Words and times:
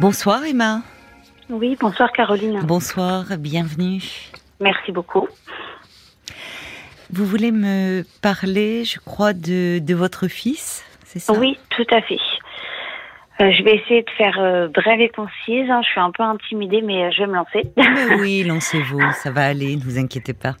Bonsoir 0.00 0.44
Emma. 0.44 0.82
Oui, 1.48 1.76
bonsoir 1.80 2.10
Caroline. 2.12 2.60
Bonsoir, 2.64 3.26
bienvenue. 3.38 4.02
Merci 4.60 4.90
beaucoup. 4.90 5.28
Vous 7.12 7.24
voulez 7.24 7.52
me 7.52 8.02
parler, 8.20 8.84
je 8.84 8.98
crois, 8.98 9.32
de, 9.32 9.78
de 9.78 9.94
votre 9.94 10.26
fils, 10.26 10.84
c'est 11.04 11.20
ça? 11.20 11.32
Oui, 11.34 11.58
tout 11.70 11.86
à 11.92 12.00
fait. 12.02 12.18
Euh, 13.40 13.52
je 13.52 13.62
vais 13.62 13.76
essayer 13.76 14.02
de 14.02 14.10
faire 14.10 14.38
euh, 14.40 14.68
brève 14.68 15.00
et 15.00 15.08
concise. 15.10 15.70
hein. 15.70 15.80
Je 15.82 15.88
suis 15.90 16.00
un 16.00 16.10
peu 16.10 16.22
intimidée, 16.24 16.82
mais 16.82 17.04
euh, 17.04 17.10
je 17.12 17.20
vais 17.20 17.26
me 17.28 17.34
lancer. 17.34 17.62
Mais 17.76 18.16
oui, 18.20 18.42
lancez-vous, 18.42 19.00
ça 19.12 19.30
va 19.30 19.46
aller, 19.46 19.76
ne 19.76 19.82
vous 19.82 19.98
inquiétez 19.98 20.32
pas. 20.34 20.54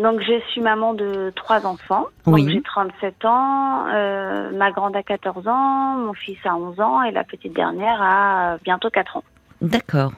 Donc, 0.00 0.20
je 0.20 0.40
suis 0.50 0.60
maman 0.60 0.94
de 0.94 1.32
trois 1.36 1.66
enfants. 1.66 2.06
Oui. 2.26 2.48
J'ai 2.50 2.62
37 2.62 3.24
ans. 3.24 3.86
euh, 3.88 4.50
ma 4.52 4.70
grande 4.72 4.96
a 4.96 5.02
14 5.02 5.46
ans. 5.46 5.94
Mon 5.98 6.14
fils 6.14 6.38
a 6.44 6.56
11 6.56 6.80
ans. 6.80 7.02
Et 7.02 7.10
la 7.12 7.24
petite 7.24 7.52
dernière 7.54 8.00
a 8.02 8.54
euh, 8.54 8.58
bientôt 8.64 8.90
4 8.90 9.18
ans. 9.18 9.24
D'accord. 9.60 10.12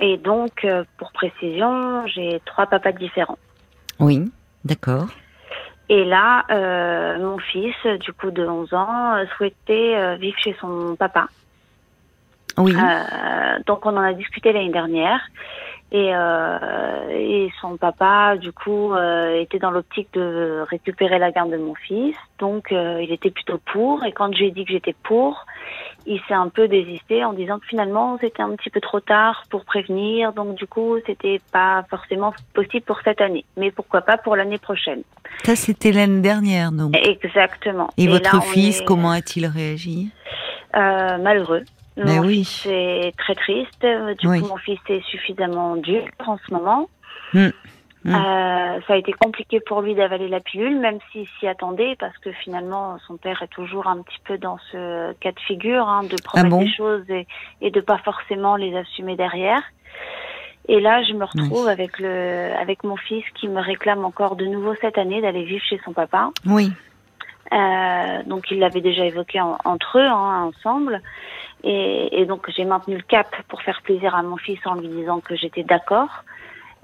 Et 0.00 0.16
donc, 0.16 0.64
euh, 0.64 0.84
pour 0.96 1.12
précision, 1.12 2.06
j'ai 2.06 2.40
trois 2.44 2.66
papas 2.66 2.92
différents. 2.92 3.38
Oui, 4.00 4.30
d'accord. 4.64 5.06
Et 5.88 6.04
là, 6.04 6.44
euh, 6.50 7.18
mon 7.18 7.38
fils, 7.38 7.74
du 8.00 8.12
coup 8.12 8.30
de 8.30 8.46
11 8.46 8.74
ans, 8.74 9.14
euh, 9.14 9.24
souhaitait 9.36 9.94
euh, 9.96 10.16
vivre 10.16 10.36
chez 10.38 10.54
son 10.60 10.96
papa. 10.96 11.28
Oui, 12.58 12.74
Euh, 12.76 13.58
donc 13.66 13.86
on 13.86 13.96
en 13.96 14.02
a 14.02 14.12
discuté 14.12 14.52
l'année 14.52 14.70
dernière 14.72 15.20
et, 15.90 16.10
euh, 16.14 17.08
et 17.10 17.50
son 17.62 17.78
papa 17.78 18.36
du 18.36 18.52
coup 18.52 18.92
euh, 18.92 19.40
était 19.40 19.58
dans 19.58 19.70
l'optique 19.70 20.08
de 20.12 20.62
récupérer 20.68 21.18
la 21.18 21.30
garde 21.30 21.50
de 21.50 21.56
mon 21.56 21.74
fils. 21.74 22.14
Donc 22.38 22.72
euh, 22.72 23.00
il 23.02 23.10
était 23.10 23.30
plutôt 23.30 23.58
pour. 23.72 24.04
Et 24.04 24.12
quand 24.12 24.34
j'ai 24.34 24.50
dit 24.50 24.64
que 24.64 24.72
j'étais 24.72 24.94
pour 25.02 25.46
il 26.06 26.20
s'est 26.26 26.34
un 26.34 26.48
peu 26.48 26.68
désisté 26.68 27.24
en 27.24 27.32
disant 27.32 27.58
que 27.58 27.66
finalement 27.66 28.18
c'était 28.20 28.42
un 28.42 28.54
petit 28.56 28.70
peu 28.70 28.80
trop 28.80 29.00
tard 29.00 29.44
pour 29.50 29.64
prévenir. 29.64 30.34
Donc 30.34 30.56
du 30.56 30.66
coup 30.66 30.96
c'était 31.06 31.40
pas 31.52 31.84
forcément 31.88 32.34
possible 32.52 32.84
pour 32.84 33.00
cette 33.02 33.22
année. 33.22 33.46
Mais 33.56 33.70
pourquoi 33.70 34.02
pas 34.02 34.18
pour 34.18 34.36
l'année 34.36 34.58
prochaine. 34.58 35.02
Ça 35.44 35.56
c'était 35.56 35.92
l'année 35.92 36.20
dernière 36.20 36.70
donc. 36.70 36.94
exactement. 36.96 37.88
Et, 37.96 38.08
votre 38.08 38.36
là, 38.36 38.42
fils, 38.42 38.82
est, 38.82 38.84
comment 38.84 39.10
a-t-il 39.10 39.46
réagi? 39.46 40.10
Malheureux 40.74 41.62
Mais 42.04 42.16
mon 42.20 42.26
oui. 42.26 42.44
fils 42.44 42.66
est 42.66 43.12
très 43.18 43.34
triste. 43.34 43.86
Du 44.20 44.28
Oui. 44.28 44.40
coup, 44.40 44.48
mon 44.48 44.56
fils 44.56 44.78
est 44.88 45.02
suffisamment 45.04 45.76
dur 45.76 46.02
en 46.26 46.38
ce 46.46 46.52
moment. 46.54 46.88
Hmm. 47.34 47.48
Euh, 48.06 48.10
ça 48.86 48.94
a 48.94 48.96
été 48.96 49.12
compliqué 49.12 49.60
pour 49.60 49.82
lui 49.82 49.94
d'avaler 49.94 50.28
la 50.28 50.40
pilule, 50.40 50.78
même 50.78 50.98
s'il 51.10 51.26
s'y 51.38 51.46
attendait, 51.48 51.96
parce 51.98 52.16
que 52.18 52.30
finalement, 52.32 52.96
son 53.06 53.16
père 53.16 53.42
est 53.42 53.48
toujours 53.48 53.86
un 53.88 54.00
petit 54.02 54.20
peu 54.24 54.38
dans 54.38 54.56
ce 54.70 55.12
cas 55.14 55.32
de 55.32 55.40
figure, 55.40 55.86
hein, 55.88 56.04
de 56.04 56.16
promettre 56.22 56.46
Ah 56.46 56.48
bon 56.48 56.62
des 56.62 56.70
choses 56.72 57.04
et, 57.10 57.26
et 57.60 57.70
de 57.70 57.80
pas 57.80 57.98
forcément 57.98 58.56
les 58.56 58.74
assumer 58.76 59.16
derrière. 59.16 59.60
Et 60.68 60.80
là, 60.80 61.02
je 61.02 61.12
me 61.14 61.24
retrouve 61.24 61.66
avec 61.66 61.98
le, 61.98 62.52
avec 62.58 62.84
mon 62.84 62.96
fils 62.96 63.24
qui 63.34 63.48
me 63.48 63.60
réclame 63.60 64.04
encore 64.04 64.36
de 64.36 64.44
nouveau 64.46 64.74
cette 64.80 64.96
année 64.96 65.20
d'aller 65.20 65.44
vivre 65.44 65.64
chez 65.64 65.80
son 65.84 65.92
papa. 65.92 66.30
Oui, 66.46 66.70
Euh, 67.50 68.22
donc 68.26 68.50
ils 68.50 68.58
l'avaient 68.58 68.82
déjà 68.82 69.06
évoqué 69.06 69.40
en- 69.40 69.56
entre 69.64 69.98
eux, 69.98 70.06
hein, 70.06 70.50
ensemble. 70.52 71.00
Et, 71.64 72.24
donc 72.26 72.48
j'ai 72.54 72.64
maintenu 72.64 72.96
le 72.96 73.02
cap 73.02 73.26
pour 73.48 73.62
faire 73.62 73.80
plaisir 73.82 74.14
à 74.14 74.22
mon 74.22 74.36
fils 74.36 74.60
en 74.64 74.74
lui 74.74 74.88
disant 74.88 75.20
que 75.20 75.36
j'étais 75.36 75.64
d'accord. 75.64 76.24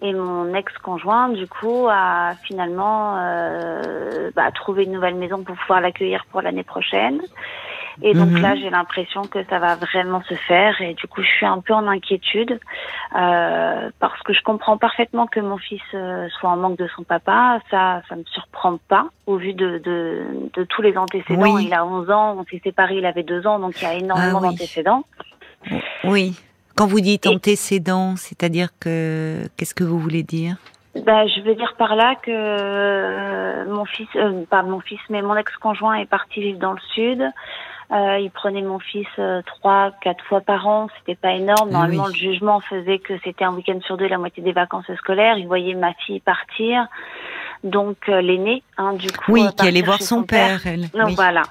Et 0.03 0.13
mon 0.13 0.53
ex-conjoint, 0.53 1.29
du 1.29 1.47
coup, 1.47 1.87
a 1.89 2.35
finalement 2.43 3.17
euh, 3.19 4.31
bah, 4.35 4.51
trouvé 4.51 4.85
une 4.85 4.93
nouvelle 4.93 5.15
maison 5.15 5.45
pour 5.45 5.57
pouvoir 5.57 5.81
l'accueillir 5.81 6.27
pour 6.31 6.43
l'année 6.43 6.65
prochaine. 6.65 7.23
Et 8.03 8.13
donc 8.15 8.31
Mhm. 8.31 8.43
là, 8.43 8.57
j'ai 8.57 8.71
l'impression 8.71 9.23
que 9.23 9.45
ça 9.45 9.59
va 9.59 9.77
vraiment 9.77 10.23
se 10.25 10.35
faire. 10.35 10.81
Et 10.81 10.95
du 10.95 11.07
coup, 11.07 11.23
je 11.23 11.29
suis 11.29 11.47
un 11.47 11.61
peu 11.61 11.73
en 11.75 11.87
inquiétude 11.87 12.59
euh, 13.17 13.91
parce 14.01 14.21
que 14.23 14.33
je 14.33 14.43
comprends 14.43 14.77
parfaitement 14.79 15.27
que 15.27 15.41
mon 15.41 15.59
fils 15.59 15.81
euh, 15.95 16.29
soit 16.41 16.51
en 16.51 16.57
manque 16.57 16.79
de 16.79 16.89
son 16.97 17.03
papa. 17.05 17.61
Ça, 17.71 18.03
ça 18.09 18.17
me 18.17 18.25
surprend 18.25 18.79
pas 18.89 19.07
au 19.27 19.37
vu 19.37 19.53
de, 19.55 19.79
de, 19.79 20.23
de 20.55 20.65
tous 20.65 20.83
les 20.83 20.97
antécédents. 20.99 21.55
Oui. 21.55 21.67
Il 21.67 21.75
a 21.75 21.85
11 21.87 22.11
ans, 22.11 22.37
on 22.39 22.45
s'est 22.45 22.61
séparés, 22.65 22.97
il 22.97 23.07
avait 23.07 23.23
2 23.23 23.47
ans, 23.47 23.59
donc 23.59 23.81
il 23.81 23.85
y 23.85 23.87
a 23.87 23.95
énormément 23.95 24.39
Ah 24.39 24.47
oui. 24.47 24.49
d'antécédents. 24.51 25.05
oui. 26.05 26.39
Quand 26.77 26.87
vous 26.87 27.01
dites 27.01 27.27
Et- 27.27 27.29
antécédent, 27.29 28.17
c'est-à-dire 28.17 28.69
que 28.81 29.47
qu'est-ce 29.57 29.75
que 29.75 29.85
vous 29.85 29.99
voulez 30.01 30.25
dire? 30.25 30.57
Bah, 31.07 31.27
je 31.27 31.41
veux 31.43 31.55
dire 31.55 31.75
par 31.79 31.95
là 31.97 32.15
que 32.17 32.31
euh, 32.31 33.65
mon 33.73 33.85
fils, 33.85 34.09
euh, 34.17 34.45
pas 34.49 34.63
mon 34.63 34.81
fils, 34.81 35.01
mais 35.11 35.23
mon 35.23 35.37
ex-conjoint 35.37 35.95
est 35.95 36.07
parti 36.07 36.41
vivre 36.41 36.59
dans 36.59 36.73
le 36.73 36.81
sud. 36.95 37.25
Euh, 37.93 38.19
il 38.19 38.31
prenait 38.31 38.63
mon 38.63 38.79
fils 38.79 39.07
euh, 39.19 39.43
trois, 39.47 39.93
quatre 40.01 40.25
fois 40.25 40.41
par 40.41 40.67
an. 40.67 40.89
C'était 40.99 41.15
pas 41.15 41.33
énorme. 41.33 41.69
Ah 41.71 41.73
Normalement, 41.73 42.05
oui. 42.07 42.13
le 42.15 42.19
jugement 42.33 42.61
faisait 42.61 42.99
que 42.99 43.15
c'était 43.25 43.45
un 43.45 43.53
week-end 43.55 43.79
sur 43.85 43.97
deux, 43.97 44.09
la 44.09 44.19
moitié 44.19 44.43
des 44.43 44.53
vacances 44.53 44.91
scolaires. 44.97 45.37
Il 45.39 45.47
voyait 45.47 45.75
ma 45.75 45.93
fille 45.95 46.21
partir, 46.21 46.87
donc 47.63 47.97
euh, 48.09 48.21
l'aînée, 48.21 48.63
hein, 48.79 48.95
du 48.95 49.11
coup. 49.13 49.33
Oui, 49.33 49.45
euh, 49.47 49.51
qui 49.51 49.67
allait 49.69 49.83
voir 49.83 50.01
son 50.03 50.23
père, 50.23 50.67
elle. 50.67 50.89
Donc 50.91 51.09
Oui. 51.09 51.15
voilà. 51.15 51.43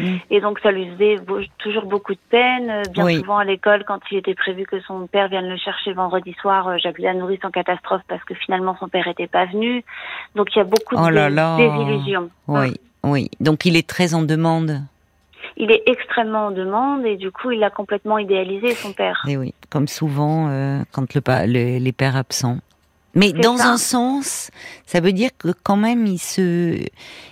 Mm. 0.00 0.16
Et 0.30 0.40
donc 0.40 0.58
ça 0.60 0.72
lui 0.72 0.90
faisait 0.90 1.16
beau- 1.18 1.38
toujours 1.58 1.86
beaucoup 1.86 2.12
de 2.12 2.20
peine. 2.30 2.68
Euh, 2.68 2.82
Bien 2.90 3.04
Oui. 3.04 3.16
souvent 3.20 3.38
à 3.38 3.44
l'école, 3.44 3.84
quand 3.86 4.00
il 4.10 4.18
était 4.18 4.34
prévu 4.34 4.66
que 4.66 4.80
son 4.80 5.06
père 5.06 5.28
vienne 5.28 5.48
le 5.48 5.56
chercher 5.56 5.92
vendredi 5.92 6.34
soir, 6.42 6.66
euh, 6.66 6.76
j'appelais 6.82 7.04
la 7.06 7.14
nourrice 7.14 7.44
en 7.44 7.50
catastrophe 7.50 8.02
parce 8.08 8.22
que 8.24 8.34
finalement 8.34 8.76
son 8.80 8.88
père 8.88 9.06
était 9.06 9.28
pas 9.28 9.44
venu. 9.46 9.84
Donc 10.34 10.48
il 10.54 10.58
y 10.58 10.60
a 10.60 10.64
beaucoup 10.64 10.96
Oh 10.98 11.06
de 11.06 11.12
là 11.14 11.30
là. 11.30 11.56
désillusions. 11.56 12.28
Oui, 12.48 12.74
oui. 13.04 13.30
Donc 13.38 13.64
il 13.64 13.76
est 13.76 13.88
très 13.88 14.12
en 14.14 14.22
demande. 14.22 14.80
Il 15.56 15.70
est 15.70 15.82
extrêmement 15.86 16.46
en 16.46 16.50
demande 16.50 17.06
et 17.06 17.16
du 17.16 17.30
coup 17.30 17.50
il 17.50 17.62
a 17.64 17.70
complètement 17.70 18.18
idéalisé 18.18 18.74
son 18.74 18.92
père. 18.92 19.24
Et 19.26 19.36
oui, 19.36 19.54
comme 19.70 19.88
souvent 19.88 20.48
euh, 20.48 20.82
quand 20.92 21.14
le, 21.14 21.78
les 21.78 21.92
pères 21.92 22.16
absents. 22.16 22.58
Mais 23.16 23.32
dans 23.32 23.56
ça. 23.56 23.70
un 23.70 23.78
sens, 23.78 24.50
ça 24.84 25.00
veut 25.00 25.14
dire 25.14 25.30
que 25.38 25.48
quand 25.62 25.78
même 25.78 26.06
il 26.06 26.18
se, 26.18 26.78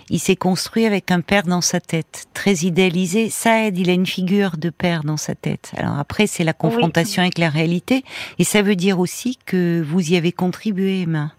il 0.09 0.19
s'est 0.19 0.35
construit 0.35 0.87
avec 0.87 1.11
un 1.11 1.21
père 1.21 1.43
dans 1.43 1.61
sa 1.61 1.79
tête, 1.79 2.25
très 2.33 2.53
idéalisé. 2.65 3.29
Ça 3.29 3.65
aide, 3.65 3.77
il 3.77 3.91
a 3.91 3.93
une 3.93 4.07
figure 4.07 4.57
de 4.57 4.71
père 4.71 5.03
dans 5.03 5.17
sa 5.17 5.35
tête. 5.35 5.73
Alors 5.77 5.99
après, 5.99 6.25
c'est 6.25 6.43
la 6.43 6.53
confrontation 6.53 7.21
avec 7.21 7.37
la 7.37 7.49
réalité, 7.49 8.03
et 8.39 8.43
ça 8.43 8.63
veut 8.63 8.75
dire 8.75 8.99
aussi 8.99 9.37
que 9.45 9.83
vous 9.85 10.11
y 10.11 10.17
avez 10.17 10.31
contribué, 10.31 11.03
Emma, 11.03 11.33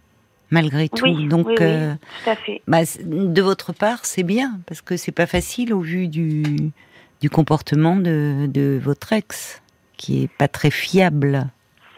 malgré 0.50 0.88
tout. 0.88 1.04
Oui, 1.04 1.28
Donc, 1.28 1.46
oui, 1.46 1.54
oui. 1.58 1.64
euh, 1.64 1.94
Tout 2.24 2.30
à 2.30 2.36
fait. 2.36 2.62
bah, 2.66 2.80
de 3.04 3.42
votre 3.42 3.72
part, 3.72 4.04
c'est 4.04 4.22
bien 4.22 4.58
parce 4.66 4.82
que 4.82 4.96
c'est 4.96 5.12
pas 5.12 5.26
facile 5.26 5.72
au 5.74 5.80
vu 5.80 6.08
du, 6.08 6.42
du 7.20 7.30
comportement 7.30 7.96
de, 7.96 8.46
de 8.46 8.78
votre 8.82 9.12
ex, 9.12 9.62
qui 9.96 10.24
est 10.24 10.30
pas 10.38 10.48
très 10.48 10.70
fiable. 10.70 11.46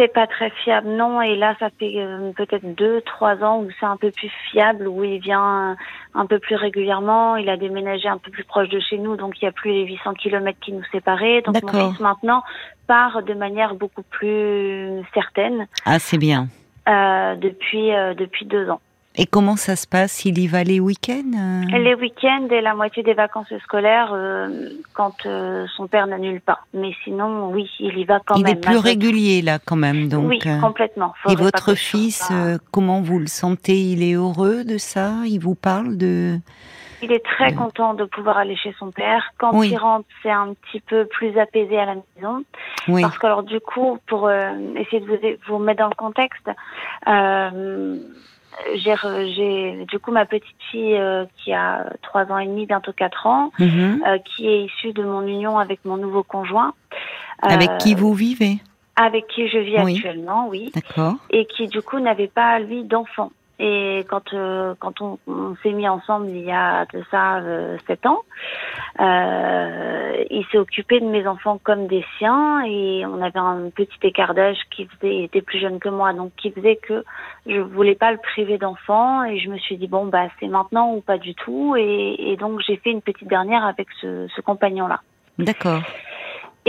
C'est 0.01 0.13
pas 0.13 0.29
très 0.29 0.51
fiable, 0.63 0.91
non. 0.91 1.21
Et 1.23 1.35
là, 1.35 1.57
ça 1.59 1.71
fait 1.77 1.95
euh, 1.97 2.31
peut-être 2.37 2.77
deux, 2.77 3.01
trois 3.01 3.43
ans 3.43 3.59
où 3.65 3.69
c'est 3.81 3.87
un 3.87 3.97
peu 3.97 4.13
plus 4.13 4.31
fiable, 4.53 4.87
où 4.87 5.03
il 5.03 5.19
vient 5.19 5.77
un 6.15 6.27
peu 6.27 6.39
plus 6.39 6.55
régulièrement. 6.55 7.35
Il 7.35 7.49
a 7.49 7.57
déménagé 7.57 8.07
un 8.07 8.19
peu 8.19 8.31
plus 8.31 8.45
proche 8.45 8.69
de 8.69 8.79
chez 8.79 8.97
nous, 8.97 9.17
donc 9.17 9.43
il 9.43 9.47
y 9.47 9.49
a 9.49 9.51
plus 9.53 9.73
les 9.73 9.85
800 9.87 10.15
kilomètres 10.15 10.61
qui 10.61 10.71
nous 10.73 10.85
séparaient. 10.93 11.43
Donc 11.43 11.61
mon 11.65 11.91
fils 11.91 11.99
maintenant 11.99 12.45
part 12.87 13.25
de 13.25 13.35
manière 13.35 13.75
beaucoup 13.75 14.05
plus 14.05 14.89
certaine 15.15 15.67
Ah, 15.85 15.99
c'est 15.99 16.17
bien. 16.19 16.47
Euh, 16.89 17.37
depuis 17.37 17.93
euh, 17.95 18.15
depuis 18.15 18.47
deux 18.47 18.69
ans. 18.71 18.81
Et 19.21 19.27
comment 19.27 19.57
ça 19.57 19.75
se 19.75 19.85
passe? 19.85 20.25
Il 20.25 20.39
y 20.39 20.47
va 20.47 20.63
les 20.63 20.79
week-ends 20.79 21.33
euh? 21.37 21.79
Les 21.79 21.95
week-ends 21.97 22.47
et 22.53 22.61
la 22.61 22.75
moitié 22.77 23.03
des 23.03 23.15
vacances 23.15 23.53
scolaires, 23.65 24.13
euh, 24.13 24.69
quand 24.93 25.27
euh, 25.27 25.67
son 25.77 25.89
père 25.89 26.07
n'annule 26.07 26.41
pas. 26.41 26.61
Mais 26.73 26.93
sinon, 27.03 27.51
oui, 27.51 27.69
il 27.81 27.99
y 27.99 28.05
va 28.05 28.21
quand 28.25 28.37
Il 28.37 28.45
même. 28.45 28.53
est 28.53 28.61
plus 28.61 28.77
régulier 28.77 29.43
là, 29.43 29.59
quand 29.59 29.75
même. 29.75 30.09
Donc, 30.09 30.29
oui, 30.29 30.39
complètement. 30.61 31.15
et 31.27 31.31
Faudrait 31.31 31.43
votre 31.43 31.75
fils, 31.75 32.29
euh, 32.31 32.59
comment 32.71 33.01
vous 33.01 33.19
le 33.19 33.27
sentez? 33.27 33.81
Il 33.81 34.05
est 34.05 34.13
heureux 34.13 34.63
de 34.63 34.79
ça? 34.79 35.15
Il 35.27 35.41
vous 35.41 35.57
parle 35.57 35.97
de 35.97 36.39
Il 37.03 37.13
est 37.13 37.25
très 37.25 37.53
content 37.55 37.95
de 37.95 38.05
pouvoir 38.05 38.39
aller 38.39 38.57
chez 38.57 38.75
son 38.79 38.91
père. 38.91 39.33
Quand 39.39 39.53
Oui. 39.55 39.69
il 39.71 39.77
rentre, 39.79 40.07
c'est 40.23 40.31
un 40.31 40.55
petit 40.55 40.81
peu 40.81 41.07
plus 41.07 41.39
apaisé 41.39 41.79
à 41.79 41.85
la 41.87 41.95
maison. 41.95 42.45
Oui, 42.89 43.03
Parce 43.03 43.17
que 43.19 43.27
alors 43.27 43.43
du 43.45 43.61
coup, 43.61 43.99
pour 44.07 44.27
euh, 44.27 44.51
essayer 44.77 45.01
de 45.01 45.07
vous, 45.07 45.19
vous 45.47 45.59
mettre 45.59 45.81
dans 45.81 45.89
le 45.89 45.95
contexte, 45.95 46.51
euh, 47.07 47.97
j'ai, 48.75 49.85
du 49.87 49.99
coup 49.99 50.11
ma 50.11 50.27
petite 50.27 50.57
fille 50.71 50.97
euh, 50.97 51.25
qui 51.37 51.53
a 51.53 51.87
trois 52.03 52.25
ans 52.33 52.39
et 52.39 52.47
demi, 52.47 52.67
bientôt 52.67 52.93
quatre 52.93 53.27
ans, 53.27 53.53
Mhm. 53.59 54.03
euh, 54.07 54.19
qui 54.19 54.49
est 54.49 54.65
issue 54.65 54.93
de 54.93 55.05
mon 55.05 55.23
union 55.27 55.59
avec 55.59 55.85
mon 55.85 55.97
nouveau 55.97 56.23
conjoint. 56.23 56.75
avec 57.43 57.79
qui 57.79 57.95
vous 57.95 58.15
vivez? 58.15 58.57
Avec 58.97 59.29
qui 59.29 59.47
je 59.49 59.59
vis 59.59 59.77
Oui. 59.81 59.95
actuellement, 59.95 60.49
oui. 60.49 60.73
D'accord. 60.75 61.15
Et 61.31 61.47
qui 61.47 61.69
du 61.69 61.81
coup 61.83 62.01
n'avait 62.01 62.27
pas 62.27 62.59
lui 62.59 62.83
d'enfant. 62.83 63.31
Et 63.61 64.05
quand 64.09 64.35
euh, 64.35 64.75
quand 64.79 65.01
on, 65.01 65.19
s'est 65.63 65.73
mis 65.73 65.89
ensemble 65.89 66.29
il 66.29 66.45
y 66.45 66.53
a 66.53 66.87
de 66.95 67.03
ça 67.11 67.39
euh, 67.39 67.77
sept 67.89 68.07
ans, 68.07 68.23
euh, 69.01 70.25
il 70.31 70.47
s'est 70.53 70.59
occupé 70.59 71.01
de 71.01 71.07
mes 71.07 71.27
enfants 71.27 71.59
comme 71.65 71.89
des 71.89 72.05
siens 72.19 72.63
et 72.65 73.05
on 73.05 73.21
avait 73.21 73.39
un 73.41 73.71
petit 73.75 73.99
écart 74.03 74.35
d'âge 74.35 74.59
qui 74.71 74.87
faisait 74.87 75.17
il 75.17 75.25
était 75.25 75.43
plus 75.43 75.59
jeune 75.59 75.81
que 75.81 75.89
moi 75.89 76.13
donc 76.13 76.31
qui 76.37 76.53
faisait 76.53 76.77
que 76.77 77.05
je 77.47 77.59
voulais 77.59 77.97
pas 77.97 78.13
le 78.13 78.19
priver 78.19 78.59
d'enfants 78.59 79.25
et 79.25 79.41
je 79.41 79.51
me 79.51 79.59
suis 79.59 79.77
dit 79.77 79.89
bon 79.89 80.07
bah 80.07 80.29
c'est 80.39 80.49
maintenant 80.49 80.93
ou 80.95 81.01
pas 81.01 81.19
du 81.19 81.35
tout 81.35 81.75
et, 81.77 82.37
donc 82.39 82.61
j'ai 82.65 82.77
fait 82.77 82.91
une 82.91 83.03
petite 83.03 83.29
dernière 83.29 83.65
avec 83.65 83.89
ce 84.01 84.41
compagnon 84.43 84.87
là. 84.87 85.01
D'accord. 85.39 85.83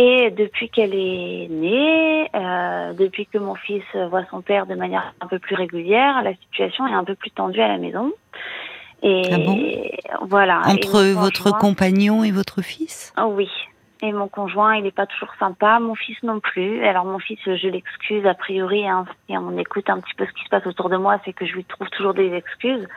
Et 0.01 0.31
depuis 0.31 0.69
qu'elle 0.69 0.95
est 0.95 1.49
née, 1.49 2.29
euh, 2.33 2.93
depuis 2.93 3.25
que 3.25 3.37
mon 3.37 3.55
fils 3.55 3.83
voit 4.09 4.23
son 4.31 4.39
père 4.39 4.65
de 4.65 4.73
manière 4.73 5.13
un 5.19 5.27
peu 5.27 5.39
plus 5.39 5.55
régulière, 5.55 6.21
la 6.23 6.33
situation 6.35 6.87
est 6.87 6.93
un 6.93 7.03
peu 7.03 7.15
plus 7.15 7.31
tendue 7.31 7.59
à 7.59 7.67
la 7.67 7.77
maison. 7.77 8.13
Et 9.03 9.23
ah 9.29 9.37
bon? 9.39 9.59
voilà. 10.21 10.61
Entre 10.67 11.03
votre 11.19 11.51
compagnon 11.57 12.23
et 12.23 12.31
votre 12.31 12.61
fils? 12.61 13.13
Oh 13.19 13.33
Oui. 13.35 13.49
Et 14.01 14.13
mon 14.13 14.29
conjoint, 14.29 14.77
il 14.77 14.83
n'est 14.83 14.91
pas 14.91 15.05
toujours 15.05 15.33
sympa. 15.37 15.79
Mon 15.81 15.95
fils 15.95 16.15
non 16.23 16.39
plus. 16.39 16.85
Alors 16.85 17.03
mon 17.03 17.19
fils, 17.19 17.39
je 17.43 17.67
l'excuse 17.67 18.25
a 18.25 18.35
priori. 18.35 18.87
Hein, 18.87 19.03
et 19.27 19.37
on 19.37 19.57
écoute 19.57 19.89
un 19.89 19.99
petit 19.99 20.13
peu 20.15 20.25
ce 20.25 20.31
qui 20.31 20.45
se 20.45 20.49
passe 20.49 20.65
autour 20.65 20.87
de 20.87 20.95
moi, 20.95 21.19
c'est 21.25 21.33
que 21.33 21.45
je 21.45 21.51
lui 21.55 21.65
trouve 21.65 21.89
toujours 21.89 22.13
des 22.13 22.33
excuses. 22.33 22.87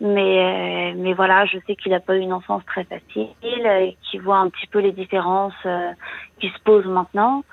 Mais, 0.00 0.90
euh, 0.90 0.94
mais 0.96 1.14
voilà, 1.14 1.46
je 1.46 1.58
sais 1.66 1.74
qu'il 1.74 1.92
n'a 1.92 2.00
pas 2.00 2.16
eu 2.16 2.20
une 2.20 2.32
enfance 2.32 2.62
très 2.66 2.84
facile 2.84 3.28
et 3.42 3.96
qu'il 4.02 4.20
voit 4.20 4.36
un 4.38 4.50
petit 4.50 4.66
peu 4.66 4.80
les 4.80 4.92
différences 4.92 5.54
euh, 5.64 5.90
qui 6.38 6.48
se 6.48 6.58
posent 6.64 6.86
maintenant. 6.86 7.44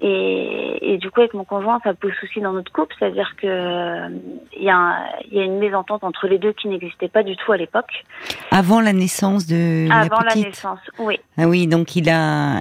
Et, 0.00 0.92
et, 0.92 0.98
du 0.98 1.10
coup, 1.10 1.20
avec 1.20 1.32
mon 1.32 1.44
conjoint, 1.44 1.80
ça 1.82 1.94
pose 1.94 2.12
souci 2.20 2.40
dans 2.42 2.52
notre 2.52 2.70
couple, 2.70 2.94
c'est-à-dire 2.98 3.34
que 3.40 4.08
il 4.54 4.62
y, 4.62 4.68
a 4.68 5.06
y 5.32 5.38
a 5.38 5.42
une 5.42 5.58
mésentente 5.58 6.04
entre 6.04 6.28
les 6.28 6.38
deux 6.38 6.52
qui 6.52 6.68
n'existait 6.68 7.08
pas 7.08 7.22
du 7.22 7.34
tout 7.36 7.50
à 7.52 7.56
l'époque. 7.56 8.04
Avant 8.50 8.82
la 8.82 8.92
naissance 8.92 9.46
de 9.46 9.90
Avant 9.90 10.20
la, 10.20 10.32
petite. 10.32 10.42
la 10.42 10.48
naissance, 10.48 10.80
oui. 10.98 11.18
Ah 11.38 11.48
oui, 11.48 11.66
donc 11.66 11.96
il 11.96 12.10
a, 12.10 12.60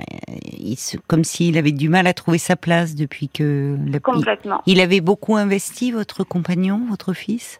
il, 0.53 0.77
comme 1.07 1.25
s'il 1.25 1.57
avait 1.57 1.73
du 1.73 1.89
mal 1.89 2.07
à 2.07 2.13
trouver 2.13 2.37
sa 2.37 2.55
place 2.55 2.95
depuis 2.95 3.27
que. 3.27 3.75
La, 3.85 3.99
Complètement. 3.99 4.61
Il, 4.65 4.77
il 4.77 4.81
avait 4.81 5.01
beaucoup 5.01 5.35
investi 5.35 5.91
votre 5.91 6.23
compagnon, 6.23 6.83
votre 6.89 7.11
fils? 7.11 7.59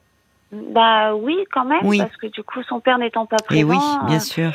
Bah 0.52 1.16
oui, 1.16 1.38
quand 1.52 1.66
même, 1.66 1.84
oui. 1.84 1.98
parce 1.98 2.16
que 2.18 2.28
du 2.28 2.44
coup, 2.44 2.62
son 2.64 2.80
père 2.80 2.98
n'étant 2.98 3.26
pas 3.26 3.38
présent. 3.38 3.60
Et 3.60 3.64
oui, 3.64 3.78
bien 4.08 4.20
sûr. 4.20 4.52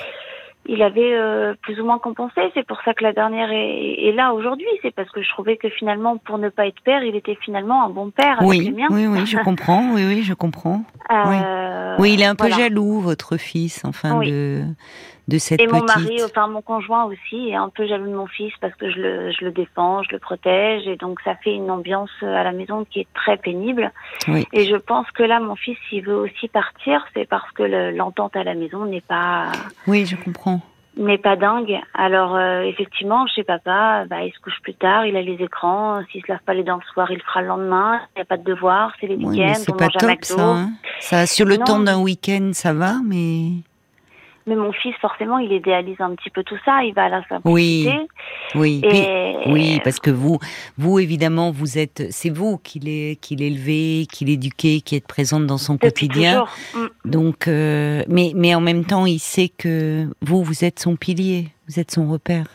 il 0.67 0.83
avait 0.83 1.15
euh, 1.15 1.55
plus 1.63 1.81
ou 1.81 1.85
moins 1.85 1.99
compensé. 1.99 2.41
C'est 2.55 2.67
pour 2.67 2.81
ça 2.85 2.95
que 2.95 3.03
la 3.03 3.13
dernière 3.13 3.51
est, 3.51 4.07
est 4.07 4.13
là 4.13 4.33
aujourd'hui. 4.33 4.69
C'est 4.83 4.95
parce 4.95 5.11
que 5.11 5.23
je 5.23 5.29
trouvais 5.31 5.57
que 5.57 5.69
finalement, 5.69 6.17
pour 6.17 6.39
ne 6.39 6.49
pas 6.49 6.67
être 6.67 6.81
père, 6.83 7.03
il 7.03 7.17
était 7.17 7.37
finalement 7.43 7.85
un 7.85 7.91
bon 7.91 8.11
père 8.11 8.39
oui, 8.41 8.61
avec 8.61 8.69
les 8.71 8.77
miens. 8.77 8.89
Oui, 8.91 9.07
oui, 9.07 9.27
je 9.27 9.37
comprends. 9.45 9.93
Oui, 9.93 10.05
oui, 10.07 10.23
je 10.23 10.35
comprends. 10.35 10.85
Euh, 11.11 11.97
oui. 11.99 12.03
oui. 12.03 12.15
il 12.15 12.23
est 12.23 12.27
un 12.27 12.37
peu 12.37 12.49
jaloux, 12.49 13.01
votre 13.01 13.37
fils, 13.37 13.85
enfin, 13.85 14.17
oui. 14.17 14.31
de, 14.31 14.63
de 15.31 15.39
cette 15.39 15.61
Et 15.61 15.67
mon 15.67 15.85
mari, 15.85 16.21
enfin 16.25 16.49
mon 16.49 16.61
conjoint 16.61 17.05
aussi, 17.05 17.51
est 17.51 17.55
un 17.55 17.69
peu 17.69 17.87
jaloux 17.87 18.11
de 18.11 18.17
mon 18.17 18.27
fils 18.27 18.53
parce 18.61 18.75
que 18.75 18.91
je 18.91 19.01
le, 19.01 19.31
je 19.33 19.45
le 19.45 19.53
défends, 19.53 20.03
je 20.03 20.11
le 20.13 20.19
protège. 20.19 20.87
Et 20.87 20.97
donc, 20.97 21.21
ça 21.25 21.37
fait 21.37 21.55
une 21.55 21.71
ambiance 21.71 22.11
à 22.21 22.43
la 22.43 22.53
maison 22.53 22.85
qui 22.85 23.01
est 23.01 23.09
très 23.15 23.37
pénible. 23.37 23.93
Oui. 24.29 24.47
Et 24.53 24.67
je 24.67 24.77
pense 24.77 25.11
que 25.13 25.23
là, 25.23 25.41
mon 25.41 25.57
fils, 25.57 25.79
s'il 25.89 26.05
veut 26.05 26.17
aussi 26.17 26.49
partir, 26.49 27.07
c'est 27.15 27.29
parce 27.29 27.51
que 27.53 27.63
l'entente 27.93 28.37
à 28.37 28.45
la 28.45 28.55
maison 28.55 28.85
n'est 28.85 29.01
pas... 29.01 29.53
Oui, 29.87 30.05
je 30.05 30.17
comprends 30.17 30.61
n'est 30.97 31.19
pas 31.19 31.37
dingue. 31.37 31.79
Alors 31.95 32.35
euh, 32.37 32.63
effectivement, 32.63 33.27
chez 33.27 33.45
papa, 33.45 34.05
bah, 34.09 34.25
il 34.25 34.33
se 34.33 34.41
couche 34.41 34.61
plus 34.63 34.75
tard, 34.75 35.07
il 35.07 35.17
a 35.17 35.23
les 35.23 35.43
écrans. 35.43 36.03
S'il 36.11 36.21
se 36.23 36.29
lave 36.29 36.41
pas 36.45 36.53
les 36.53 36.65
dents 36.65 36.77
le 36.77 36.93
soir, 36.93 37.11
il 37.11 37.17
le 37.19 37.23
fera 37.23 37.43
le 37.43 37.49
lendemain. 37.49 38.01
Il 38.15 38.19
n'y 38.19 38.23
a 38.23 38.25
pas 38.25 38.37
de 38.37 38.45
devoir, 38.45 38.93
c'est 39.01 39.07
les 39.07 39.17
oui, 39.17 39.27
week-ends. 39.27 39.55
C'est 39.55 39.77
pas 39.77 39.89
top 39.89 40.11
ça. 40.23 40.43
Hein 40.43 40.71
ça 41.01 41.27
sur 41.27 41.47
le 41.47 41.57
non. 41.57 41.65
temps 41.65 41.81
d'un 41.81 42.01
week-end, 42.01 42.51
ça 42.53 42.73
va, 42.73 42.95
mais. 43.05 43.63
Mais 44.47 44.57
mon 44.57 44.73
fils, 44.73 44.95
forcément, 45.01 45.39
il 45.39 45.53
idéalise 45.53 46.01
un 46.01 46.15
petit 46.15 46.31
peu 46.31 46.43
tout 46.43 46.57
ça. 46.65 46.83
Il 46.83 46.95
va 46.95 47.05
à 47.05 47.09
la 47.11 47.23
Oui, 47.45 47.85
simplicité. 47.85 48.09
oui, 48.55 48.81
Et- 48.85 48.89
Puis- 48.89 49.53
oui, 49.53 49.81
parce 49.85 49.99
que 50.01 50.11
vous, 50.11 50.39
vous 50.79 50.99
évidemment, 50.99 51.51
vous 51.51 51.79
êtes, 51.79 52.05
c'est 52.11 52.31
vous 52.31 52.59
qui 52.59 52.79
l'é- 52.79 53.19
qui 53.21 53.37
l'élevez, 53.37 54.07
qui 54.11 54.25
l'éduquez, 54.25 54.81
qui 54.81 54.97
êtes 54.97 55.07
présente 55.07 55.47
dans 55.47 55.59
son 55.59 55.75
Depuis 55.75 56.09
quotidien. 56.09 56.47
toujours. 56.73 56.85
Mm. 57.05 57.11
Donc, 57.11 57.49
euh, 57.49 58.03
mais 58.09 58.33
mais 58.35 58.55
en 58.55 58.61
même 58.61 58.85
temps, 58.85 59.07
il 59.07 59.19
sait 59.21 59.49
que 59.51 60.09
vous, 60.23 60.43
vous 60.43 60.65
êtes 60.65 60.79
son 60.81 60.97
pilier, 60.97 61.49
vous 61.69 61.79
êtes 61.79 61.91
son 61.91 62.09
repère. 62.11 62.47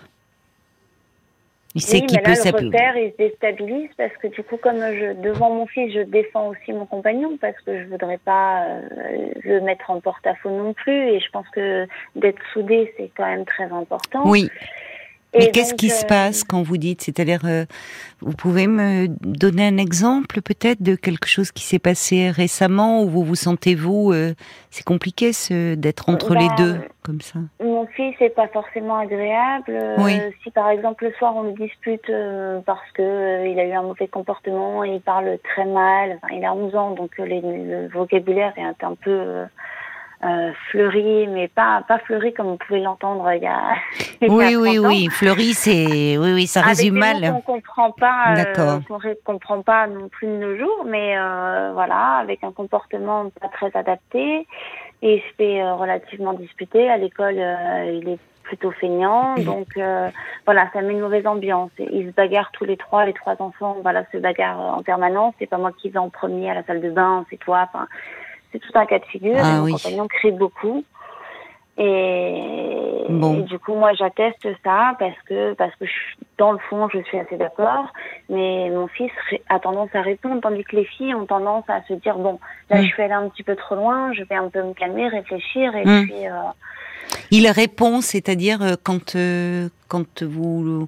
Il 1.76 1.82
sait 1.82 1.98
oui, 1.98 2.06
qu'il 2.06 2.18
mais 2.20 2.24
peut 2.24 2.32
là, 2.32 2.38
le 2.38 2.42
s'appeler. 2.42 2.66
repère, 2.68 2.98
il 2.98 3.12
se 3.12 3.18
déstabilise 3.18 3.90
parce 3.98 4.16
que 4.18 4.28
du 4.28 4.42
coup, 4.44 4.56
comme 4.56 4.78
je, 4.80 5.12
devant 5.22 5.50
mon 5.50 5.68
fils, 5.68 5.94
je 5.94 6.00
défends 6.00 6.48
aussi 6.48 6.72
mon 6.72 6.86
compagnon 6.86 7.38
parce 7.40 7.60
que 7.66 7.84
je 7.84 7.88
voudrais 7.90 8.18
pas 8.18 8.64
euh, 8.64 8.82
le 9.44 9.60
mettre 9.60 9.90
en 9.90 10.00
porte-à-faux 10.00 10.50
non 10.50 10.74
plus. 10.74 11.10
Et 11.10 11.20
je 11.20 11.30
pense 11.32 11.48
que 11.50 11.86
d'être 12.16 12.42
soudé, 12.54 12.94
c'est 12.96 13.12
quand 13.18 13.26
même 13.26 13.44
très 13.44 13.66
important. 13.66 14.24
Oui. 14.26 14.50
Mais 15.38 15.52
qu'est-ce 15.52 15.74
qui 15.74 15.90
se 15.90 16.06
euh, 16.06 16.08
passe 16.08 16.44
quand 16.44 16.62
vous 16.62 16.78
dites 16.78 17.02
C'est-à-dire, 17.02 17.42
euh, 17.46 17.66
vous 18.22 18.34
pouvez 18.34 18.68
me 18.68 19.08
donner 19.08 19.68
un 19.68 19.78
exemple 19.78 20.42
peut-être 20.42 20.82
de 20.82 20.96
quelque 20.96 21.28
chose 21.28 21.52
qui 21.52 21.64
s'est 21.64 21.80
passé 21.80 22.32
récemment 22.32 23.04
où 23.04 23.10
vous 23.10 23.24
vous 23.24 23.36
sentez 23.36 23.76
vous 23.76 24.12
euh, 24.14 24.34
C'est 24.72 24.86
compliqué 24.86 25.34
ce, 25.34 25.76
d'être 25.76 26.10
entre 26.10 26.34
les 26.34 26.48
Bah, 26.48 26.56
deux 26.58 26.76
comme 27.04 27.22
ça? 27.22 27.40
Mon 27.62 27.86
fils 27.88 28.20
n'est 28.20 28.30
pas 28.30 28.48
forcément 28.48 28.98
agréable. 28.98 29.78
Oui. 30.00 30.14
Si 30.44 30.50
par 30.52 30.70
exemple 30.70 31.06
le 31.06 31.14
soir 31.14 31.36
on 31.36 31.44
le 31.44 31.52
dispute 31.52 32.10
euh, 32.10 32.62
parce 32.66 32.90
que 32.94 33.02
euh, 33.02 33.48
il 33.48 33.60
a 33.60 33.66
eu 33.66 33.74
un 33.74 33.84
mauvais 33.84 34.08
comportement 34.08 34.84
il 34.84 35.02
parle 35.02 35.38
très 35.44 35.66
mal, 35.66 36.18
enfin, 36.24 36.34
il 36.36 36.44
a 36.46 36.54
11 36.54 36.76
ans 36.76 36.92
donc 36.92 37.12
le 37.20 37.88
vocabulaire 37.90 38.54
est 38.58 38.64
un, 38.64 38.90
un 38.90 38.96
peu 38.96 39.46
euh, 40.26 40.52
fleuri, 40.70 41.28
mais 41.28 41.48
pas 41.48 41.84
pas 41.88 42.00
fleuri 42.00 42.34
comme 42.34 42.48
on 42.48 42.58
pouvait 42.58 42.80
l'entendre 42.80 43.32
il 43.34 43.44
y 43.44 43.48
a. 43.48 43.62
il 44.22 44.28
y 44.28 44.32
a 44.32 44.34
Oui, 44.34 44.56
oui, 44.56 44.76
30 44.76 44.86
ans. 44.86 44.88
oui. 44.90 45.08
Fleury, 45.12 45.54
c'est 45.54 46.18
oui, 46.18 46.34
oui, 46.34 46.48
ça 46.48 46.62
Avec 46.62 46.78
résume 46.78 46.94
des 46.96 47.00
mots 47.00 47.20
mal. 47.22 47.32
qu'on 47.34 47.42
comprend 47.54 47.92
pas, 47.92 48.34
euh, 48.38 48.80
ré- 48.90 49.18
comprend 49.24 49.62
pas 49.62 49.88
non 49.88 50.08
plus 50.10 50.28
de 50.28 50.34
nos 50.38 50.58
jours, 50.58 50.84
mais 50.86 51.18
euh, 51.18 51.72
voilà, 51.74 52.18
avec 52.22 52.44
un 52.44 52.52
comportement 52.52 53.30
pas 53.42 53.50
très 53.50 53.72
adapté. 53.78 54.48
Et 55.02 55.16
il 55.16 55.22
se 55.22 55.36
fait 55.38 55.72
relativement 55.72 56.34
disputer. 56.34 56.90
À 56.90 56.98
l'école, 56.98 57.36
euh, 57.38 58.00
il 58.02 58.10
est 58.10 58.20
plutôt 58.44 58.70
feignant, 58.72 59.34
donc 59.40 59.68
euh, 59.78 60.08
voilà, 60.46 60.70
ça 60.72 60.80
met 60.82 60.94
une 60.94 61.00
mauvaise 61.00 61.26
ambiance. 61.26 61.72
Ils 61.80 62.08
se 62.10 62.12
bagarrent 62.14 62.52
tous 62.54 62.64
les 62.64 62.78
trois, 62.78 63.04
les 63.06 63.14
trois 63.14 63.36
enfants, 63.40 63.78
voilà, 63.82 64.04
se 64.12 64.18
bagarrent 64.18 64.78
en 64.78 64.84
permanence. 64.84 65.34
C'est 65.40 65.48
pas 65.50 65.58
moi 65.58 65.72
qui 65.76 65.90
vais 65.90 65.98
en 65.98 66.10
premier 66.10 66.52
à 66.52 66.54
la 66.54 66.64
salle 66.64 66.80
de 66.82 66.92
bain, 66.92 67.26
c'est 67.32 67.38
toi. 67.38 67.68
Enfin, 67.74 67.88
c'est 68.64 68.72
tout 68.72 68.78
un 68.80 68.86
cas 68.86 69.00
de 69.00 69.06
figure. 69.06 69.40
Ah 69.44 69.52
et 69.52 69.54
mon 69.56 69.64
oui. 69.64 69.72
compagnon 69.74 70.08
crie 70.08 70.32
beaucoup. 70.32 70.84
Et, 71.78 73.04
Bon. 73.10 73.40
et 73.40 73.42
du 73.44 73.60
coup, 73.60 73.76
moi, 73.76 73.92
j'atteste 73.94 74.48
ça 74.64 74.96
parce 74.98 75.16
que, 75.28 75.54
parce 75.54 75.76
que 75.76 75.86
je- 75.86 75.92
dans 76.38 76.52
le 76.54 76.58
fond, 76.70 76.88
je 76.92 77.00
suis 77.04 77.20
assez 77.20 77.36
d'accord. 77.38 77.92
Mais 78.30 78.70
mon 78.70 78.88
fils 78.88 79.12
a 79.50 79.60
tendance 79.60 79.90
à 79.94 80.02
répondre, 80.02 80.40
tandis 80.42 80.64
que 80.64 80.76
les 80.78 80.86
filles 80.86 81.14
ont 81.14 81.26
tendance 81.26 81.66
à 81.68 81.82
se 81.84 81.94
dire 81.94 82.18
bon, 82.18 82.40
là, 82.70 82.80
Mm. 82.80 82.84
je 82.84 82.88
suis 82.88 83.04
allée 83.04 83.14
un 83.14 83.28
petit 83.30 83.44
peu 83.44 83.56
trop 83.56 83.76
loin, 83.76 84.14
je 84.14 84.24
vais 84.24 84.36
un 84.36 84.50
peu 84.50 84.64
me 84.64 84.74
calmer, 84.74 85.08
réfléchir, 85.10 85.76
et 85.76 85.86
Mm. 85.86 86.04
puis. 86.06 86.28
euh, 86.28 86.32
Il 87.30 87.48
répond, 87.50 88.02
c'est-à-dire 88.02 88.62
euh, 88.64 88.74
quand 88.82 89.16
euh, 89.16 89.68
quand 89.90 90.24
vous 90.24 90.88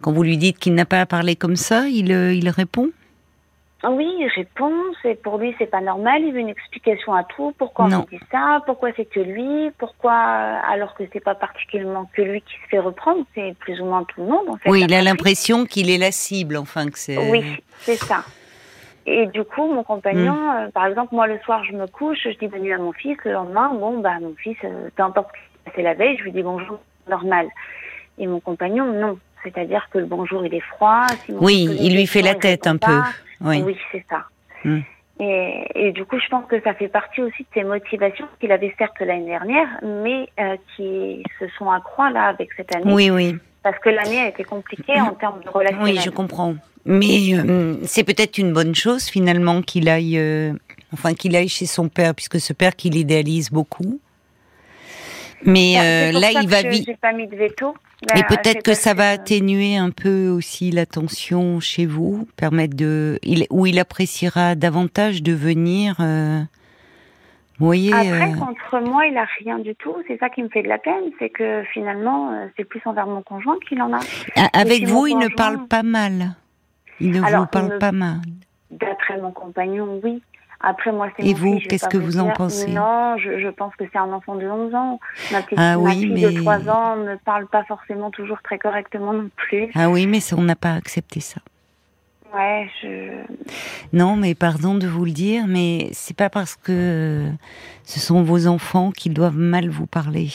quand 0.00 0.10
vous 0.12 0.22
lui 0.24 0.36
dites 0.36 0.58
qu'il 0.58 0.74
n'a 0.74 0.84
pas 0.86 1.00
à 1.00 1.06
parler 1.06 1.36
comme 1.36 1.56
ça, 1.56 1.86
il 1.88 2.10
il 2.10 2.48
répond? 2.48 2.88
Oui, 3.88 4.08
il 4.20 4.28
répond. 4.28 4.72
C'est 5.02 5.20
pour 5.20 5.38
lui, 5.38 5.54
c'est 5.58 5.66
pas 5.66 5.80
normal. 5.80 6.22
Il 6.22 6.32
veut 6.32 6.38
une 6.38 6.48
explication 6.48 7.14
à 7.14 7.24
tout. 7.24 7.52
Pourquoi 7.58 7.88
Non. 7.88 8.04
on 8.06 8.16
dit 8.16 8.22
ça? 8.30 8.60
Pourquoi 8.64 8.90
c'est 8.96 9.04
que 9.06 9.20
lui? 9.20 9.70
Pourquoi 9.78 10.12
alors 10.12 10.94
que 10.94 11.02
c'est 11.12 11.20
pas 11.20 11.34
particulièrement 11.34 12.08
que 12.14 12.22
lui 12.22 12.40
qui 12.42 12.54
se 12.54 12.68
fait 12.70 12.78
reprendre 12.78 13.24
C'est 13.34 13.56
plus 13.58 13.80
ou 13.80 13.84
moins 13.86 14.04
tout 14.04 14.20
le 14.22 14.28
monde. 14.28 14.48
En 14.48 14.56
fait, 14.56 14.70
Oui, 14.70 14.82
il 14.86 14.94
a 14.94 15.02
l'impression 15.02 15.64
qu'il 15.66 15.90
est 15.90 15.98
la 15.98 16.12
cible, 16.12 16.56
enfin 16.56 16.88
que 16.90 16.98
c'est. 16.98 17.18
Oui, 17.30 17.44
c'est 17.80 17.96
ça. 17.96 18.24
Et 19.04 19.26
du 19.26 19.42
coup, 19.42 19.66
mon 19.72 19.82
compagnon, 19.82 20.32
Mm. 20.32 20.56
euh, 20.66 20.70
par 20.70 20.86
exemple, 20.86 21.12
moi 21.12 21.26
le 21.26 21.38
soir, 21.40 21.64
je 21.64 21.72
me 21.72 21.88
couche, 21.88 22.18
je 22.24 22.38
dis 22.38 22.46
bonne 22.46 22.60
nuit 22.62 22.72
à 22.72 22.78
mon 22.78 22.92
fils. 22.92 23.16
Le 23.24 23.32
lendemain, 23.32 23.72
bon, 23.74 23.98
bah 23.98 24.14
mon 24.20 24.32
fils, 24.36 24.56
euh, 24.62 24.90
peu 24.94 25.02
importe 25.02 25.30
ce 25.30 25.32
qui 25.32 25.40
s'est 25.42 25.70
passé 25.70 25.82
la 25.82 25.94
veille, 25.94 26.16
je 26.18 26.22
lui 26.22 26.30
dis 26.32 26.42
bonjour, 26.44 26.78
normal. 27.08 27.48
Et 28.18 28.28
mon 28.28 28.38
compagnon, 28.38 28.92
non. 28.92 29.18
C'est-à-dire 29.42 29.88
que 29.90 29.98
le 29.98 30.06
bonjour, 30.06 30.44
il 30.44 30.54
est 30.54 30.60
froid. 30.60 31.06
Si 31.26 31.32
Oui, 31.32 31.68
il 31.80 31.94
lui 31.94 32.06
fait 32.06 32.22
la 32.22 32.34
tête 32.34 32.66
un 32.66 32.76
peu. 32.76 33.00
Oui. 33.40 33.62
Oui, 33.62 33.76
c'est 33.90 34.04
ça. 34.08 34.24
Mm. 34.64 34.80
Et, 35.20 35.64
et 35.74 35.92
du 35.92 36.04
coup, 36.04 36.18
je 36.18 36.28
pense 36.28 36.46
que 36.48 36.60
ça 36.62 36.74
fait 36.74 36.88
partie 36.88 37.22
aussi 37.22 37.42
de 37.42 37.48
ses 37.54 37.64
motivations 37.64 38.26
qu'il 38.40 38.50
avait 38.50 38.74
certes 38.78 38.98
l'année 39.00 39.26
dernière, 39.26 39.68
mais 39.82 40.28
euh, 40.40 40.56
qui 40.74 41.22
se 41.38 41.46
sont 41.58 41.70
accroît 41.70 42.10
là 42.10 42.28
avec 42.28 42.50
cette 42.56 42.74
année. 42.74 42.92
Oui, 42.92 43.10
oui. 43.10 43.36
Parce 43.62 43.78
que 43.78 43.90
l'année 43.90 44.20
a 44.20 44.28
été 44.28 44.42
compliquée 44.42 45.00
en 45.00 45.14
termes 45.14 45.40
de 45.44 45.48
relationnel. 45.48 45.94
Oui, 45.94 46.00
je 46.02 46.10
comprends. 46.10 46.54
Mais 46.84 47.34
euh, 47.34 47.76
c'est 47.84 48.02
peut-être 48.02 48.38
une 48.38 48.52
bonne 48.52 48.74
chose 48.74 49.04
finalement 49.04 49.62
qu'il 49.62 49.88
aille, 49.88 50.18
euh, 50.18 50.52
enfin 50.92 51.14
qu'il 51.14 51.36
aille 51.36 51.48
chez 51.48 51.66
son 51.66 51.88
père, 51.88 52.14
puisque 52.14 52.40
ce 52.40 52.52
père 52.52 52.74
qu'il 52.74 52.96
idéalise 52.96 53.50
beaucoup. 53.50 54.00
Mais 55.44 55.74
Bah, 55.74 55.82
euh, 55.82 56.12
là, 56.12 56.40
il 56.42 56.48
va 56.48 56.62
vite. 56.62 56.88
Pas 57.00 57.12
mis 57.12 57.26
de 57.26 57.36
veto. 57.36 57.74
Et 58.16 58.22
peut-être 58.24 58.62
que 58.62 58.74
ça 58.74 58.94
va 58.94 59.10
atténuer 59.10 59.76
un 59.76 59.90
peu 59.90 60.28
aussi 60.28 60.70
la 60.72 60.86
tension 60.86 61.60
chez 61.60 61.86
vous, 61.86 62.26
permettre 62.36 62.76
de, 62.76 63.18
il, 63.22 63.46
où 63.50 63.66
il 63.66 63.78
appréciera 63.78 64.54
davantage 64.56 65.22
de 65.22 65.32
venir. 65.32 65.96
euh, 66.00 66.40
vous 67.58 67.66
voyez. 67.66 67.92
Après, 67.92 68.32
euh, 68.32 68.36
contre 68.38 68.80
moi, 68.80 69.06
il 69.06 69.16
a 69.16 69.26
rien 69.38 69.58
du 69.60 69.74
tout. 69.76 69.94
C'est 70.08 70.18
ça 70.18 70.28
qui 70.30 70.42
me 70.42 70.48
fait 70.48 70.62
de 70.64 70.68
la 70.68 70.78
peine, 70.78 71.04
c'est 71.20 71.30
que 71.30 71.62
finalement, 71.72 72.32
euh, 72.32 72.46
c'est 72.56 72.64
plus 72.64 72.80
envers 72.86 73.06
mon 73.06 73.22
conjoint 73.22 73.56
qu'il 73.68 73.80
en 73.82 73.92
a. 73.92 74.00
avec 74.52 74.84
vous, 74.86 75.06
il 75.06 75.16
ne 75.18 75.28
parle 75.28 75.66
pas 75.68 75.84
mal. 75.84 76.34
Il 77.00 77.10
ne 77.12 77.22
Alors, 77.22 77.42
vous 77.42 77.46
parle 77.48 77.68
me- 77.74 77.78
pas 77.78 77.92
mal. 77.92 78.16
D'après 78.72 79.20
mon 79.20 79.30
compagnon, 79.32 80.00
oui. 80.02 80.20
Après, 80.62 80.92
moi, 80.92 81.08
c'est 81.16 81.26
Et 81.26 81.34
vous, 81.34 81.58
qu'est-ce 81.58 81.88
que 81.88 81.98
vous, 81.98 82.18
en 82.18 82.30
pensez? 82.30 82.70
Non, 82.70 83.16
je, 83.18 83.40
je, 83.40 83.48
pense 83.48 83.74
que 83.74 83.84
c'est 83.92 83.98
un 83.98 84.12
enfant 84.12 84.36
de 84.36 84.46
11 84.46 84.74
ans. 84.74 85.00
Ma 85.32 85.42
petite 85.42 85.58
ah, 85.58 85.76
oui, 85.76 85.92
fille 85.92 86.12
mais... 86.12 86.32
de 86.32 86.40
3 86.40 86.70
ans 86.70 86.96
ne 86.96 87.16
parle 87.16 87.48
pas 87.48 87.64
forcément 87.64 88.12
toujours 88.12 88.40
très 88.42 88.58
correctement 88.58 89.12
non 89.12 89.28
plus. 89.36 89.70
Ah 89.74 89.90
oui, 89.90 90.06
mais 90.06 90.20
on 90.36 90.42
n'a 90.42 90.54
pas 90.54 90.74
accepté 90.74 91.18
ça. 91.18 91.40
Ouais, 92.32 92.70
je... 92.80 93.24
Non, 93.92 94.16
mais 94.16 94.34
pardon 94.34 94.76
de 94.76 94.86
vous 94.86 95.04
le 95.04 95.10
dire, 95.10 95.44
mais 95.48 95.88
c'est 95.92 96.16
pas 96.16 96.30
parce 96.30 96.54
que 96.54 97.28
ce 97.82 97.98
sont 97.98 98.22
vos 98.22 98.46
enfants 98.46 98.92
qu'ils 98.92 99.14
doivent 99.14 99.36
mal 99.36 99.68
vous 99.68 99.86
parler. 99.86 100.28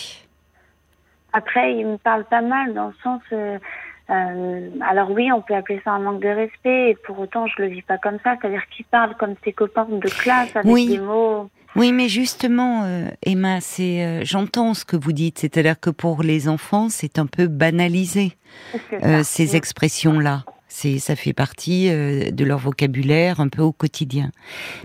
Après, 1.31 1.73
ils 1.73 1.87
me 1.87 1.97
parlent 1.97 2.25
pas 2.25 2.41
mal 2.41 2.73
dans 2.73 2.87
le 2.87 2.93
sens... 3.01 3.21
Euh, 3.31 3.57
euh, 4.09 4.69
alors 4.81 5.11
oui, 5.11 5.31
on 5.31 5.41
peut 5.41 5.55
appeler 5.55 5.81
ça 5.83 5.91
un 5.91 5.99
manque 5.99 6.21
de 6.21 6.29
respect, 6.29 6.91
et 6.91 6.97
pour 7.05 7.19
autant, 7.19 7.45
je 7.47 7.61
le 7.61 7.67
vis 7.67 7.81
pas 7.81 7.97
comme 7.97 8.17
ça. 8.23 8.35
C'est-à-dire 8.39 8.63
qu'il 8.69 8.85
parle 8.85 9.15
comme 9.17 9.35
ses 9.43 9.51
copains 9.51 9.87
de 9.89 10.09
classe 10.09 10.55
avec 10.55 10.73
des 10.73 10.99
mots. 10.99 11.49
Oui, 11.75 11.91
mais 11.91 12.07
justement, 12.07 12.83
euh, 12.85 13.09
Emma, 13.21 13.59
c'est, 13.59 14.03
euh, 14.03 14.21
j'entends 14.23 14.73
ce 14.73 14.85
que 14.85 14.95
vous 14.95 15.11
dites. 15.11 15.39
C'est-à-dire 15.39 15.79
que 15.79 15.89
pour 15.89 16.23
les 16.23 16.47
enfants, 16.47 16.89
c'est 16.89 17.19
un 17.19 17.25
peu 17.25 17.47
banalisé 17.47 18.33
ces 19.23 19.55
expressions-là. 19.55 20.43
C'est, 20.69 20.99
ça 20.99 21.15
fait 21.15 21.33
partie 21.33 21.89
de 21.89 22.43
leur 22.45 22.59
vocabulaire 22.59 23.39
un 23.39 23.47
peu 23.47 23.61
au 23.61 23.71
quotidien. 23.71 24.31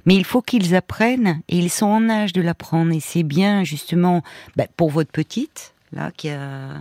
Mais 0.05 0.14
il 0.14 0.25
faut 0.25 0.43
qu'ils 0.43 0.75
apprennent, 0.75 1.41
et 1.49 1.57
ils 1.57 1.71
sont 1.71 1.87
en 1.87 2.09
âge 2.09 2.33
de 2.33 2.43
l'apprendre. 2.43 2.93
Et 2.93 3.00
c'est 3.00 3.23
bien 3.23 3.62
justement 3.64 4.23
bah, 4.57 4.67
pour 4.76 4.91
votre 4.91 5.11
petite, 5.12 5.75
là, 5.93 6.11
qui 6.17 6.29
a 6.29 6.81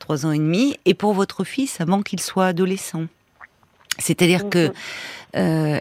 trois 0.00 0.26
ans 0.26 0.32
et 0.32 0.38
demi, 0.38 0.76
et 0.84 0.94
pour 0.94 1.12
votre 1.12 1.44
fils 1.44 1.80
avant 1.80 2.02
qu'il 2.02 2.18
soit 2.18 2.46
adolescent. 2.46 3.04
C'est-à-dire 3.98 4.48
que 4.48 4.72
euh, 5.36 5.78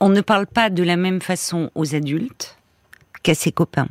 on 0.00 0.10
ne 0.10 0.20
parle 0.20 0.46
pas 0.46 0.68
de 0.68 0.82
la 0.82 0.96
même 0.96 1.22
façon 1.22 1.70
aux 1.74 1.94
adultes 1.94 2.58
qu'à 3.22 3.34
ses 3.34 3.52
copains. 3.52 3.88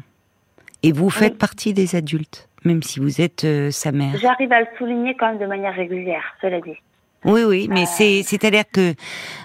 Et 0.84 0.92
vous 0.92 1.10
faites 1.10 1.38
partie 1.38 1.74
des 1.74 1.96
adultes, 1.96 2.50
même 2.66 2.84
si 2.84 3.00
vous 3.00 3.22
êtes 3.22 3.44
euh, 3.44 3.72
sa 3.72 3.92
mère. 3.92 4.18
J'arrive 4.18 4.52
à 4.52 4.62
le 4.62 4.68
souligner 4.78 5.16
quand 5.16 5.28
même 5.30 5.40
de 5.40 5.46
manière 5.46 5.74
régulière, 5.74 6.24
cela 6.42 6.60
dit. 6.60 6.78
Oui, 7.24 7.44
oui, 7.44 7.68
mais 7.70 7.84
euh. 7.84 7.88
c'est 7.88 8.24
c'est-à-dire 8.24 8.64
que 8.72 8.96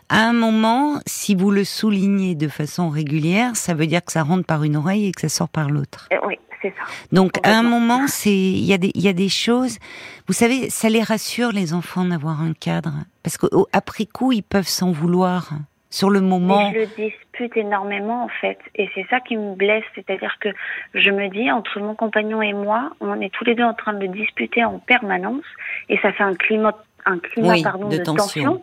à 0.09 0.26
un 0.26 0.33
moment, 0.33 0.99
si 1.06 1.35
vous 1.35 1.50
le 1.50 1.62
soulignez 1.62 2.35
de 2.35 2.49
façon 2.49 2.88
régulière, 2.88 3.54
ça 3.54 3.75
veut 3.75 3.87
dire 3.87 4.02
que 4.02 4.12
ça 4.12 4.23
rentre 4.23 4.47
par 4.47 4.64
une 4.64 4.76
oreille 4.76 5.09
et 5.09 5.12
que 5.12 5.21
ça 5.21 5.28
sort 5.28 5.50
par 5.50 5.68
l'autre. 5.68 6.09
oui, 6.26 6.38
c'est 6.66 6.75
ça. 6.78 6.87
Donc 7.12 7.38
à 7.42 7.56
un 7.56 7.62
moment, 7.62 8.06
c'est 8.06 8.30
il 8.30 8.64
y 8.64 8.73
a 8.73 8.78
des 8.78 8.90
il 8.94 9.02
y 9.02 9.08
a 9.08 9.12
des 9.12 9.28
choses. 9.28 9.78
Vous 10.26 10.32
savez, 10.32 10.70
ça 10.70 10.88
les 10.88 11.02
rassure 11.02 11.52
les 11.52 11.73
enfants 11.75 12.04
d'avoir 12.04 12.40
un 12.40 12.52
cadre 12.52 12.92
parce 13.23 13.37
qu'après 13.38 14.06
coup, 14.06 14.32
ils 14.32 14.42
peuvent 14.42 14.68
s'en 14.68 14.92
vouloir. 14.92 15.50
Sur 15.88 16.11
le 16.11 16.20
moment. 16.20 16.73
je 16.73 16.80
le 16.80 16.87
dispute 16.87 17.56
énormément 17.56 18.25
en 18.25 18.28
fait, 18.28 18.58
et 18.75 18.90
c'est 18.94 19.06
ça 19.08 19.20
qui 19.20 19.37
me 19.37 19.54
blesse, 19.54 19.85
c'est-à-dire 19.94 20.37
que 20.40 20.49
je 20.94 21.11
me 21.11 21.28
dis 21.28 21.50
entre 21.50 21.78
mon 21.78 21.94
compagnon 21.94 22.42
et 22.42 22.52
moi, 22.52 22.90
on 23.00 23.18
est 23.20 23.32
tous 23.32 23.44
les 23.44 23.54
deux 23.54 23.62
en 23.62 23.73
train 23.73 23.94
de 23.94 24.00
le 24.00 24.08
disputer 24.08 24.64
en 24.64 24.80
permanence, 24.80 25.44
et 25.88 25.96
ça 25.99 26.12
fait 26.12 26.25
un 26.25 26.35
climat, 26.35 26.76
un 27.06 27.18
climat 27.18 27.54
pardon, 27.62 27.88
de, 27.88 27.99
tension. 27.99 28.62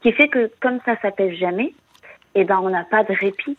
qui 0.00 0.12
fait 0.12 0.28
que 0.28 0.50
comme 0.60 0.78
ça 0.86 0.94
s'appelle 1.02 1.36
jamais, 1.36 1.74
et 2.34 2.42
eh 2.42 2.44
ben 2.44 2.60
on 2.62 2.70
n'a 2.70 2.84
pas 2.84 3.02
de 3.02 3.12
répit. 3.12 3.58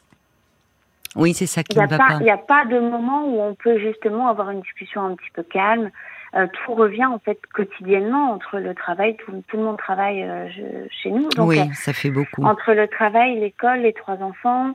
Oui, 1.16 1.34
c'est 1.34 1.46
ça 1.46 1.64
qui 1.64 1.78
ne 1.78 1.88
va 1.88 1.98
pas. 1.98 2.18
Il 2.20 2.24
n'y 2.24 2.32
a 2.32 2.38
pas 2.38 2.66
de 2.66 2.80
moment 2.80 3.26
où 3.26 3.42
on 3.42 3.56
peut 3.56 3.78
justement 3.80 4.28
avoir 4.28 4.50
une 4.52 4.62
discussion 4.62 5.02
un 5.04 5.16
petit 5.16 5.30
peu 5.34 5.44
calme. 5.44 5.92
Euh, 6.34 6.48
tout 6.48 6.74
revient 6.74 7.06
en 7.06 7.20
fait 7.20 7.38
quotidiennement 7.54 8.32
entre 8.32 8.60
le 8.60 8.74
travail, 8.74 9.18
tout, 9.18 9.34
tout 9.50 9.58
le 9.58 9.64
monde 9.64 9.78
travaille 9.78 10.24
euh, 10.24 10.48
chez 10.90 11.12
nous. 11.12 11.28
Donc, 11.30 11.50
oui, 11.50 11.60
euh, 11.60 11.74
ça 11.74 11.92
fait 11.92 12.10
beaucoup. 12.10 12.44
Entre 12.44 12.74
le 12.74 12.88
travail, 12.88 13.38
l'école, 13.38 13.80
les 13.80 13.92
trois 13.92 14.16
enfants, 14.22 14.74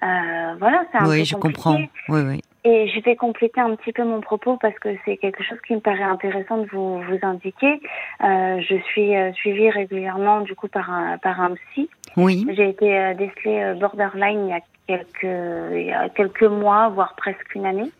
voilà, 0.00 0.82
c'est 0.90 0.98
un 0.98 1.08
oui, 1.08 1.20
peu 1.20 1.24
je 1.24 1.36
comprends. 1.36 1.78
Oui, 2.08 2.20
oui. 2.22 2.40
Et 2.64 2.88
je 2.88 3.00
vais 3.02 3.16
compléter 3.16 3.60
un 3.60 3.74
petit 3.76 3.92
peu 3.92 4.04
mon 4.04 4.20
propos 4.20 4.58
parce 4.60 4.78
que 4.80 4.88
c'est 5.04 5.16
quelque 5.16 5.42
chose 5.44 5.58
qui 5.66 5.74
me 5.74 5.80
paraît 5.80 6.02
intéressant 6.02 6.58
de 6.58 6.66
vous, 6.72 7.00
vous 7.00 7.18
indiquer. 7.22 7.80
Euh, 8.22 8.60
je 8.60 8.76
suis 8.82 9.12
suivie 9.34 9.70
régulièrement 9.70 10.40
du 10.40 10.54
coup 10.56 10.68
par 10.68 10.90
un, 10.90 11.18
par 11.18 11.40
un 11.40 11.54
psy. 11.54 11.88
Oui. 12.16 12.46
J'ai 12.54 12.68
été 12.68 13.14
décelée 13.14 13.74
borderline 13.78 14.46
il 14.46 14.50
y 14.50 14.54
a 14.54 14.60
quelques, 14.90 15.72
il 15.72 15.86
y 15.86 15.92
a 15.92 16.08
quelques 16.08 16.42
mois, 16.42 16.88
voire 16.88 17.14
presque 17.14 17.54
une 17.54 17.66
année. 17.66 17.90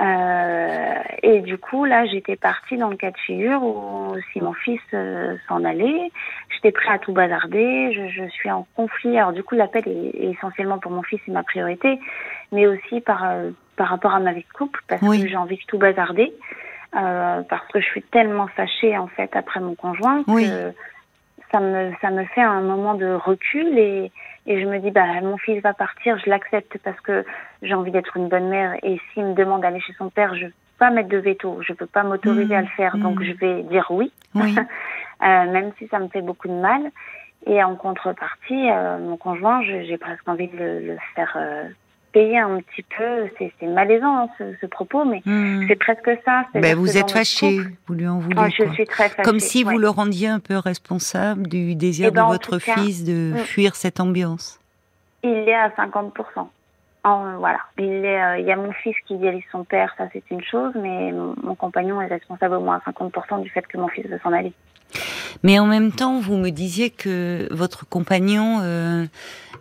Euh, 0.00 0.94
et 1.22 1.40
du 1.40 1.56
coup, 1.56 1.84
là, 1.84 2.04
j'étais 2.06 2.36
partie 2.36 2.76
dans 2.76 2.88
le 2.88 2.96
cas 2.96 3.12
de 3.12 3.18
figure 3.18 3.62
où 3.62 4.16
si 4.32 4.40
mon 4.40 4.52
fils 4.52 4.80
euh, 4.92 5.36
s'en 5.46 5.62
allait, 5.64 6.10
j'étais 6.50 6.72
prêt 6.72 6.94
à 6.94 6.98
tout 6.98 7.12
bazarder. 7.12 7.92
Je, 7.92 8.08
je, 8.08 8.28
suis 8.30 8.50
en 8.50 8.66
conflit. 8.74 9.16
Alors 9.18 9.32
du 9.32 9.44
coup, 9.44 9.54
l'appel 9.54 9.84
est, 9.86 10.32
essentiellement 10.32 10.78
pour 10.78 10.90
mon 10.90 11.02
fils, 11.02 11.20
c'est 11.24 11.32
ma 11.32 11.44
priorité, 11.44 12.00
mais 12.50 12.66
aussi 12.66 13.00
par 13.02 13.24
euh, 13.24 13.50
par 13.76 13.88
rapport 13.88 14.14
à 14.14 14.20
ma 14.20 14.32
vie 14.32 14.44
de 14.48 14.56
couple 14.56 14.80
parce 14.88 15.00
que 15.00 15.28
j'ai 15.28 15.36
envie 15.36 15.56
de 15.56 15.64
tout 15.68 15.78
bazarder. 15.78 16.32
Parce 16.92 17.66
que 17.72 17.80
je 17.80 17.86
suis 17.86 18.02
tellement 18.02 18.46
fâchée 18.46 18.96
en 18.96 19.08
fait 19.08 19.34
après 19.34 19.58
mon 19.58 19.74
conjoint 19.74 20.22
que 20.22 20.72
ça 21.50 21.58
me 21.58 21.90
ça 22.00 22.10
me 22.10 22.24
fait 22.26 22.40
un 22.40 22.60
moment 22.60 22.94
de 22.94 23.14
recul 23.14 23.76
et 23.76 24.12
et 24.46 24.60
je 24.60 24.66
me 24.66 24.78
dis 24.78 24.90
bah 24.90 25.20
mon 25.22 25.38
fils 25.38 25.62
va 25.62 25.72
partir 25.72 26.18
je 26.18 26.28
l'accepte 26.28 26.78
parce 26.84 27.00
que 27.00 27.24
j'ai 27.62 27.74
envie 27.74 27.90
d'être 27.90 28.16
une 28.16 28.28
bonne 28.28 28.48
mère. 28.48 28.74
Et 28.82 29.00
s'il 29.12 29.24
me 29.24 29.34
demande 29.34 29.62
d'aller 29.62 29.80
chez 29.80 29.94
son 29.94 30.10
père 30.10 30.34
je 30.34 30.46
peux 30.46 30.52
pas 30.78 30.90
mettre 30.90 31.08
de 31.08 31.18
veto. 31.18 31.60
Je 31.62 31.72
peux 31.72 31.86
pas 31.86 32.02
m'autoriser 32.02 32.54
à 32.54 32.60
le 32.60 32.68
faire. 32.68 32.96
Donc 32.98 33.20
mmh. 33.20 33.24
je 33.24 33.32
vais 33.32 33.62
dire 33.62 33.86
oui, 33.90 34.12
oui. 34.34 34.54
euh, 35.22 35.52
même 35.52 35.72
si 35.78 35.86
ça 35.88 35.98
me 35.98 36.08
fait 36.08 36.22
beaucoup 36.22 36.48
de 36.48 36.54
mal. 36.54 36.90
Et 37.46 37.62
en 37.62 37.76
contrepartie 37.76 38.70
euh, 38.70 38.98
mon 38.98 39.16
conjoint 39.16 39.62
j'ai 39.62 39.98
presque 39.98 40.26
envie 40.28 40.48
de 40.48 40.56
le, 40.56 40.80
le 40.80 40.96
faire 41.14 41.36
euh, 41.36 41.64
payer 42.14 42.38
un 42.38 42.60
petit 42.60 42.84
peu. 42.96 43.28
C'est 43.38 43.66
malaisant 43.66 44.22
hein, 44.22 44.28
ce, 44.60 44.66
propos, 44.66 45.04
mais 45.04 45.20
hmm. 45.26 45.66
c'est 45.68 45.76
presque 45.76 46.10
ça. 46.24 46.44
Ben 46.54 46.74
vous 46.74 46.96
êtes 46.96 47.10
fâché, 47.10 47.60
vous 47.86 47.94
lui 47.94 48.06
en 48.06 48.20
voulez. 48.20 48.36
Oh, 48.38 48.46
je 48.48 48.72
suis 48.72 48.86
très 48.86 49.10
fâchée. 49.10 49.22
Comme 49.22 49.40
si 49.40 49.64
vous 49.64 49.76
le 49.76 49.88
rendiez 49.90 50.28
un 50.28 50.40
peu 50.40 50.56
responsable 50.56 51.48
du 51.48 51.74
désir 51.74 52.06
eh 52.08 52.10
de 52.10 52.16
ben, 52.16 52.26
votre 52.26 52.58
fils 52.58 53.04
de 53.04 53.32
hmm. 53.34 53.38
fuir 53.38 53.76
cette 53.76 54.00
ambiance. 54.00 54.60
Il 55.22 55.30
est 55.30 55.54
à 55.54 55.70
50 55.76 56.14
voilà, 57.04 57.58
il, 57.78 57.84
euh, 57.84 58.38
il 58.38 58.46
y 58.46 58.52
a 58.52 58.56
mon 58.56 58.72
fils 58.72 58.96
qui 59.06 59.16
dirige 59.16 59.44
son 59.52 59.64
père, 59.64 59.94
ça 59.98 60.08
c'est 60.12 60.24
une 60.30 60.42
chose, 60.42 60.72
mais 60.74 61.12
mon 61.12 61.54
compagnon 61.54 62.00
est 62.00 62.06
responsable 62.06 62.56
au 62.56 62.60
moins 62.60 62.80
à 62.84 62.90
50% 62.90 63.42
du 63.42 63.50
fait 63.50 63.66
que 63.66 63.76
mon 63.76 63.88
fils 63.88 64.06
veut 64.06 64.20
s'en 64.22 64.32
aller. 64.32 64.52
Mais 65.42 65.58
en 65.58 65.66
même 65.66 65.92
temps, 65.92 66.20
vous 66.20 66.36
me 66.36 66.50
disiez 66.50 66.90
que 66.90 67.48
votre 67.52 67.86
compagnon, 67.86 68.60
euh, 68.62 69.04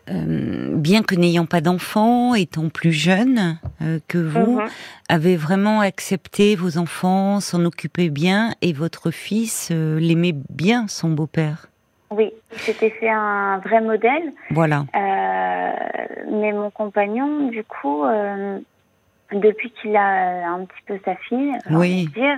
euh, 0.10 0.70
bien 0.76 1.02
que 1.02 1.16
n'ayant 1.16 1.46
pas 1.46 1.62
d'enfants, 1.62 2.36
étant 2.36 2.70
plus 2.70 2.92
jeune 2.92 3.58
euh, 3.82 4.00
que 4.08 4.18
vous, 4.18 4.60
mhm. 4.60 4.68
avait 5.10 5.36
vraiment 5.36 5.82
accepté 5.82 6.56
vos 6.56 6.78
enfants, 6.78 7.40
s'en 7.40 7.66
occupait 7.66 8.10
bien, 8.10 8.54
et 8.62 8.74
votre 8.74 9.12
fils 9.12 9.70
euh, 9.72 10.00
l'aimait 10.00 10.36
bien, 10.50 10.88
son 10.88 11.10
beau-père. 11.10 11.68
Oui, 12.12 12.32
c'était 12.52 12.92
fait 12.92 13.10
un 13.10 13.58
vrai 13.60 13.82
modèle. 13.82 14.34
Voilà. 14.52 14.86
Mais 16.30 16.52
mon 16.52 16.70
compagnon, 16.70 17.48
du 17.48 17.64
coup, 17.64 18.04
depuis 19.32 19.72
qu'il 19.72 19.96
a 19.96 20.48
un 20.48 20.66
petit 20.66 20.82
peu 20.86 21.00
sa 21.06 21.16
fille, 21.16 21.54
oui. 21.70 22.08
dire, 22.16 22.38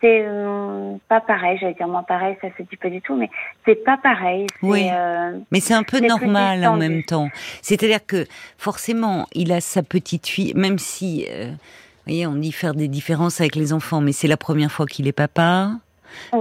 c'est 0.00 0.24
euh, 0.26 0.96
pas 1.08 1.20
pareil, 1.20 1.58
j'allais 1.60 1.74
dire 1.74 1.88
moi 1.88 2.04
pareil, 2.06 2.36
ça 2.40 2.48
se 2.56 2.62
dit 2.62 2.76
pas 2.76 2.88
du 2.88 3.02
tout, 3.02 3.14
mais 3.16 3.28
c'est 3.66 3.84
pas 3.84 3.98
pareil. 3.98 4.46
Oui. 4.62 4.88
Euh, 4.90 5.38
mais 5.50 5.60
c'est 5.60 5.74
un 5.74 5.82
peu 5.82 6.00
normal 6.00 6.66
en 6.66 6.76
même 6.76 7.02
temps. 7.02 7.28
C'est-à-dire 7.62 8.04
que 8.06 8.26
forcément, 8.56 9.26
il 9.32 9.52
a 9.52 9.60
sa 9.60 9.82
petite 9.82 10.26
fille, 10.26 10.54
même 10.54 10.78
si, 10.78 11.26
euh, 11.30 11.48
vous 11.48 12.06
voyez, 12.06 12.26
on 12.26 12.34
dit 12.34 12.52
faire 12.52 12.74
des 12.74 12.88
différences 12.88 13.40
avec 13.40 13.56
les 13.56 13.72
enfants, 13.72 14.00
mais 14.00 14.12
c'est 14.12 14.28
la 14.28 14.38
première 14.38 14.72
fois 14.72 14.86
qu'il 14.86 15.06
est 15.06 15.12
papa 15.12 15.72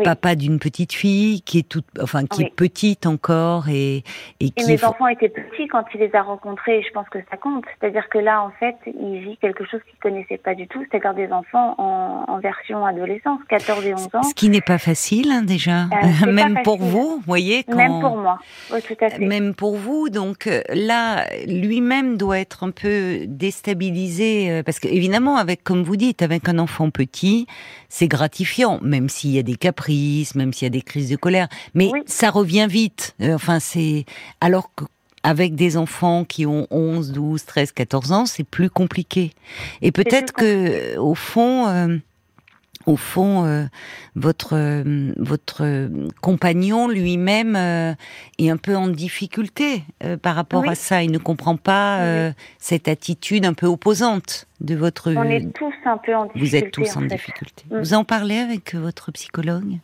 papa 0.04 0.36
d'une 0.36 0.60
petite 0.60 0.94
fille 0.94 1.42
qui 1.42 1.60
est 1.60 1.68
toute, 1.68 1.86
enfin 2.02 2.26
qui 2.26 2.44
est 2.44 2.54
petite 2.56 3.06
encore 3.06 3.70
et 3.70 4.04
et, 4.40 4.52
et 4.56 4.66
mes 4.68 4.84
enfants 4.84 5.08
étaient 5.08 5.30
petits 5.30 5.68
quand 5.68 5.84
il 5.94 6.00
les 6.00 6.16
a 6.16 6.22
rencontrés. 6.22 6.80
Et 6.80 6.84
je 6.84 6.92
pense 6.92 7.08
que 7.10 7.20
ça 7.30 7.38
compte. 7.38 7.66
C'est-à-dire 7.80 8.08
que 8.10 8.18
là, 8.18 8.44
en 8.44 8.52
fait, 8.52 8.76
il 8.88 9.20
vit 9.20 9.38
quelque 9.38 9.66
chose 9.66 9.82
qu'il 9.90 10.00
connaissait 10.00 10.38
pas 10.38 10.56
du 10.56 10.68
tout, 10.68 10.84
c'est-à-dire 10.90 11.14
des 11.14 11.32
enfants 11.32 11.76
en, 11.78 12.26
en, 12.28 12.40
version 12.40 12.86
adolescence, 12.86 13.40
14 13.50 13.86
et 13.86 13.94
11 13.94 14.08
ans. 14.14 14.24
Ce 14.24 14.34
qui 14.34 14.50
n'est 14.50 14.62
pas 14.62 14.78
facile 14.78 15.32
hein, 15.32 15.42
déjà, 15.42 15.84
euh, 15.84 16.32
même 16.32 16.60
pour 16.64 16.78
vous, 16.78 17.18
vous 17.18 17.24
voyez. 17.26 17.64
Quand... 17.64 17.76
Même 17.76 18.00
pour 18.00 18.18
moi, 18.18 18.40
oui, 18.72 18.82
tout 18.82 18.96
à 19.02 19.10
fait. 19.10 19.26
Même 19.26 19.54
pour 19.56 19.76
vous, 19.76 20.10
donc 20.10 20.48
euh, 20.48 20.62
là, 20.74 21.26
lui-même 21.46 22.18
doit 22.18 22.40
être 22.40 22.64
un 22.64 22.72
peu 22.72 23.26
déstabilisé 23.28 24.52
euh, 24.52 24.64
parce 24.64 24.80
que 24.80 24.88
évidemment, 24.88 25.38
avec 25.38 25.64
comme 25.64 25.84
vous 25.84 25.96
dites, 25.96 26.22
avec 26.22 26.48
un 26.48 26.60
enfant 26.60 26.90
petit, 26.90 27.48
c'est 27.90 28.08
gratifiant, 28.08 28.80
même 28.82 29.10
s'il 29.10 29.32
y 29.32 29.40
a 29.40 29.44
des 29.44 29.56
caprices, 29.60 30.36
même 30.36 30.54
s'il 30.54 30.66
y 30.66 30.68
a 30.68 30.70
des 30.72 30.82
crises 30.82 31.10
de 31.10 31.16
colère. 31.16 31.48
Mais 31.74 31.92
ça 32.06 32.30
revient 32.30 32.68
vite. 32.70 33.16
Euh, 33.22 33.36
enfin, 33.36 33.60
c'est 33.60 34.06
alors 34.42 34.72
qu'avec 34.75 35.56
des 35.56 35.78
enfants 35.78 36.25
qui 36.25 36.46
ont 36.46 36.68
11, 36.72 37.12
12, 37.12 37.46
13, 37.46 37.72
14 37.72 38.12
ans, 38.12 38.25
c'est 38.25 38.44
plus 38.44 38.70
compliqué. 38.70 39.34
Et 39.82 39.92
peut-être 39.92 40.34
que 40.34 40.98
au 40.98 41.16
fond, 41.16 41.68
euh, 41.68 41.98
au 42.89 42.96
fond, 42.96 43.46
euh, 43.46 43.65
votre 44.15 44.55
euh, 44.55 45.13
votre 45.17 45.89
compagnon 46.22 46.88
lui-même 46.88 47.55
euh, 47.55 47.93
est 48.39 48.50
un 48.50 48.58
peu 48.58 48.75
en 48.75 48.88
difficulté 48.88 49.84
par 50.22 50.36
rapport 50.36 50.67
à 50.67 50.75
ça. 50.75 51.03
Il 51.03 51.12
ne 51.12 51.19
comprend 51.19 51.55
pas 51.55 52.31
cette 52.58 52.88
attitude 52.88 53.46
un 53.46 53.53
peu 53.53 53.67
opposante 53.67 54.48
de 54.60 54.75
votre. 54.75 55.13
On 55.13 55.24
est 55.24 55.53
tous 55.53 55.74
un 55.86 55.98
peu 55.98 56.15
en 56.15 56.25
difficulté. 56.25 56.39
Vous 56.39 56.55
êtes 56.55 56.72
tous 56.72 56.98
en, 56.98 57.01
difficulté. 57.01 57.63
Mm. 57.69 57.79
Vous 57.79 57.93
en 57.93 58.03
parlez 58.03 58.38
avec 58.38 58.74
votre 58.74 59.12
psychologue? 59.12 59.77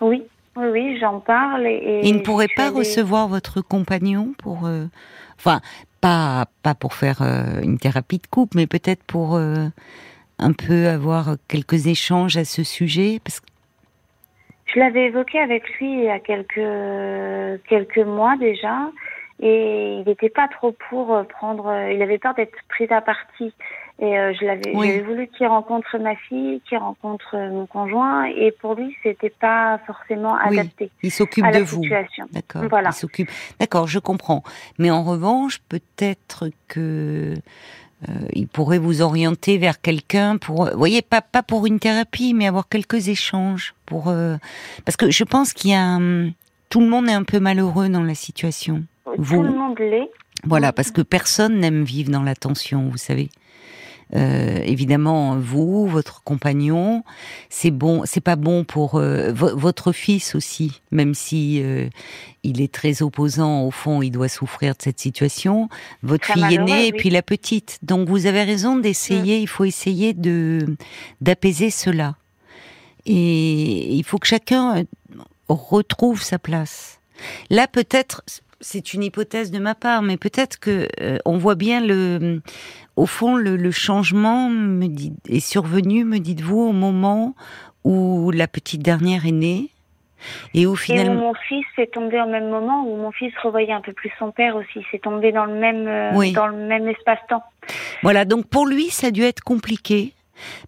Oui, 0.00 0.22
oui, 0.56 0.66
oui, 0.70 0.98
j'en 1.00 1.20
parle. 1.20 1.66
Et, 1.66 2.02
il 2.04 2.14
ne 2.14 2.20
pourrait 2.20 2.48
pas 2.54 2.70
recevoir 2.70 3.28
votre 3.28 3.60
compagnon 3.60 4.34
pour, 4.38 4.68
enfin, 5.38 5.60
pas 6.00 6.46
pas 6.62 6.74
pour 6.74 6.94
faire 6.94 7.22
une 7.62 7.78
thérapie 7.78 8.18
de 8.18 8.26
couple, 8.26 8.56
mais 8.56 8.66
peut-être 8.66 9.02
pour 9.02 9.38
un 10.42 10.52
peu 10.52 10.88
avoir 10.88 11.36
quelques 11.48 11.86
échanges 11.86 12.36
à 12.36 12.44
ce 12.44 12.64
sujet 12.64 13.20
parce 13.24 13.40
que... 13.40 13.46
Je 14.66 14.78
l'avais 14.78 15.06
évoqué 15.06 15.38
avec 15.38 15.68
lui 15.78 15.92
il 15.92 16.04
y 16.04 16.08
a 16.08 16.18
quelques, 16.18 17.62
quelques 17.68 17.98
mois 17.98 18.36
déjà 18.38 18.90
et 19.40 19.98
il 19.98 20.04
n'était 20.06 20.30
pas 20.30 20.48
trop 20.48 20.74
pour 20.88 21.26
prendre. 21.26 21.90
Il 21.92 22.00
avait 22.00 22.18
peur 22.18 22.34
d'être 22.34 22.56
pris 22.68 22.86
à 22.90 23.00
partie. 23.00 23.52
Et 23.98 24.18
euh, 24.18 24.32
je 24.40 24.44
l'avais 24.46 25.00
voulu 25.00 25.28
qu'il 25.28 25.46
rencontre 25.46 25.98
ma 25.98 26.16
fille, 26.16 26.60
qu'il 26.68 26.78
rencontre 26.78 27.36
mon 27.36 27.66
conjoint, 27.66 28.24
et 28.24 28.50
pour 28.50 28.74
lui, 28.74 28.96
c'était 29.02 29.30
pas 29.30 29.78
forcément 29.86 30.34
adapté. 30.34 30.90
il 31.02 31.10
s'occupe 31.10 31.44
de 31.52 31.60
vous. 31.60 31.82
D'accord. 32.32 32.64
Voilà. 32.68 32.88
Il 32.88 32.94
s'occupe. 32.94 33.30
D'accord, 33.60 33.86
je 33.86 33.98
comprends. 33.98 34.42
Mais 34.78 34.90
en 34.90 35.04
revanche, 35.04 35.60
peut-être 35.68 36.46
que 36.68 37.34
euh, 38.08 38.12
il 38.32 38.48
pourrait 38.48 38.78
vous 38.78 39.00
orienter 39.00 39.58
vers 39.58 39.80
quelqu'un 39.80 40.36
pour, 40.36 40.66
vous 40.70 40.78
voyez, 40.78 41.02
pas 41.02 41.20
pas 41.20 41.42
pour 41.42 41.66
une 41.66 41.78
thérapie, 41.78 42.34
mais 42.34 42.46
avoir 42.46 42.68
quelques 42.68 43.08
échanges 43.08 43.74
pour, 43.86 44.08
euh, 44.08 44.36
parce 44.84 44.96
que 44.96 45.10
je 45.10 45.24
pense 45.24 45.52
qu'il 45.52 45.70
y 45.70 45.74
a, 45.74 45.98
tout 46.68 46.80
le 46.80 46.88
monde 46.88 47.08
est 47.08 47.12
un 47.12 47.24
peu 47.24 47.38
malheureux 47.38 47.88
dans 47.88 48.02
la 48.02 48.14
situation. 48.14 48.84
Tout 49.04 49.42
le 49.42 49.50
monde 49.50 49.78
l'est. 49.78 50.10
Voilà, 50.44 50.72
parce 50.72 50.90
que 50.90 51.02
personne 51.02 51.60
n'aime 51.60 51.84
vivre 51.84 52.10
dans 52.10 52.22
la 52.22 52.34
tension, 52.34 52.88
vous 52.88 52.96
savez. 52.96 53.28
Euh, 54.14 54.60
évidemment 54.64 55.38
vous, 55.38 55.86
votre 55.86 56.22
compagnon, 56.22 57.02
c'est 57.48 57.70
bon, 57.70 58.02
c'est 58.04 58.20
pas 58.20 58.36
bon 58.36 58.62
pour 58.62 58.96
euh, 58.96 59.32
votre 59.32 59.92
fils 59.92 60.34
aussi, 60.34 60.82
même 60.90 61.14
si 61.14 61.62
euh, 61.62 61.88
il 62.42 62.60
est 62.60 62.72
très 62.72 63.00
opposant 63.00 63.62
au 63.62 63.70
fond, 63.70 64.02
il 64.02 64.10
doit 64.10 64.28
souffrir 64.28 64.74
de 64.74 64.82
cette 64.82 65.00
situation. 65.00 65.70
Votre 66.02 66.26
fille 66.26 66.54
aînée 66.54 66.88
et 66.88 66.92
puis 66.92 67.08
la 67.08 67.22
petite. 67.22 67.78
Donc 67.82 68.08
vous 68.08 68.26
avez 68.26 68.42
raison 68.42 68.76
d'essayer. 68.76 69.38
Mm. 69.38 69.42
Il 69.42 69.48
faut 69.48 69.64
essayer 69.64 70.12
de 70.12 70.76
d'apaiser 71.22 71.70
cela. 71.70 72.16
Et 73.06 73.94
il 73.94 74.04
faut 74.04 74.18
que 74.18 74.26
chacun 74.26 74.84
retrouve 75.48 76.22
sa 76.22 76.38
place. 76.38 77.00
Là, 77.50 77.66
peut-être, 77.66 78.22
c'est 78.60 78.94
une 78.94 79.02
hypothèse 79.02 79.50
de 79.50 79.58
ma 79.58 79.74
part, 79.74 80.02
mais 80.02 80.16
peut-être 80.16 80.60
que 80.60 80.88
on 81.24 81.36
voit 81.38 81.56
bien 81.56 81.80
le 81.80 82.40
au 82.96 83.06
fond, 83.06 83.36
le, 83.36 83.70
changement 83.70 84.48
me 84.48 84.86
dit, 84.86 85.12
est 85.28 85.40
survenu, 85.40 86.04
me 86.04 86.18
dites-vous, 86.18 86.60
au 86.60 86.72
moment 86.72 87.34
où 87.84 88.30
la 88.30 88.46
petite 88.46 88.82
dernière 88.82 89.26
est 89.26 89.32
née? 89.32 89.70
Et 90.54 90.66
où 90.66 90.76
finalement. 90.76 91.14
mon 91.14 91.34
fils 91.34 91.66
est 91.78 91.92
tombé 91.92 92.20
au 92.20 92.28
même 92.28 92.48
moment, 92.48 92.86
où 92.86 92.96
mon 92.96 93.10
fils 93.10 93.32
revoyait 93.42 93.72
un 93.72 93.80
peu 93.80 93.92
plus 93.92 94.12
son 94.18 94.30
père 94.30 94.54
aussi. 94.54 94.84
C'est 94.92 95.02
tombé 95.02 95.32
dans 95.32 95.46
le 95.46 95.54
même, 95.54 95.88
euh, 95.88 96.32
dans 96.32 96.46
le 96.46 96.56
même 96.56 96.86
espace-temps. 96.86 97.42
Voilà, 98.02 98.24
donc 98.24 98.46
pour 98.46 98.66
lui, 98.66 98.88
ça 98.90 99.08
a 99.08 99.10
dû 99.10 99.22
être 99.22 99.42
compliqué. 99.42 100.12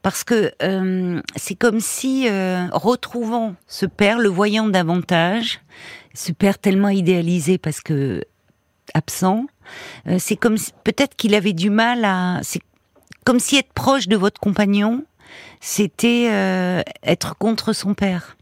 Parce 0.02 0.24
que 0.24 0.52
euh, 0.62 1.20
c'est 1.36 1.54
comme 1.56 1.80
si, 1.80 2.28
euh, 2.28 2.66
retrouvant 2.72 3.54
ce 3.66 3.86
père, 3.86 4.18
le 4.18 4.28
voyant 4.28 4.68
davantage, 4.68 5.60
ce 6.14 6.32
père 6.32 6.58
tellement 6.58 6.90
idéalisé 6.90 7.58
parce 7.58 7.80
que 7.80 8.22
absent, 8.92 9.46
euh, 10.06 10.16
c'est 10.18 10.36
comme 10.36 10.56
peut-être 10.84 11.16
qu'il 11.16 11.34
avait 11.34 11.52
du 11.52 11.70
mal 11.70 12.04
à. 12.04 12.40
C'est 12.42 12.60
comme 13.24 13.40
si 13.40 13.56
être 13.56 13.72
proche 13.72 14.08
de 14.08 14.16
votre 14.16 14.40
compagnon, 14.40 15.04
c'était 15.60 16.28
euh, 16.30 16.82
être 17.02 17.36
contre 17.36 17.72
son 17.72 17.94
père. 17.94 18.36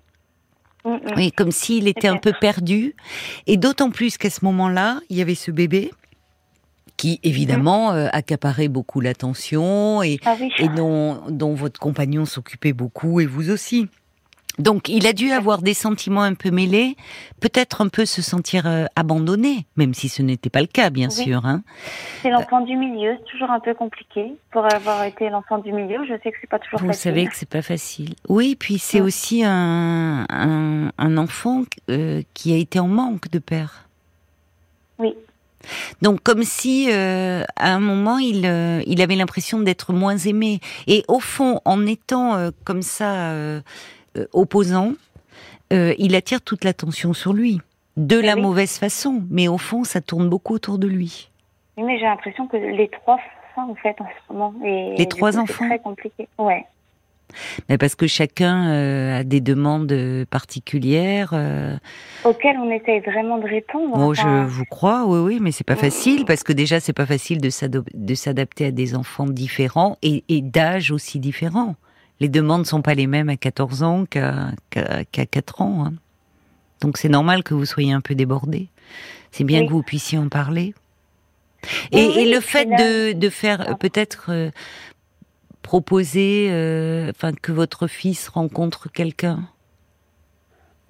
Oui, 1.16 1.30
comme 1.30 1.52
s'il 1.52 1.86
était 1.86 2.08
un 2.08 2.16
peu 2.16 2.32
perdu. 2.40 2.96
Et 3.46 3.56
d'autant 3.56 3.90
plus 3.90 4.18
qu'à 4.18 4.30
ce 4.30 4.44
moment-là, 4.44 4.98
il 5.10 5.16
y 5.16 5.22
avait 5.22 5.36
ce 5.36 5.52
bébé 5.52 5.92
qui 6.96 7.20
évidemment 7.22 7.92
mm. 7.92 7.96
euh, 7.96 8.08
accaparait 8.12 8.68
beaucoup 8.68 9.00
l'attention 9.00 10.02
et, 10.02 10.18
ah 10.24 10.36
et 10.58 10.68
dont, 10.68 11.22
dont 11.30 11.54
votre 11.54 11.80
compagnon 11.80 12.24
s'occupait 12.26 12.72
beaucoup 12.72 13.20
et 13.20 13.26
vous 13.26 13.50
aussi. 13.50 13.88
Donc, 14.58 14.88
il 14.88 15.06
a 15.06 15.14
dû 15.14 15.30
avoir 15.30 15.62
des 15.62 15.72
sentiments 15.72 16.22
un 16.22 16.34
peu 16.34 16.50
mêlés, 16.50 16.96
peut-être 17.40 17.80
un 17.80 17.88
peu 17.88 18.04
se 18.04 18.20
sentir 18.20 18.66
euh, 18.66 18.84
abandonné, 18.96 19.66
même 19.76 19.94
si 19.94 20.10
ce 20.10 20.22
n'était 20.22 20.50
pas 20.50 20.60
le 20.60 20.66
cas, 20.66 20.90
bien 20.90 21.08
sûr. 21.08 21.46
Hein. 21.46 21.62
C'est 22.20 22.28
l'enfant 22.28 22.60
du 22.60 22.76
milieu, 22.76 23.16
c'est 23.18 23.30
toujours 23.30 23.50
un 23.50 23.60
peu 23.60 23.72
compliqué. 23.72 24.34
Pour 24.50 24.70
avoir 24.70 25.04
été 25.04 25.30
l'enfant 25.30 25.58
du 25.58 25.72
milieu, 25.72 26.04
je 26.04 26.14
sais 26.22 26.30
que 26.30 26.36
c'est 26.40 26.50
pas 26.50 26.58
toujours 26.58 26.80
facile. 26.80 26.92
Vous 26.92 26.98
savez 26.98 27.26
que 27.26 27.34
c'est 27.34 27.48
pas 27.48 27.62
facile. 27.62 28.14
Oui, 28.28 28.54
puis 28.58 28.78
c'est 28.78 29.00
aussi 29.00 29.42
un, 29.42 30.26
un, 30.28 31.16
enfant 31.16 31.62
euh, 31.88 32.22
qui 32.34 32.52
a 32.52 32.56
été 32.56 32.78
en 32.78 32.88
manque 32.88 33.30
de 33.30 33.38
père. 33.38 33.88
Oui. 34.98 35.14
Donc 36.02 36.22
comme 36.22 36.42
si 36.42 36.88
euh, 36.90 37.44
à 37.56 37.72
un 37.72 37.78
moment 37.78 38.18
il, 38.18 38.44
il 38.86 39.00
avait 39.00 39.14
l'impression 39.14 39.60
d'être 39.60 39.92
moins 39.92 40.18
aimé. 40.18 40.60
Et 40.88 41.04
au 41.06 41.20
fond, 41.20 41.60
en 41.64 41.86
étant 41.86 42.50
comme 42.64 42.82
ça 42.82 43.62
opposant, 44.32 44.92
euh, 45.72 45.94
il 45.98 46.14
attire 46.14 46.42
toute 46.42 46.64
l'attention 46.64 47.14
sur 47.14 47.32
lui, 47.32 47.60
de 47.96 48.18
eh 48.18 48.26
la 48.26 48.36
mauvaise 48.36 48.78
façon, 48.78 49.22
mais 49.30 49.48
au 49.48 49.58
fond, 49.58 49.84
ça 49.84 50.00
tourne 50.00 50.28
beaucoup 50.28 50.54
autour 50.54 50.78
de 50.78 50.86
lui. 50.86 51.30
mais 51.78 51.98
j'ai 51.98 52.04
l'impression 52.04 52.46
que 52.46 52.56
les 52.56 52.88
trois 52.88 53.14
enfants, 53.14 53.70
en 53.70 53.74
fait, 53.76 53.96
en 54.00 54.06
ce 54.06 54.32
moment, 54.32 54.54
et 54.64 54.94
les 54.96 55.06
trois 55.06 55.38
enfants, 55.38 55.54
c'est 55.60 55.68
très 55.68 55.78
compliqué. 55.78 56.28
Ouais. 56.38 56.64
Mais 57.70 57.78
parce 57.78 57.94
que 57.94 58.06
chacun 58.06 58.68
euh, 58.68 59.20
a 59.20 59.24
des 59.24 59.40
demandes 59.40 59.94
particulières 60.28 61.32
auxquelles 62.24 62.58
on 62.58 62.70
essaye 62.70 63.00
vraiment 63.00 63.38
de 63.38 63.46
répondre. 63.46 63.96
Moi, 63.96 64.12
je 64.12 64.44
vous 64.44 64.66
crois, 64.66 65.06
oui, 65.06 65.20
oui, 65.20 65.38
mais 65.40 65.52
c'est 65.52 65.66
pas 65.66 65.76
facile 65.76 66.26
parce 66.26 66.42
que 66.42 66.52
déjà, 66.52 66.80
c'est 66.80 66.92
pas 66.92 67.06
facile 67.06 67.40
de 67.40 68.14
s'adapter 68.14 68.66
à 68.66 68.70
des 68.70 68.94
enfants 68.94 69.24
différents 69.24 69.96
et, 70.02 70.24
et 70.28 70.42
d'âge 70.42 70.90
aussi 70.90 71.18
différents 71.18 71.76
les 72.20 72.28
demandes 72.28 72.60
ne 72.60 72.66
sont 72.66 72.82
pas 72.82 72.94
les 72.94 73.06
mêmes 73.06 73.28
à 73.28 73.36
14 73.36 73.82
ans 73.82 74.04
qu'à 74.06 74.54
4 75.10 75.60
ans. 75.60 75.86
Hein. 75.86 75.94
Donc 76.80 76.98
c'est 76.98 77.08
normal 77.08 77.42
que 77.42 77.54
vous 77.54 77.64
soyez 77.64 77.92
un 77.92 78.00
peu 78.00 78.14
débordé. 78.14 78.68
C'est 79.30 79.44
bien 79.44 79.66
que 79.66 79.72
vous 79.72 79.82
puissiez 79.82 80.18
en 80.18 80.28
parler. 80.28 80.74
Et, 81.92 82.24
le 82.24 82.40
fait 82.40 82.66
de, 82.66 83.30
faire 83.30 83.70
euh, 83.70 83.74
peut-être 83.74 84.26
euh, 84.30 84.50
proposer, 85.62 86.48
euh, 86.50 87.10
enfin 87.10 87.32
que 87.32 87.52
votre 87.52 87.86
fils 87.86 88.28
rencontre 88.28 88.90
quelqu'un? 88.90 89.48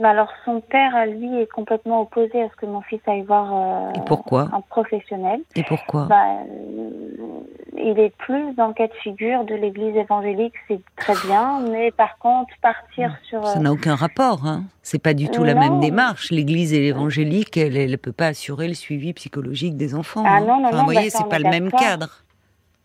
Bah, 0.02 0.10
alors 0.10 0.32
son 0.44 0.60
père, 0.60 1.06
lui, 1.06 1.40
est 1.40 1.46
complètement 1.46 2.00
opposé 2.00 2.42
à 2.42 2.48
ce 2.48 2.56
que 2.56 2.66
mon 2.66 2.80
fils 2.80 3.00
aille 3.06 3.22
voir 3.22 3.52
euh, 3.54 4.00
pourquoi 4.04 4.48
un 4.52 4.60
professionnel. 4.60 5.40
Et 5.54 5.62
pourquoi 5.62 6.06
bah, 6.06 6.24
euh, 6.50 6.90
Il 7.78 8.00
est 8.00 8.12
plus 8.16 8.52
dans 8.54 8.66
le 8.66 8.74
cas 8.74 8.88
de 8.88 8.94
figure 8.94 9.44
de 9.44 9.54
l'Église 9.54 9.94
évangélique, 9.94 10.54
c'est 10.66 10.80
très 10.96 11.14
bien, 11.24 11.60
mais 11.70 11.92
par 11.92 12.18
contre 12.18 12.52
partir 12.60 13.16
sur 13.22 13.46
ça 13.46 13.60
n'a 13.60 13.70
aucun 13.72 13.94
rapport. 13.94 14.44
Hein. 14.44 14.64
C'est 14.82 15.00
pas 15.00 15.14
du 15.14 15.28
tout 15.30 15.44
la 15.44 15.54
même 15.54 15.78
démarche. 15.78 16.32
L'Église 16.32 16.74
évangélique, 16.74 17.56
elle, 17.56 17.88
ne 17.88 17.96
peut 17.96 18.10
pas 18.10 18.26
assurer 18.26 18.66
le 18.66 18.74
suivi 18.74 19.12
psychologique 19.12 19.76
des 19.76 19.94
enfants. 19.94 20.24
Ah 20.26 20.40
non, 20.40 20.60
non, 20.60 20.72
non. 20.72 20.78
Vous 20.78 20.84
voyez, 20.84 21.10
bah, 21.10 21.16
c'est 21.16 21.28
pas 21.28 21.38
le 21.38 21.48
même 21.48 21.70
cadre. 21.70 22.24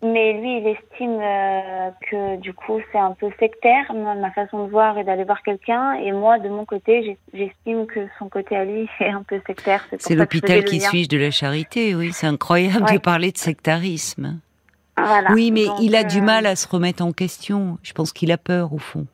Mais 0.04 0.34
lui, 0.34 0.60
il 0.60 0.68
estime 0.68 1.20
euh, 1.20 1.90
que 2.12 2.38
du 2.38 2.54
coup, 2.54 2.80
c'est 2.92 3.00
un 3.00 3.14
peu 3.14 3.32
sectaire, 3.40 3.92
ma 3.96 4.30
façon 4.32 4.66
de 4.66 4.70
voir 4.70 5.00
et 5.00 5.04
d'aller 5.04 5.24
voir 5.24 5.42
quelqu'un. 5.42 5.94
Et 5.94 6.12
moi, 6.12 6.38
de 6.38 6.50
mon 6.50 6.66
côté, 6.66 7.18
j'estime 7.34 7.88
que 7.88 8.02
son 8.20 8.30
côté 8.30 8.56
à 8.56 8.64
lui 8.64 8.88
est 9.00 9.10
un 9.10 9.24
peu 9.24 9.42
sectaire. 9.48 9.88
C'est 9.98 10.14
l'hôpital 10.14 10.64
qui 10.66 10.82
suit 10.82 11.08
de 11.08 11.18
la 11.18 11.32
charité, 11.32 11.96
oui. 11.96 12.12
C'est 12.14 12.28
incroyable 12.28 12.86
de 12.94 13.00
parler 13.00 13.32
de 13.32 13.40
sectarisme. 13.40 14.40
oui, 15.32 15.50
mais 15.50 15.66
il 15.82 15.96
a 15.96 16.04
du 16.04 16.20
euh, 16.20 16.24
mal 16.24 16.46
à 16.46 16.56
se 16.56 16.68
remettre 16.68 17.04
en 17.04 17.12
question. 17.12 17.80
Je 17.82 17.94
pense 17.94 18.14
qu'il 18.14 18.32
a 18.32 18.38
peur, 18.38 18.74
au 18.74 18.80
fond. 18.80 19.08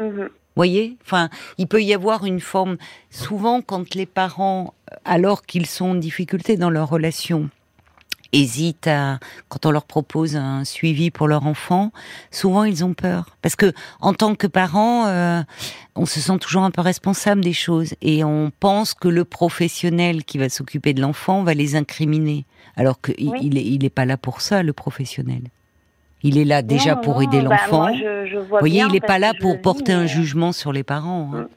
Mhm. 0.00 0.28
voyez? 0.56 0.96
Enfin, 1.04 1.28
il 1.58 1.68
peut 1.68 1.82
y 1.82 1.94
avoir 1.94 2.24
une 2.24 2.40
forme. 2.40 2.78
Souvent, 3.10 3.60
quand 3.60 3.94
les 3.94 4.06
parents, 4.06 4.74
alors 5.04 5.42
qu'ils 5.42 5.66
sont 5.66 5.90
en 5.90 5.94
difficulté 5.94 6.56
dans 6.56 6.70
leur 6.70 6.88
relation, 6.88 7.48
hésitent 8.32 8.86
à, 8.86 9.18
quand 9.48 9.66
on 9.66 9.70
leur 9.70 9.84
propose 9.84 10.36
un 10.36 10.64
suivi 10.64 11.10
pour 11.10 11.28
leur 11.28 11.46
enfant, 11.46 11.92
souvent 12.30 12.64
ils 12.64 12.84
ont 12.84 12.94
peur. 12.94 13.36
Parce 13.42 13.56
que, 13.56 13.72
en 14.00 14.14
tant 14.14 14.34
que 14.34 14.46
parent, 14.46 15.06
euh, 15.06 15.42
on 15.94 16.06
se 16.06 16.20
sent 16.20 16.38
toujours 16.38 16.62
un 16.62 16.70
peu 16.70 16.80
responsable 16.80 17.42
des 17.42 17.52
choses 17.52 17.94
et 18.00 18.24
on 18.24 18.50
pense 18.60 18.94
que 18.94 19.08
le 19.08 19.24
professionnel 19.24 20.24
qui 20.24 20.38
va 20.38 20.48
s'occuper 20.48 20.94
de 20.94 21.00
l'enfant 21.00 21.42
va 21.42 21.54
les 21.54 21.76
incriminer. 21.76 22.44
Alors 22.76 23.00
qu'il 23.00 23.32
il, 23.42 23.84
est, 23.84 23.90
pas 23.90 24.06
là 24.06 24.16
pour 24.16 24.40
ça, 24.40 24.62
le 24.62 24.72
professionnel. 24.72 25.42
Il 26.22 26.38
est 26.38 26.44
là 26.44 26.62
déjà 26.62 26.96
pour 26.96 27.22
aider 27.22 27.42
bah, 27.42 27.50
l'enfant. 27.50 27.88
Vous 27.92 28.58
voyez, 28.58 28.82
il 28.86 28.92
n'est 28.92 29.00
pas 29.00 29.18
là 29.18 29.32
pour 29.40 29.60
porter 29.60 29.92
un 29.92 30.06
jugement 30.06 30.52
sur 30.52 30.72
les 30.72 30.84
parents. 30.84 31.32
Hein. 31.34 31.40
Mm. 31.42 31.48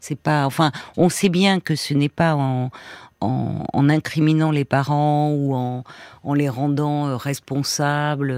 C'est 0.00 0.18
pas, 0.18 0.44
enfin, 0.44 0.70
on 0.98 1.08
sait 1.08 1.30
bien 1.30 1.60
que 1.60 1.76
ce 1.76 1.94
n'est 1.94 2.10
pas 2.10 2.34
en, 2.34 2.70
en, 3.24 3.88
incriminant 3.88 4.50
les 4.50 4.64
parents 4.64 5.30
ou 5.30 5.54
en, 5.54 5.84
en 6.24 6.34
les 6.34 6.48
rendant 6.48 7.06
euh, 7.06 7.16
responsables 7.16 8.30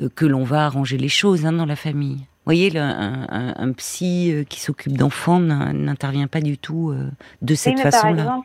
euh, 0.00 0.08
que 0.14 0.24
l'on 0.24 0.44
va 0.44 0.66
arranger 0.66 0.96
les 0.96 1.08
choses 1.08 1.46
hein, 1.46 1.52
dans 1.52 1.66
la 1.66 1.76
famille. 1.76 2.16
Vous 2.16 2.52
voyez, 2.52 2.78
un, 2.78 3.72
psy 3.72 4.32
euh, 4.32 4.44
qui 4.44 4.60
s'occupe 4.60 4.96
d'enfants 4.96 5.40
n'intervient 5.40 6.28
pas 6.28 6.40
du 6.40 6.58
tout 6.58 6.94
de 7.42 7.54
cette 7.54 7.80
façon-là. 7.80 8.38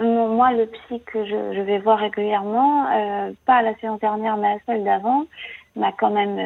Moi, 0.00 0.52
le 0.52 0.66
psy 0.66 1.02
que 1.12 1.26
je, 1.26 1.60
vais 1.60 1.78
voir 1.78 1.98
régulièrement, 1.98 2.86
pas 3.44 3.56
à 3.56 3.62
la 3.62 3.74
séance 3.80 4.00
dernière, 4.00 4.36
mais 4.38 4.48
à 4.48 4.56
celle 4.64 4.84
d'avant, 4.84 5.26
m'a 5.76 5.92
quand 5.92 6.10
même 6.10 6.36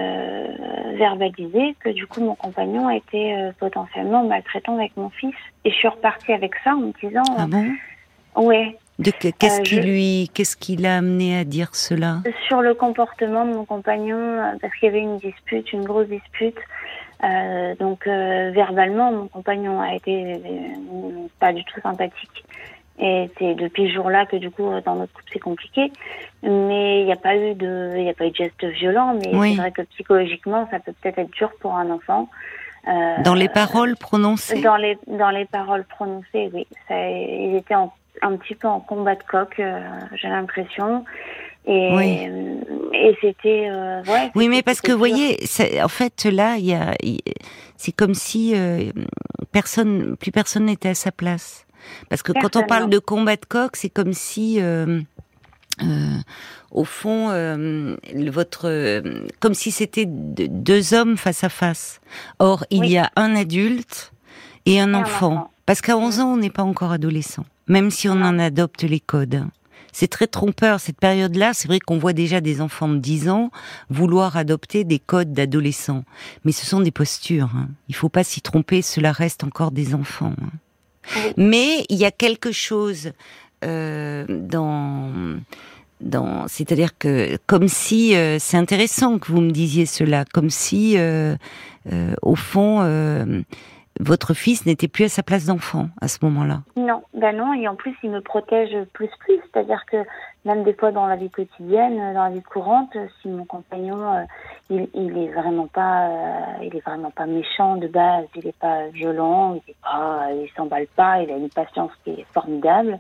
verbalisé 0.97 1.77
que 1.79 1.91
du 1.91 2.07
coup 2.07 2.21
mon 2.21 2.35
compagnon 2.35 2.91
était 2.91 3.53
potentiellement 3.61 4.25
maltraitant 4.25 4.75
avec 4.75 4.97
mon 4.97 5.11
fils. 5.11 5.35
Et 5.65 5.71
je 5.71 5.77
suis 5.77 5.89
repartie 5.89 6.33
avec 6.33 6.55
ça 6.65 6.75
en 6.75 6.81
me 6.81 6.93
disant, 7.01 7.23
ah 7.39 7.47
bon? 7.47 7.67
Oui. 8.37 8.77
Qu'est-ce 9.03 9.61
euh, 9.61 9.63
qui 9.63 9.81
lui, 9.81 10.31
qu'est-ce 10.35 10.57
qui 10.57 10.77
l'a 10.77 10.99
amené 10.99 11.39
à 11.39 11.45
dire 11.45 11.75
cela 11.75 12.19
Sur 12.47 12.61
le 12.63 12.75
comportement 12.75 13.45
de 13.45 13.53
mon 13.53 13.65
compagnon, 13.65 14.19
euh, 14.19 14.53
parce 14.61 14.75
qu'il 14.75 14.87
y 14.87 14.91
avait 14.91 15.01
une 15.01 15.19
dispute, 15.19 15.73
une 15.73 15.85
grosse 15.85 16.09
dispute. 16.09 16.59
Euh, 17.25 17.75
donc 17.77 18.07
verbalement, 18.07 19.13
mon 19.13 19.29
compagnon 19.29 19.81
a 19.81 19.95
été 19.95 20.41
pas 21.39 21.53
du 21.53 21.65
tout 21.65 21.81
sympathique. 21.81 22.45
Et 22.99 23.31
c'est 23.39 23.55
depuis 23.55 23.89
ce 23.89 23.95
jour-là 23.95 24.27
que 24.27 24.37
du 24.37 24.51
coup 24.51 24.69
dans 24.85 24.97
notre 24.97 25.13
couple 25.13 25.31
c'est 25.33 25.39
compliqué. 25.39 25.93
Mais 26.43 27.01
il 27.01 27.07
n'y 27.07 27.13
a 27.13 27.17
pas 27.17 27.37
eu 27.37 27.55
de, 27.55 27.95
il 27.97 28.09
a 28.09 28.15
pas 28.15 28.27
eu 28.27 28.31
de 28.31 28.37
geste 28.37 28.65
violent. 28.65 29.15
Mais 29.15 29.31
c'est 29.33 29.61
vrai 29.61 29.71
que 29.71 29.83
psychologiquement 29.83 30.69
ça 30.71 30.81
peut 30.81 30.93
peut-être 31.01 31.19
être 31.19 31.31
dur 31.31 31.51
pour 31.61 31.77
un 31.77 31.91
enfant. 31.91 32.29
dans 33.25 33.35
les 33.35 33.49
paroles 33.49 33.97
prononcées. 33.97 34.61
Dans 34.61 34.77
les 34.77 34.99
dans 35.07 35.31
les 35.31 35.45
paroles 35.45 35.85
prononcées, 35.85 36.51
oui. 36.53 36.67
Ça, 36.89 37.09
ils 37.09 37.55
étaient 37.55 37.77
en 37.77 37.93
un 38.23 38.37
petit 38.37 38.55
peu 38.55 38.69
en 38.69 38.81
combat 38.81 39.17
de 39.17 39.23
coq, 39.25 39.59
euh, 39.59 39.81
j'ai 40.15 40.29
l'impression. 40.29 41.05
Et, 41.67 41.91
oui. 41.93 42.29
et 42.93 43.17
c'était. 43.21 43.69
Euh, 43.71 44.03
oui, 44.35 44.49
mais 44.49 44.63
parce 44.63 44.81
que 44.81 44.91
vous 44.91 44.99
voyez, 44.99 45.39
en 45.83 45.89
fait, 45.89 46.25
là, 46.25 46.57
il 46.57 46.65
y 46.65 46.75
a, 46.75 46.95
c'est 47.77 47.93
comme 47.93 48.15
si 48.15 48.53
euh, 48.55 48.91
personne, 49.53 50.17
plus 50.17 50.33
personne 50.33 50.65
n'était 50.65 50.91
à 50.91 50.95
sa 50.95 51.13
place. 51.13 51.67
Parce 52.09 52.23
que 52.23 52.33
quand 52.33 52.57
on 52.57 52.65
parle 52.65 52.89
de 52.89 52.99
combat 52.99 53.37
de 53.37 53.45
coq, 53.45 53.77
c'est 53.77 53.91
comme 53.91 54.13
si, 54.13 54.61
au 56.71 56.85
fond, 56.85 57.97
votre, 58.29 59.03
comme 59.41 59.55
si 59.55 59.73
c'était 59.73 60.07
deux 60.07 60.95
hommes 60.95 61.17
face 61.17 61.43
à 61.43 61.49
face. 61.49 62.01
Or, 62.39 62.65
il 62.71 62.87
y 62.87 62.99
a 62.99 63.11
un 63.17 63.35
adulte 63.35 64.13
et 64.65 64.81
un, 64.81 64.95
enfant. 64.95 65.52
Parce 65.67 65.81
qu'à 65.81 65.97
11 65.97 66.21
ans, 66.21 66.33
on 66.33 66.37
n'est 66.37 66.51
pas 66.51 66.63
encore 66.63 66.93
adolescent 66.93 67.45
même 67.67 67.91
si 67.91 68.09
on 68.09 68.21
en 68.23 68.39
adopte 68.39 68.83
les 68.83 69.01
codes. 69.01 69.45
C'est 69.93 70.09
très 70.09 70.27
trompeur 70.27 70.81
cette 70.81 70.99
période-là. 70.99 71.53
C'est 71.53 71.69
vrai 71.69 71.79
qu'on 71.79 71.99
voit 71.99 72.15
déjà 72.15 72.41
des 72.41 72.61
enfants 72.61 72.89
de 72.89 72.99
10 72.99 73.29
ans 73.29 73.51
vouloir 73.91 74.37
adopter 74.37 74.85
des 74.85 74.99
codes 74.99 75.33
d'adolescents, 75.33 76.05
mais 76.45 76.53
ce 76.53 76.65
sont 76.65 76.81
des 76.81 76.91
postures. 76.91 77.51
Hein. 77.55 77.69
Il 77.89 77.95
faut 77.95 78.09
pas 78.09 78.25
s'y 78.25 78.41
tromper. 78.41 78.81
Cela 78.81 79.13
reste 79.13 79.45
encore 79.45 79.71
des 79.71 79.95
enfants. 79.95 80.35
Hein. 80.41 81.33
Mais 81.37 81.85
il 81.91 81.99
y 81.99 82.05
a 82.05 82.11
quelque 82.11 82.53
chose 82.53 83.13
euh, 83.65 84.25
dans 84.29 85.11
dans, 86.01 86.49
c'est-à-dire 86.49 86.99
que 86.99 87.39
comme 87.47 87.69
si 87.69 88.17
euh, 88.17 88.39
c'est 88.41 88.57
intéressant 88.57 89.19
que 89.19 89.31
vous 89.31 89.41
me 89.41 89.53
disiez 89.53 89.87
cela, 89.87 90.25
comme 90.33 90.51
si 90.51 90.97
euh, 90.97 91.37
au 92.23 92.35
fond 92.35 92.83
votre 94.01 94.35
fils 94.35 94.67
n'était 94.67 94.89
plus 94.89 95.05
à 95.05 95.09
sa 95.09 95.23
place 95.23 95.47
d'enfant 95.47 95.89
à 96.01 96.09
ce 96.09 96.19
moment-là. 96.23 96.63
Non, 96.77 97.03
ben 97.15 97.37
non, 97.37 97.55
et 97.55 97.69
en 97.69 97.77
plus 97.77 97.95
il 98.03 98.11
me 98.11 98.21
protège 98.21 98.77
plus 98.93 99.11
plus, 99.21 99.37
c'est-à-dire 99.53 99.85
que 99.87 99.99
même 100.45 100.65
des 100.65 100.73
fois 100.73 100.91
dans 100.91 101.07
la 101.07 101.17
vie 101.17 101.31
quotidienne, 101.31 101.97
dans 102.15 102.25
la 102.25 102.31
vie 102.31 102.43
courante, 102.43 102.97
si 103.21 103.29
mon 103.29 103.45
compagnon, 103.45 104.15
euh, 104.15 104.25
il, 104.71 104.89
il 104.95 105.17
est 105.19 105.33
vraiment 105.33 105.69
pas, 105.69 106.09
euh, 106.09 106.65
il 106.65 106.77
est 106.77 106.85
vraiment 106.85 107.11
pas 107.11 107.27
méchant 107.27 107.77
de 107.77 107.87
base, 107.87 108.27
il 108.35 108.47
est 108.47 108.59
pas 108.59 108.89
violent, 108.89 109.55
il 109.55 109.71
est 109.71 109.77
pas, 109.83 110.29
il 110.33 110.51
s'emballe 110.57 110.89
pas, 110.97 111.23
il 111.23 111.31
a 111.31 111.37
une 111.37 111.51
patience 111.51 111.93
qui 112.05 112.11
est 112.11 112.27
formidable. 112.33 112.99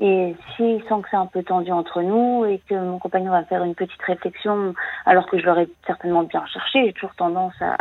Et 0.00 0.34
s'il 0.56 0.80
sent 0.84 1.02
que 1.02 1.08
c'est 1.10 1.16
un 1.16 1.26
peu 1.26 1.42
tendu 1.42 1.70
entre 1.70 2.00
nous 2.00 2.46
et 2.46 2.58
que 2.66 2.74
mon 2.74 2.98
compagnon 2.98 3.32
va 3.32 3.44
faire 3.44 3.62
une 3.62 3.74
petite 3.74 4.00
réflexion, 4.00 4.74
alors 5.04 5.26
que 5.26 5.38
je 5.38 5.44
l'aurais 5.44 5.68
certainement 5.86 6.22
bien 6.22 6.44
cherché, 6.46 6.86
j'ai 6.86 6.92
toujours 6.94 7.14
tendance 7.16 7.52
à, 7.60 7.76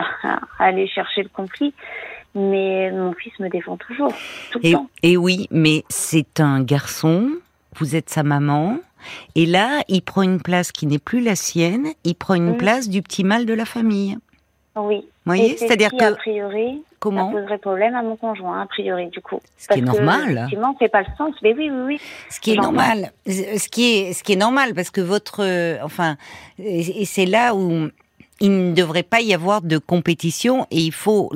aller 0.59 0.85
chercher 0.87 1.23
le 1.23 1.29
conflit 1.29 1.73
mais 2.35 2.91
mon 2.91 3.13
fils 3.13 3.37
me 3.39 3.49
défend 3.49 3.77
toujours, 3.77 4.13
tout 4.51 4.59
et, 4.63 4.71
le 4.71 4.73
temps. 4.73 4.89
Et 5.03 5.17
oui, 5.17 5.47
mais 5.51 5.83
c'est 5.89 6.39
un 6.39 6.61
garçon, 6.61 7.29
vous 7.77 7.95
êtes 7.95 8.09
sa 8.09 8.23
maman, 8.23 8.77
et 9.35 9.45
là, 9.45 9.81
il 9.87 10.01
prend 10.01 10.21
une 10.21 10.41
place 10.41 10.71
qui 10.71 10.85
n'est 10.85 10.99
plus 10.99 11.21
la 11.21 11.35
sienne, 11.35 11.87
il 12.03 12.15
prend 12.15 12.35
une 12.35 12.57
place 12.57 12.89
du 12.89 13.01
petit 13.01 13.23
mal 13.23 13.45
de 13.45 13.53
la 13.53 13.65
famille. 13.65 14.17
Oui. 14.75 15.01
Vous 15.25 15.35
voyez, 15.35 15.57
c'est-à-dire 15.57 15.91
que 15.91 16.03
a 16.03 16.15
priori, 16.15 16.81
comment 16.99 17.31
ça 17.31 17.37
poserait 17.37 17.57
problème 17.57 17.95
à 17.95 18.01
mon 18.01 18.15
conjoint, 18.15 18.61
a 18.61 18.65
priori, 18.65 19.07
du 19.07 19.21
coup. 19.21 19.39
Ce 19.57 19.67
qui 19.67 19.79
est 19.79 19.81
normal. 19.81 20.31
effectivement, 20.31 20.75
c'est 20.79 20.89
pas 20.89 21.01
le 21.01 21.07
sens, 21.17 21.35
mais 21.43 21.53
oui, 21.53 21.69
oui, 21.69 21.81
oui. 21.85 22.01
Ce 22.29 22.39
qui 22.39 22.53
est 22.53 22.55
normal, 22.55 23.11
ce 23.27 23.69
qui 23.69 23.97
est, 23.97 24.13
ce 24.13 24.23
qui 24.23 24.33
est 24.33 24.37
normal, 24.37 24.73
parce 24.73 24.89
que 24.89 25.01
votre, 25.01 25.43
enfin, 25.83 26.17
et 26.57 27.05
c'est 27.05 27.25
là 27.25 27.55
où 27.55 27.89
il 28.39 28.69
ne 28.69 28.73
devrait 28.73 29.03
pas 29.03 29.21
y 29.21 29.33
avoir 29.33 29.61
de 29.61 29.77
compétition 29.77 30.65
et 30.71 30.79
il 30.79 30.91
faut 30.91 31.31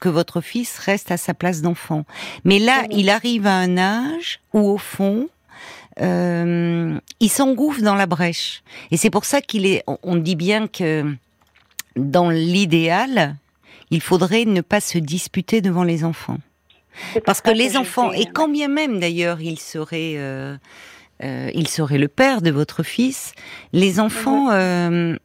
que 0.00 0.08
votre 0.08 0.40
fils 0.40 0.78
reste 0.78 1.10
à 1.10 1.16
sa 1.16 1.34
place 1.34 1.62
d'enfant. 1.62 2.04
Mais 2.44 2.58
là, 2.58 2.84
il 2.90 3.10
arrive 3.10 3.46
à 3.46 3.56
un 3.56 3.76
âge 3.76 4.40
où, 4.52 4.60
au 4.60 4.78
fond, 4.78 5.28
euh, 6.00 6.98
il 7.20 7.28
s'engouffre 7.28 7.82
dans 7.82 7.94
la 7.94 8.06
brèche. 8.06 8.62
Et 8.90 8.96
c'est 8.96 9.10
pour 9.10 9.24
ça 9.24 9.40
qu'il 9.40 9.66
est. 9.66 9.84
On 10.02 10.16
dit 10.16 10.36
bien 10.36 10.68
que 10.68 11.04
dans 11.96 12.30
l'idéal, 12.30 13.36
il 13.90 14.00
faudrait 14.00 14.44
ne 14.44 14.60
pas 14.60 14.80
se 14.80 14.98
disputer 14.98 15.60
devant 15.60 15.84
les 15.84 16.04
enfants. 16.04 16.38
Parce 17.24 17.40
que 17.40 17.50
les 17.50 17.76
enfants, 17.76 18.12
et 18.12 18.26
quand 18.26 18.48
bien 18.48 18.68
même 18.68 18.98
d'ailleurs 18.98 19.40
il 19.40 19.58
serait, 19.58 20.14
euh, 20.16 20.56
euh, 21.22 21.50
il 21.54 21.68
serait 21.68 21.98
le 21.98 22.08
père 22.08 22.42
de 22.42 22.50
votre 22.50 22.82
fils, 22.82 23.32
les 23.72 24.00
enfants 24.00 24.50
euh, 24.50 25.16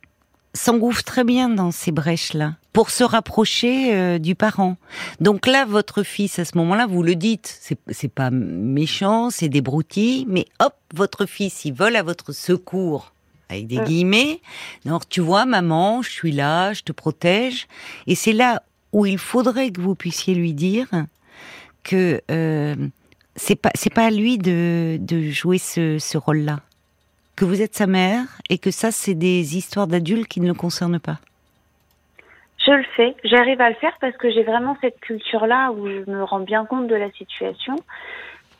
s'engouffre 0.54 1.04
très 1.04 1.24
bien 1.24 1.50
dans 1.50 1.72
ces 1.72 1.92
brèches-là 1.92 2.56
pour 2.74 2.90
se 2.90 3.04
rapprocher 3.04 3.96
euh, 3.96 4.20
du 4.20 4.36
parent. 4.36 4.78
Donc 5.20 5.48
là, 5.48 5.66
votre 5.66 6.04
fils, 6.04 6.40
à 6.40 6.46
ce 6.46 6.58
moment-là, 6.58 6.88
vous 6.88 7.04
le 7.04 7.16
dites, 7.16 7.60
c'est 7.88 8.12
pas 8.12 8.30
méchant, 8.32 9.30
c'est 9.30 9.50
des 9.50 9.62
broutilles, 9.62 10.26
mais 10.28 10.46
hop, 10.60 10.76
votre 10.94 11.26
fils, 11.26 11.66
il 11.66 11.74
vole 11.74 11.96
à 11.96 12.04
votre 12.04 12.32
secours 12.32 13.14
avec 13.50 13.68
des 13.68 13.78
guillemets. 13.78 14.42
Alors 14.86 15.08
tu 15.08 15.22
vois, 15.22 15.46
maman, 15.46 16.02
je 16.02 16.10
suis 16.10 16.32
là, 16.32 16.74
je 16.74 16.82
te 16.82 16.92
protège. 16.92 17.68
Et 18.08 18.16
c'est 18.16 18.34
là 18.34 18.64
où 18.92 19.06
il 19.06 19.18
faudrait 19.18 19.72
que 19.72 19.82
vous 19.82 19.96
puissiez 19.96 20.36
lui 20.36 20.54
dire 20.54 20.88
que 21.84 22.22
euh, 22.32 22.76
c'est 23.36 23.56
pas 23.56 23.72
c'est 23.76 23.94
pas 23.94 24.06
à 24.06 24.12
lui 24.12 24.38
de, 24.38 24.98
de 25.00 25.30
jouer 25.30 25.58
ce, 25.58 25.98
ce 26.00 26.18
rôle-là 26.18 26.62
que 27.36 27.46
vous 27.46 27.62
êtes 27.62 27.76
sa 27.76 27.88
mère 27.88 28.24
et 28.50 28.58
que 28.58 28.72
ça, 28.72 28.92
c'est 28.92 29.16
des 29.16 29.58
histoires 29.58 29.88
d'adultes 29.88 30.28
qui 30.28 30.42
ne 30.42 30.48
le 30.48 30.54
concernent 30.54 31.00
pas 31.00 31.18
Je 32.66 32.72
le 32.72 32.86
fais. 32.96 33.16
J'arrive 33.24 33.62
à 33.62 33.70
le 33.70 33.76
faire 33.76 33.98
parce 34.00 34.16
que 34.18 34.32
j'ai 34.32 34.44
vraiment 34.44 34.78
cette 34.82 35.00
culture-là 35.00 35.72
où 35.72 35.88
je 35.88 36.10
me 36.10 36.24
rends 36.24 36.42
bien 36.42 36.66
compte 36.66 36.88
de 36.88 36.96
la 36.96 37.12
situation. 37.12 37.76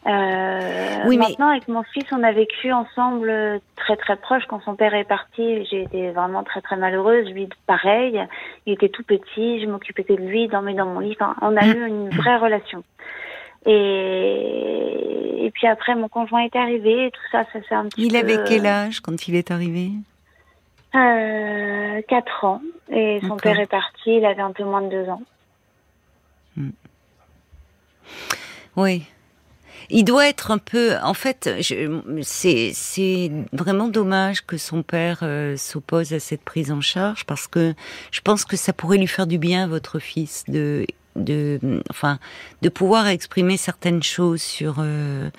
Euh, 0.06 1.04
oui, 1.06 1.18
maintenant, 1.18 1.48
avec 1.48 1.68
mon 1.70 1.84
fils, 1.84 2.04
on 2.12 2.24
a 2.24 2.32
vécu 2.34 2.74
ensemble 2.74 3.62
très 3.78 3.96
très 3.96 4.18
proche. 4.18 4.44
Quand 4.50 4.62
son 4.62 4.76
père 4.76 4.94
est 4.94 5.06
parti, 5.06 5.66
j'ai 5.72 5.84
été 5.84 6.12
vraiment 6.12 6.44
très 6.44 6.62
très 6.62 6.76
malheureuse. 6.76 7.30
Lui, 7.30 7.48
pareil. 7.68 8.22
Il 8.66 8.74
était 8.74 8.90
tout 8.90 9.04
petit. 9.04 9.62
Je 9.62 9.66
m'occupais 9.66 10.04
de 10.04 10.16
lui, 10.16 10.48
dormait 10.48 10.74
dans 10.74 10.88
mon 10.88 11.00
lit. 11.00 11.18
on 11.42 11.56
a 11.56 11.66
eu 11.66 11.88
une 11.88 12.10
vraie 12.10 12.38
relation. 12.38 12.84
Et, 13.66 15.03
et 15.44 15.52
puis 15.52 15.68
après, 15.68 15.94
mon 15.94 16.08
conjoint 16.08 16.46
est 16.46 16.56
arrivé 16.56 17.08
et 17.08 17.12
tout 17.12 17.22
ça, 17.30 17.44
ça 17.52 17.60
s'est 17.68 17.76
un 17.76 17.90
petit 17.90 18.02
il 18.02 18.12
peu... 18.12 18.18
Il 18.18 18.18
avait 18.18 18.44
quel 18.48 18.66
âge 18.66 19.02
quand 19.02 19.28
il 19.28 19.36
est 19.36 19.52
arrivé? 19.52 19.92
Euh, 20.96 22.02
4 22.08 22.46
ans. 22.46 22.62
Et 22.90 23.20
son 23.28 23.36
père 23.36 23.60
est 23.60 23.68
parti, 23.68 24.16
il 24.18 24.26
avait 24.26 24.42
un 24.42 24.54
peu 24.54 24.64
moins 24.64 24.82
de 24.82 24.90
2 24.90 25.10
ans. 25.10 25.22
Hmm. 26.56 26.70
Oui. 28.78 29.04
Il 29.90 30.06
doit 30.06 30.30
être 30.30 30.52
un 30.52 30.60
peu. 30.60 30.96
En 31.04 31.14
fait, 31.14 31.50
c'est 32.22 33.32
vraiment 33.52 33.90
dommage 33.90 34.46
que 34.46 34.56
son 34.56 34.82
père 34.82 35.20
euh, 35.24 35.58
s'oppose 35.58 36.14
à 36.14 36.20
cette 36.22 36.44
prise 36.44 36.72
en 36.72 36.80
charge 36.80 37.26
parce 37.26 37.48
que 37.48 37.74
je 38.12 38.22
pense 38.22 38.46
que 38.46 38.56
ça 38.56 38.72
pourrait 38.72 38.98
lui 38.98 39.08
faire 39.08 39.28
du 39.28 39.38
bien, 39.38 39.68
votre 39.68 40.00
fils, 40.00 40.46
de 40.48 40.86
de, 41.16 41.60
enfin, 41.90 42.20
de 42.62 42.70
pouvoir 42.70 43.08
exprimer 43.08 43.58
certaines 43.58 44.04
choses 44.04 44.42
sur. 44.42 44.76
Euh, 44.80 45.30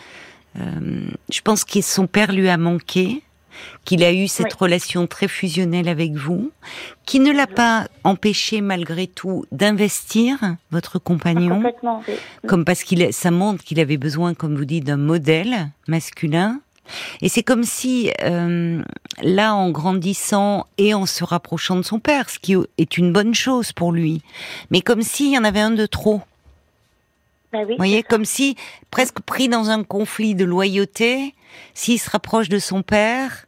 euh, 0.58 1.06
je 1.30 1.40
pense 1.40 1.64
que 1.64 1.80
son 1.80 2.06
père 2.06 2.32
lui 2.32 2.48
a 2.48 2.56
manqué. 2.56 3.22
qu'il 3.84 4.02
a 4.02 4.12
eu 4.12 4.26
cette 4.26 4.52
relation 4.52 5.06
très 5.06 5.28
fusionnelle 5.28 5.88
avec 5.88 6.12
vous, 6.14 6.50
qui 7.06 7.20
ne 7.20 7.32
l'a 7.32 7.46
pas 7.46 7.86
empêché 8.02 8.60
malgré 8.60 9.06
tout 9.06 9.44
d'investir 9.52 10.38
votre 10.72 10.98
compagnon, 10.98 11.62
comme 12.48 12.64
parce 12.64 12.82
qu'il 12.82 13.12
ça 13.12 13.30
montre 13.30 13.62
qu'il 13.62 13.78
avait 13.78 13.96
besoin, 13.96 14.34
comme 14.34 14.56
vous 14.56 14.64
dites, 14.64 14.84
d'un 14.84 14.96
modèle 14.96 15.70
masculin. 15.86 16.60
Et 17.22 17.28
c'est 17.28 17.42
comme 17.42 17.64
si 17.64 18.10
euh, 18.22 18.82
là, 19.22 19.54
en 19.54 19.70
grandissant 19.70 20.66
et 20.78 20.94
en 20.94 21.06
se 21.06 21.24
rapprochant 21.24 21.76
de 21.76 21.82
son 21.82 22.00
père, 22.00 22.30
ce 22.30 22.38
qui 22.38 22.54
est 22.78 22.98
une 22.98 23.12
bonne 23.12 23.34
chose 23.34 23.72
pour 23.72 23.92
lui, 23.92 24.22
mais 24.70 24.80
comme 24.80 25.02
s'il 25.02 25.30
y 25.30 25.38
en 25.38 25.44
avait 25.44 25.60
un 25.60 25.70
de 25.70 25.86
trop. 25.86 26.22
Bah 27.52 27.64
vous 27.64 27.76
voyez, 27.76 28.02
comme 28.02 28.24
si, 28.24 28.56
presque 28.90 29.20
pris 29.20 29.48
dans 29.48 29.70
un 29.70 29.84
conflit 29.84 30.34
de 30.34 30.44
loyauté, 30.44 31.34
s'il 31.72 32.00
se 32.00 32.10
rapproche 32.10 32.48
de 32.48 32.58
son 32.58 32.82
père, 32.82 33.46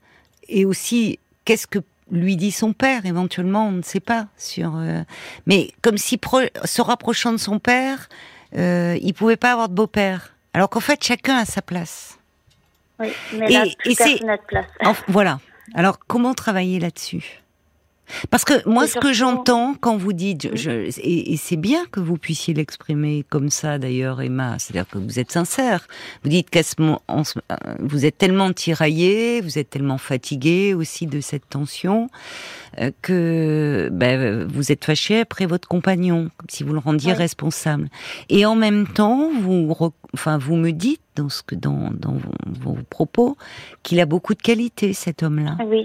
et 0.49 0.64
aussi, 0.64 1.18
qu'est-ce 1.44 1.66
que 1.66 1.81
lui 2.11 2.37
dit 2.37 2.53
son 2.53 2.72
père 2.72 3.07
éventuellement, 3.07 3.68
on 3.68 3.72
ne 3.72 3.83
sait 3.83 4.01
pas. 4.01 4.29
sur. 4.37 4.77
Euh, 4.77 5.03
mais 5.46 5.72
comme 5.83 5.99
si, 5.99 6.20
se 6.64 6.83
rapprochant 6.83 7.33
de 7.33 7.38
son 7.38 7.59
père, 7.59 8.09
euh, 8.57 8.96
il 9.03 9.14
pouvait 9.14 9.37
pas 9.37 9.53
avoir 9.53 9.68
de 9.68 9.75
beau-père. 9.75 10.35
Alors 10.55 10.70
qu'en 10.70 10.81
fait, 10.81 11.03
chacun 11.03 11.38
a 11.38 11.44
sa 11.44 11.62
place. 11.62 12.18
Oui, 12.99 13.13
mais 13.35 13.51
là, 13.51 13.65
et, 13.85 13.95
c'est 13.95 14.21
place. 14.47 14.67
voilà. 15.09 15.39
Alors, 15.75 15.99
comment 16.07 16.35
travailler 16.35 16.79
là-dessus? 16.81 17.43
Parce 18.31 18.45
que 18.45 18.69
moi, 18.69 18.87
ce 18.87 18.99
que 18.99 19.12
j'entends 19.12 19.75
quand 19.75 19.97
vous 19.97 20.12
dites, 20.12 20.55
je, 20.57 20.90
et, 21.01 21.37
c'est 21.37 21.57
bien 21.57 21.85
que 21.87 22.01
vous 22.01 22.16
puissiez 22.16 22.55
l'exprimer 22.55 23.25
comme 23.29 23.51
ça 23.51 23.79
d'ailleurs, 23.79 24.21
Emma, 24.21 24.59
c'est-à-dire 24.59 24.88
que 24.88 24.99
vous 24.99 25.19
êtes 25.19 25.33
sincère. 25.33 25.87
Vous 26.23 26.31
dites 26.31 26.51
qu'à 26.51 26.62
ce 26.62 26.75
moment, 26.79 27.03
vous 27.81 28.07
êtes 28.07 28.19
tellement 28.19 28.53
tiraillé, 28.53 29.40
vous 29.40 29.59
êtes 29.59 29.71
tellement 29.71 29.99
fatigué 29.99 30.75
aussi 30.75 31.07
de 31.07 31.21
cette 31.21 31.49
tension 31.49 32.09
euh, 32.79 32.90
que 33.03 33.88
ben, 33.92 34.47
vous 34.47 34.73
êtes 34.73 34.85
fâché 34.85 35.21
après 35.21 35.47
votre 35.47 35.69
compagnon, 35.69 36.31
comme 36.37 36.49
si 36.49 36.62
vous 36.62 36.73
le 36.73 36.79
rendiez 36.79 37.12
responsable. 37.12 37.88
Et 38.29 38.47
en 38.47 38.55
même 38.55 38.87
temps, 38.87 39.31
vous, 39.40 39.75
enfin, 40.14 40.38
vous 40.38 40.57
me 40.57 40.71
dites 40.71 41.01
dans 41.16 41.29
ce 41.29 41.42
que 41.42 41.55
dans, 41.55 41.90
dans 41.92 42.12
vos, 42.12 42.75
vos 42.75 42.79
propos 42.90 43.37
qu'il 43.83 44.01
a 44.01 44.07
beaucoup 44.07 44.35
de 44.35 44.42
qualités, 44.42 44.92
cet 44.92 45.23
homme-là. 45.23 45.57
Oui 45.66 45.85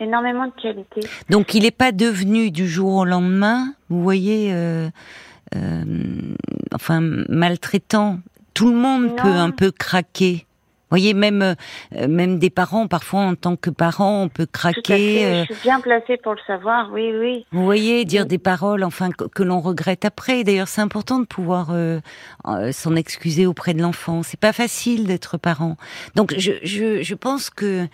énormément 0.00 0.46
de 0.46 0.52
qualité. 0.60 1.00
Donc 1.30 1.54
il 1.54 1.62
n'est 1.62 1.70
pas 1.70 1.92
devenu 1.92 2.50
du 2.50 2.68
jour 2.68 2.94
au 2.94 3.04
lendemain, 3.04 3.74
vous 3.88 4.02
voyez, 4.02 4.52
euh, 4.52 4.88
euh, 5.54 5.84
enfin 6.74 7.00
maltraitant. 7.28 8.20
Tout 8.54 8.70
le 8.70 8.76
monde 8.76 9.16
peut 9.16 9.28
un 9.28 9.50
peu 9.50 9.70
craquer 9.70 10.47
voyez, 10.90 11.14
même 11.14 11.42
euh, 11.42 12.08
même 12.08 12.38
des 12.38 12.50
parents, 12.50 12.86
parfois 12.86 13.20
en 13.20 13.34
tant 13.34 13.56
que 13.56 13.70
parents, 13.70 14.22
on 14.22 14.28
peut 14.28 14.46
craquer. 14.46 15.26
Euh, 15.26 15.44
Je 15.48 15.54
suis 15.54 15.62
bien 15.62 15.80
placée 15.80 16.16
pour 16.16 16.32
le 16.32 16.40
savoir, 16.46 16.90
oui, 16.92 17.12
oui. 17.18 17.46
Vous 17.52 17.64
voyez, 17.64 18.04
dire 18.04 18.26
des 18.26 18.38
paroles, 18.38 18.84
enfin 18.84 19.10
que, 19.10 19.42
l'on 19.42 19.60
regrette 19.60 20.04
après. 20.04 20.44
D'ailleurs, 20.44 20.68
c'est 20.68 20.80
important 20.80 21.18
de 21.18 21.26
pouvoir 21.26 21.68
euh, 21.70 22.00
s'en 22.72 22.96
excuser 22.96 23.46
auprès 23.46 23.74
de 23.74 23.82
l'enfant. 23.82 24.22
C'est 24.22 24.40
pas 24.40 24.52
facile 24.52 25.06
d'être 25.06 25.38
parent. 25.38 25.76
Donc, 26.14 26.34
je 26.36 26.52
je, 26.62 27.02
je 27.02 27.14
pense 27.14 27.50
que 27.50 27.86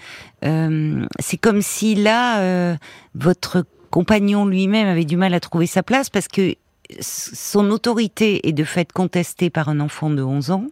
c'est 1.18 1.36
comme 1.38 1.62
si 1.62 1.94
là, 1.94 2.76
votre 3.14 3.64
compagnon 3.90 4.46
lui-même 4.46 4.88
avait 4.88 5.04
du 5.04 5.16
mal 5.16 5.34
à 5.34 5.40
trouver 5.40 5.66
sa 5.66 5.82
place 5.82 6.10
parce 6.10 6.28
que 6.28 6.54
son 7.00 7.70
autorité 7.70 8.48
est 8.48 8.52
de 8.52 8.64
fait 8.64 8.92
contestée 8.92 9.50
par 9.50 9.68
un 9.68 9.80
enfant 9.80 10.10
de 10.10 10.22
11 10.22 10.50
ans. 10.50 10.66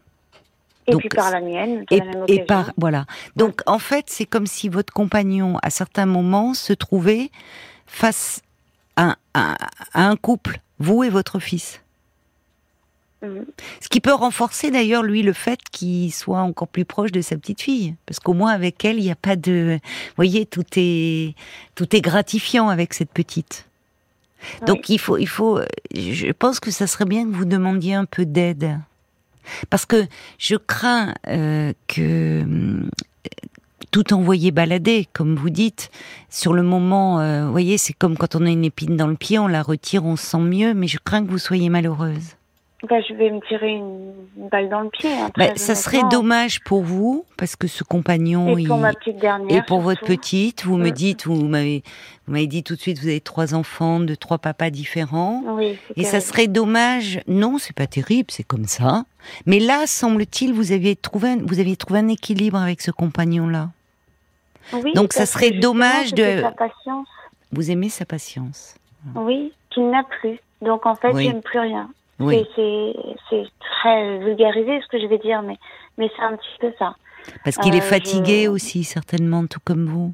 Et 0.87 0.97
puis 0.97 1.09
par 1.09 1.31
la 1.31 1.41
mienne. 1.41 1.85
et, 2.29 2.45
par 2.45 2.73
voilà. 2.77 3.07
Donc 3.37 3.61
en 3.67 3.79
fait, 3.79 4.07
c'est 4.09 4.27
comme 4.27 4.47
si 4.47 4.69
votre 4.69 4.93
compagnon, 4.93 5.59
à 5.63 5.71
certains 5.71 6.07
moments, 6.07 6.55
se 6.55 6.73
trouvait 6.73 7.31
face 7.87 8.43
à, 8.97 9.17
un 9.95 10.17
couple, 10.17 10.61
vous 10.79 11.05
et 11.05 11.11
votre 11.11 11.39
fils. 11.39 11.81
Mhm. 13.23 13.47
Ce 13.81 13.89
qui 13.89 14.01
peut 14.01 14.13
renforcer 14.13 14.71
d'ailleurs 14.71 15.05
lui 15.05 15.23
le 15.23 15.33
fait 15.33 15.61
qu'il 15.71 16.13
soit 16.13 16.41
encore 16.41 16.69
plus 16.69 16.85
proche 16.85 17.13
de 17.13 17.21
sa 17.21 17.37
petite 17.37 17.63
fille, 17.63 17.95
parce 18.05 18.19
qu'au 18.19 18.33
moins 18.33 18.51
avec 18.51 18.85
elle, 18.85 18.99
il 18.99 19.05
n'y 19.05 19.13
a 19.13 19.17
pas 19.17 19.37
de, 19.37 19.79
vous 19.83 20.17
voyez, 20.17 20.45
tout 20.45 20.65
est 20.77 21.35
tout 21.77 21.95
est 21.95 22.01
gratifiant 22.01 22.69
avec 22.69 22.95
cette 22.95 23.13
petite. 23.13 23.67
Donc 24.67 24.89
il 24.89 24.99
faut, 24.99 25.19
il 25.19 25.29
faut, 25.29 25.61
je 25.95 26.33
pense 26.33 26.59
que 26.59 26.73
ça 26.73 26.89
serait 26.89 27.05
bien 27.05 27.25
que 27.25 27.35
vous 27.35 27.45
demandiez 27.45 27.95
un 27.95 28.05
peu 28.05 28.25
d'aide 28.27 28.77
parce 29.71 29.87
que 29.87 30.07
je 30.39 30.57
crains 30.57 31.15
euh, 31.29 31.73
que 31.89 32.43
euh, 32.43 32.89
tout 33.91 34.15
envoyer 34.15 34.51
balader, 34.51 35.07
comme 35.13 35.37
vous 35.37 35.51
dites, 35.51 35.91
sur 36.31 36.55
le 36.55 36.63
moment, 36.63 37.21
euh, 37.21 37.47
voyez, 37.49 37.79
c'est 37.79 37.93
comme 37.93 38.17
quand 38.17 38.35
on 38.35 38.47
a 38.47 38.51
une 38.51 38.65
épine 38.65 38.97
dans 38.97 39.07
le 39.07 39.17
pied, 39.17 39.39
on 39.39 39.47
la 39.47 39.63
retire, 39.63 40.05
on 40.05 40.17
se 40.17 40.27
sent 40.27 40.39
mieux, 40.39 40.75
mais 40.75 40.87
je 40.87 40.99
crains 40.99 41.25
que 41.25 41.31
vous 41.31 41.39
soyez 41.39 41.69
malheureuse. 41.69 42.37
Bah, 42.89 43.01
je 43.01 43.15
vais 43.15 43.31
me 43.31 43.41
tirer 43.47 43.75
une, 43.75 44.13
balle 44.51 44.69
dans 44.69 44.81
le 44.81 44.91
pied. 44.91 45.13
Hein, 45.13 45.31
bah, 45.37 45.55
ça 45.55 45.77
serait 45.77 46.03
dommage 46.11 46.61
pour 46.65 46.83
vous, 46.83 47.25
parce 47.37 47.55
que 47.55 47.69
ce 47.69 47.85
compagnon. 47.85 48.59
Et 48.59 48.67
pour 48.67 48.79
ma 48.79 48.93
petite 48.93 49.19
dernière. 49.19 49.57
Et 49.57 49.63
pour 49.63 49.81
votre 49.81 50.05
petite, 50.05 50.65
vous 50.65 50.77
me 50.77 50.89
mm. 50.89 50.93
dites, 50.93 51.27
vous 51.27 51.45
m'avez, 51.45 51.85
vous 52.27 52.33
m'avez 52.33 52.49
dit 52.49 52.65
tout 52.65 52.75
de 52.75 52.81
suite, 52.81 52.99
vous 52.99 53.07
avez 53.07 53.21
trois 53.21 53.55
enfants 53.55 54.01
de 54.01 54.17
trois 54.17 54.39
papas 54.39 54.71
différents. 54.71 55.45
Oui, 55.47 55.79
et 55.95 56.03
ça 56.03 56.21
serait 56.21 56.49
dommage. 56.49 57.21
Non, 57.29 57.59
c'est 57.59 57.75
pas 57.75 57.87
terrible, 57.87 58.33
c'est 58.33 58.43
comme 58.43 58.67
ça. 58.67 59.05
Mais 59.47 59.61
là, 59.61 59.87
semble-t-il, 59.87 60.53
vous 60.53 60.73
aviez 60.73 60.97
trouvé, 60.97 61.37
vous 61.37 61.61
aviez 61.61 61.77
trouvé 61.77 62.01
un 62.01 62.09
équilibre 62.09 62.59
avec 62.59 62.81
ce 62.81 62.91
compagnon-là. 62.91 63.71
Oui, 64.73 64.93
Donc 64.95 65.13
ça 65.13 65.27
serait 65.27 65.53
dommage 65.53 66.15
de. 66.15 66.41
Sa 66.41 66.51
patience. 66.51 67.09
Vous 67.53 67.71
aimez 67.71 67.91
sa 67.91 68.07
patience. 68.07 68.75
Oui, 69.15 69.53
qu'il 69.71 69.89
n'a 69.89 70.03
plus. 70.03 70.41
Donc 70.63 70.85
en 70.87 70.97
fait, 70.97 71.17
j'aime 71.17 71.43
plus 71.43 71.61
rien. 71.61 71.89
C'est 72.31 73.45
très 73.61 74.19
vulgarisé 74.19 74.81
ce 74.81 74.89
que 74.89 75.01
je 75.01 75.07
vais 75.07 75.19
dire, 75.19 75.43
mais, 75.43 75.57
mais 75.99 76.11
c'est 76.17 76.23
un 76.23 76.37
petit 76.37 76.59
peu 76.61 76.73
ça. 76.79 76.95
Parce 77.45 77.57
qu'il 77.57 77.75
est 77.75 77.79
euh, 77.79 77.81
fatigué 77.83 78.49
aussi, 78.49 78.85
certainement, 78.85 79.47
tout 79.47 79.61
comme 79.65 79.87
vous. 79.87 80.13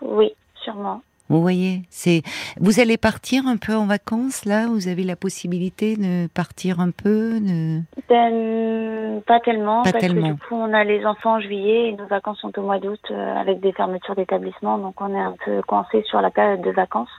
Oui, 0.00 0.32
sûrement. 0.62 1.02
Vous 1.28 1.42
voyez, 1.42 1.82
c'est. 1.90 2.22
Vous 2.58 2.80
allez 2.80 2.96
partir 2.96 3.46
un 3.46 3.58
peu 3.58 3.74
en 3.74 3.86
vacances 3.86 4.46
là? 4.46 4.66
Vous 4.66 4.88
avez 4.88 5.04
la 5.04 5.14
possibilité 5.14 5.94
de 5.96 6.26
partir 6.28 6.80
un 6.80 6.90
peu 6.90 7.38
de... 7.38 7.80
Ben, 8.08 9.20
pas 9.26 9.38
tellement, 9.40 9.82
parce 9.82 10.06
que 10.06 10.10
du 10.10 10.34
coup 10.36 10.54
on 10.54 10.72
a 10.72 10.84
les 10.84 11.04
enfants 11.04 11.34
en 11.34 11.40
juillet 11.40 11.90
et 11.90 11.92
nos 11.92 12.06
vacances 12.06 12.38
sont 12.38 12.58
au 12.58 12.62
mois 12.62 12.78
d'août 12.78 13.00
euh, 13.10 13.36
avec 13.36 13.60
des 13.60 13.72
fermetures 13.72 14.14
d'établissement, 14.14 14.78
donc 14.78 14.98
on 15.02 15.14
est 15.14 15.20
un 15.20 15.34
peu 15.44 15.60
coincé 15.62 16.02
sur 16.08 16.22
la 16.22 16.30
période 16.30 16.62
de 16.62 16.70
vacances. 16.70 17.10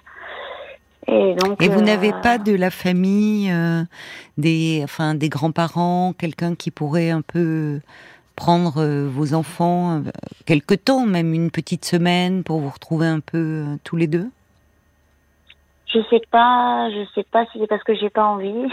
Et, 1.07 1.33
donc, 1.35 1.61
et 1.61 1.69
vous 1.69 1.81
n'avez 1.81 2.13
euh, 2.13 2.21
pas 2.21 2.37
de 2.37 2.53
la 2.53 2.69
famille, 2.69 3.51
euh, 3.51 3.83
des, 4.37 4.81
enfin, 4.83 5.15
des 5.15 5.29
grands-parents, 5.29 6.13
quelqu'un 6.17 6.55
qui 6.55 6.71
pourrait 6.71 7.09
un 7.09 7.21
peu 7.21 7.79
prendre 8.35 8.77
euh, 8.77 9.07
vos 9.09 9.33
enfants 9.33 10.03
quelque 10.45 10.75
temps, 10.75 11.05
même 11.05 11.33
une 11.33 11.51
petite 11.51 11.85
semaine, 11.85 12.43
pour 12.43 12.59
vous 12.59 12.69
retrouver 12.69 13.07
un 13.07 13.21
peu 13.21 13.65
tous 13.83 13.95
les 13.95 14.07
deux? 14.07 14.29
Je 15.87 15.99
sais 16.09 16.21
pas, 16.29 16.89
je 16.91 17.03
sais 17.15 17.25
pas 17.31 17.45
si 17.47 17.59
c'est 17.59 17.67
parce 17.67 17.83
que 17.83 17.95
j'ai 17.95 18.11
pas 18.11 18.25
envie, 18.25 18.67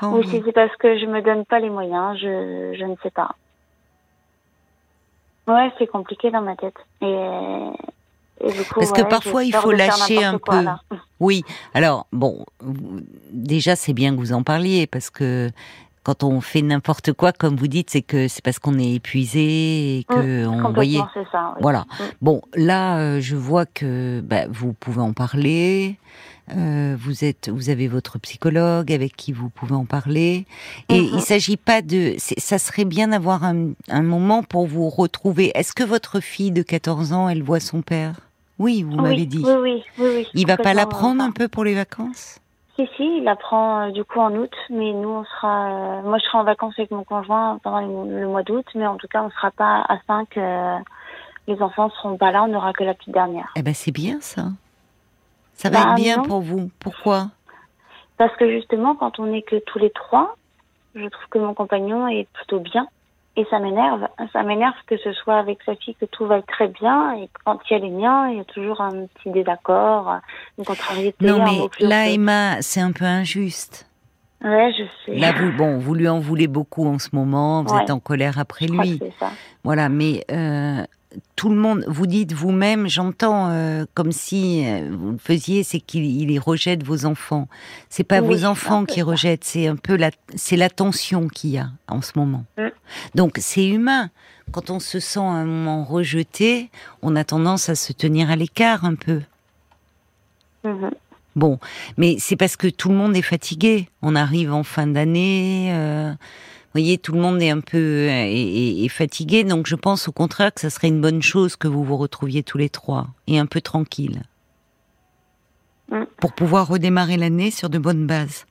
pas 0.00 0.06
ou 0.12 0.22
si 0.22 0.42
c'est 0.44 0.52
parce 0.52 0.74
que 0.76 0.96
je 0.98 1.06
me 1.06 1.22
donne 1.22 1.44
pas 1.44 1.58
les 1.58 1.70
moyens. 1.70 2.16
Je, 2.18 2.76
je 2.78 2.84
ne 2.84 2.94
sais 3.02 3.10
pas. 3.10 3.34
Ouais, 5.48 5.72
c'est 5.78 5.88
compliqué 5.88 6.30
dans 6.30 6.42
ma 6.42 6.54
tête. 6.54 6.76
Et 7.00 7.16
parce 8.74 8.92
que 8.92 9.02
parfois 9.02 9.44
il 9.44 9.54
faut 9.54 9.72
lâcher 9.72 10.24
un 10.24 10.38
peu. 10.38 10.64
Oui. 11.20 11.42
Alors 11.74 12.06
bon, 12.12 12.44
déjà 13.32 13.76
c'est 13.76 13.92
bien 13.92 14.14
que 14.14 14.20
vous 14.20 14.32
en 14.32 14.42
parliez 14.42 14.86
parce 14.86 15.10
que 15.10 15.50
quand 16.02 16.24
on 16.24 16.40
fait 16.40 16.62
n'importe 16.62 17.12
quoi, 17.12 17.32
comme 17.32 17.56
vous 17.56 17.68
dites, 17.68 17.90
c'est 17.90 18.02
que 18.02 18.26
c'est 18.26 18.42
parce 18.42 18.58
qu'on 18.58 18.78
est 18.78 18.94
épuisé 18.94 19.98
et 19.98 20.04
que 20.04 20.46
mmh, 20.46 20.64
on 20.66 20.72
voyait. 20.72 21.00
Ça, 21.30 21.54
Voilà. 21.60 21.80
Mmh. 21.80 22.04
Bon, 22.22 22.42
là, 22.54 22.98
euh, 22.98 23.20
je 23.20 23.36
vois 23.36 23.66
que 23.66 24.22
bah, 24.24 24.46
vous 24.48 24.72
pouvez 24.72 25.02
en 25.02 25.12
parler. 25.12 25.98
Euh, 26.56 26.96
vous 26.98 27.24
êtes, 27.24 27.48
vous 27.48 27.70
avez 27.70 27.86
votre 27.86 28.18
psychologue 28.18 28.92
avec 28.92 29.14
qui 29.14 29.32
vous 29.32 29.50
pouvez 29.50 29.74
en 29.74 29.84
parler. 29.84 30.46
Et 30.88 31.00
mhm. 31.00 31.10
il 31.14 31.20
s'agit 31.20 31.56
pas 31.56 31.80
de, 31.82 32.14
ça 32.18 32.58
serait 32.58 32.84
bien 32.84 33.08
d'avoir 33.08 33.44
un, 33.44 33.72
un, 33.88 34.02
moment 34.02 34.42
pour 34.42 34.66
vous 34.66 34.88
retrouver. 34.88 35.52
Est-ce 35.54 35.72
que 35.72 35.84
votre 35.84 36.20
fille 36.20 36.50
de 36.50 36.62
14 36.62 37.12
ans, 37.12 37.28
elle 37.28 37.42
voit 37.42 37.60
son 37.60 37.82
père? 37.82 38.29
Oui, 38.60 38.82
vous 38.82 38.96
m'avez 38.96 39.24
dit. 39.24 39.42
Oui, 39.44 39.54
oui, 39.54 39.84
oui, 39.98 40.08
oui. 40.16 40.28
Il 40.34 40.46
va 40.46 40.58
pas 40.58 40.74
la 40.74 40.86
prendre 40.86 41.22
un 41.22 41.32
peu 41.32 41.48
pour 41.48 41.64
les 41.64 41.74
vacances? 41.74 42.38
Si, 42.76 42.86
si, 42.96 43.18
il 43.18 43.24
la 43.24 43.34
prend 43.34 43.88
euh, 43.88 43.90
du 43.90 44.04
coup 44.04 44.20
en 44.20 44.34
août, 44.34 44.54
mais 44.68 44.92
nous 44.92 45.08
on 45.08 45.24
sera, 45.24 45.70
euh, 45.70 46.02
moi 46.02 46.18
je 46.18 46.24
serai 46.24 46.38
en 46.38 46.44
vacances 46.44 46.74
avec 46.78 46.90
mon 46.90 47.02
conjoint 47.02 47.58
pendant 47.62 47.80
le, 47.80 48.28
mois 48.28 48.42
d'août, 48.42 48.64
mais 48.74 48.86
en 48.86 48.96
tout 48.96 49.08
cas 49.08 49.22
on 49.22 49.30
sera 49.30 49.50
pas 49.50 49.84
à 49.88 49.98
5 50.06 50.36
les 51.48 51.62
enfants 51.62 51.90
seront 51.90 52.16
pas 52.16 52.30
là, 52.30 52.44
on 52.44 52.48
n'aura 52.48 52.72
que 52.72 52.84
la 52.84 52.94
petite 52.94 53.12
dernière. 53.12 53.50
Eh 53.56 53.62
ben 53.62 53.74
c'est 53.74 53.92
bien 53.92 54.20
ça. 54.20 54.44
Ça 55.54 55.68
va 55.68 55.82
bah, 55.82 55.90
être 55.90 55.94
bien 55.96 56.22
pour 56.22 56.40
vous. 56.40 56.70
Pourquoi? 56.78 57.28
Parce 58.18 58.34
que 58.36 58.50
justement, 58.50 58.94
quand 58.94 59.18
on 59.18 59.26
n'est 59.26 59.42
que 59.42 59.56
tous 59.56 59.78
les 59.78 59.90
trois, 59.90 60.36
je 60.94 61.06
trouve 61.06 61.26
que 61.30 61.38
mon 61.38 61.54
compagnon 61.54 62.08
est 62.08 62.28
plutôt 62.32 62.60
bien. 62.60 62.86
Et 63.40 63.46
ça 63.48 63.58
m'énerve. 63.58 64.06
Ça 64.34 64.42
m'énerve 64.42 64.74
que 64.86 64.98
ce 64.98 65.14
soit 65.14 65.38
avec 65.38 65.60
sa 65.64 65.74
fille 65.74 65.94
que 65.94 66.04
tout 66.04 66.26
va 66.26 66.42
très 66.42 66.68
bien 66.68 67.14
et 67.14 67.30
quand 67.46 67.58
il 67.70 67.72
y 67.72 67.76
a 67.76 67.78
les 67.78 67.90
miens, 67.90 68.28
il 68.28 68.36
y 68.36 68.40
a 68.40 68.44
toujours 68.44 68.82
un 68.82 69.06
petit 69.06 69.30
désaccord, 69.30 70.18
une 70.58 70.64
contrariété. 70.66 71.26
Non 71.26 71.42
mais 71.42 71.86
là, 71.86 72.10
Emma, 72.10 72.60
c'est 72.60 72.82
un 72.82 72.92
peu 72.92 73.06
injuste. 73.06 73.88
Ouais, 74.44 74.74
je 74.76 74.84
sais. 75.06 75.18
Là, 75.18 75.32
vous, 75.32 75.52
bon, 75.56 75.78
vous 75.78 75.94
lui 75.94 76.06
en 76.06 76.18
voulez 76.18 76.48
beaucoup 76.48 76.86
en 76.86 76.98
ce 76.98 77.08
moment. 77.12 77.62
Vous 77.62 77.74
êtes 77.78 77.90
en 77.90 77.98
colère 77.98 78.38
après 78.38 78.66
lui. 78.66 79.00
Ça. 79.18 79.30
Voilà, 79.64 79.88
mais 79.88 80.22
euh, 80.30 80.84
tout 81.36 81.48
le 81.48 81.56
monde, 81.56 81.84
vous 81.88 82.06
dites 82.06 82.32
vous-même, 82.32 82.88
j'entends 82.88 83.48
euh, 83.50 83.84
comme 83.94 84.12
si 84.12 84.64
euh, 84.66 84.88
vous 84.92 85.12
le 85.12 85.18
faisiez, 85.18 85.62
c'est 85.62 85.80
qu'il 85.80 86.38
rejette 86.38 86.84
vos 86.84 87.04
enfants. 87.04 87.48
C'est 87.88 88.04
pas 88.04 88.20
vos 88.20 88.44
enfants 88.44 88.84
qui 88.84 89.02
rejettent, 89.02 89.44
c'est 89.44 89.66
un 89.66 89.76
peu 89.76 89.96
la, 89.96 90.10
c'est 90.36 90.56
l'attention 90.56 91.28
qu'il 91.28 91.50
y 91.50 91.58
a 91.58 91.70
en 91.88 92.02
ce 92.02 92.12
moment. 92.16 92.44
Mm. 92.58 92.68
Donc 93.14 93.38
c'est 93.40 93.66
humain. 93.66 94.10
Quand 94.52 94.70
on 94.70 94.80
se 94.80 94.98
sent 94.98 95.20
un 95.20 95.44
moment 95.44 95.84
rejeté, 95.84 96.70
on 97.02 97.16
a 97.16 97.24
tendance 97.24 97.68
à 97.68 97.74
se 97.74 97.92
tenir 97.92 98.30
à 98.30 98.36
l'écart 98.36 98.84
un 98.84 98.94
peu. 98.94 99.22
Mm-hmm. 100.64 100.90
Bon, 101.36 101.58
mais 101.96 102.16
c'est 102.18 102.36
parce 102.36 102.56
que 102.56 102.66
tout 102.66 102.88
le 102.88 102.96
monde 102.96 103.16
est 103.16 103.22
fatigué. 103.22 103.88
On 104.02 104.16
arrive 104.16 104.52
en 104.52 104.64
fin 104.64 104.86
d'année. 104.86 105.70
Euh, 105.72 106.12
voyez, 106.72 106.98
tout 106.98 107.12
le 107.12 107.20
monde 107.20 107.42
est 107.42 107.50
un 107.50 107.60
peu 107.60 108.06
est, 108.08 108.88
fatigué. 108.88 109.44
Donc, 109.44 109.66
je 109.66 109.76
pense 109.76 110.08
au 110.08 110.12
contraire 110.12 110.52
que 110.54 110.60
ça 110.60 110.70
serait 110.70 110.88
une 110.88 111.00
bonne 111.00 111.22
chose 111.22 111.56
que 111.56 111.68
vous 111.68 111.84
vous 111.84 111.96
retrouviez 111.96 112.42
tous 112.42 112.58
les 112.58 112.68
trois 112.68 113.08
et 113.26 113.38
un 113.38 113.46
peu 113.46 113.60
tranquille 113.60 114.22
mm. 115.90 116.04
pour 116.18 116.32
pouvoir 116.32 116.68
redémarrer 116.68 117.16
l'année 117.16 117.50
sur 117.50 117.70
de 117.70 117.78
bonnes 117.78 118.06
bases. 118.06 118.46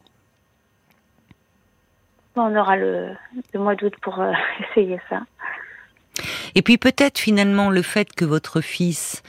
On 2.36 2.56
aura 2.56 2.78
le, 2.78 3.16
mois 3.56 3.76
d'août 3.76 3.94
pour 4.02 4.22
euh, 4.22 4.32
essayer 4.72 5.00
ça. 5.10 5.22
Et 6.56 6.62
puis 6.62 6.78
peut-être 6.78 7.20
finalement 7.20 7.70
le 7.70 7.82
fait 7.82 8.14
que 8.14 8.26
votre 8.26 8.62
fils 8.62 9.24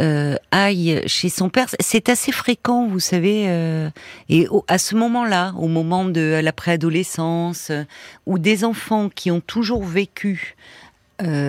euh, 0.00 0.36
aille 0.50 1.02
chez 1.06 1.28
son 1.28 1.50
père. 1.50 1.66
C'est 1.78 2.08
assez 2.08 2.32
fréquent, 2.32 2.88
vous 2.88 3.00
savez. 3.00 3.46
Euh, 3.48 3.90
et 4.30 4.46
à 4.66 4.78
ce 4.78 4.94
moment-là, 4.94 5.52
au 5.58 5.68
moment 5.68 6.06
de 6.06 6.40
la 6.42 6.52
préadolescence, 6.52 7.68
euh, 7.70 7.84
où 8.24 8.38
des 8.38 8.64
enfants 8.64 9.10
qui 9.14 9.30
ont 9.30 9.40
toujours 9.40 9.84
vécu 9.84 10.56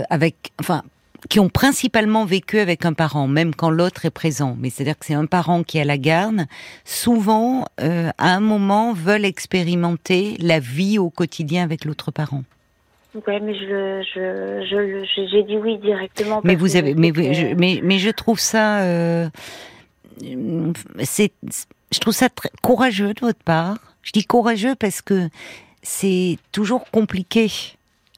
avec, 0.10 0.52
enfin, 0.60 0.84
qui 1.30 1.40
ont 1.40 1.48
principalement 1.48 2.26
vécu 2.26 2.60
avec 2.60 2.84
un 2.84 2.92
parent, 2.92 3.26
même 3.26 3.56
quand 3.56 3.70
l'autre 3.70 4.04
est 4.04 4.12
présent. 4.12 4.58
Mais 4.60 4.70
c'est-à-dire 4.70 5.00
que 5.00 5.06
c'est 5.06 5.14
un 5.14 5.28
parent 5.28 5.64
qui 5.64 5.80
a 5.80 5.86
la 5.86 5.98
garde. 5.98 6.42
Souvent, 6.84 7.64
à 7.78 8.12
un 8.18 8.40
moment, 8.42 8.92
veulent 8.92 9.24
expérimenter 9.24 10.36
la 10.40 10.60
vie 10.60 11.00
au 11.00 11.10
quotidien 11.10 11.64
avec 11.64 11.86
l'autre 11.86 12.12
parent. 12.12 12.44
Ouais, 13.14 13.40
mais 13.42 13.54
je, 13.54 14.02
je, 14.16 14.66
je, 14.70 15.26
j'ai 15.30 15.44
dit 15.44 15.58
oui 15.58 15.78
directement. 15.80 16.42
Mais 16.44 16.56
vous 16.56 16.78
avez, 16.78 16.94
mais, 16.94 17.12
je, 17.14 17.54
mais, 17.56 17.82
mais 17.84 18.00
je 18.00 18.10
trouve 18.10 18.40
ça, 18.40 18.84
euh, 18.84 19.30
c'est, 21.04 21.34
je 21.92 22.00
trouve 22.00 22.14
ça 22.14 22.30
très 22.30 22.50
courageux 22.62 23.14
de 23.14 23.20
votre 23.20 23.44
part. 23.44 23.78
Je 24.02 24.12
dis 24.12 24.24
courageux 24.24 24.76
parce 24.76 25.02
que 25.02 25.30
c'est 25.82 26.38
toujours 26.52 26.90
compliqué. 26.90 27.52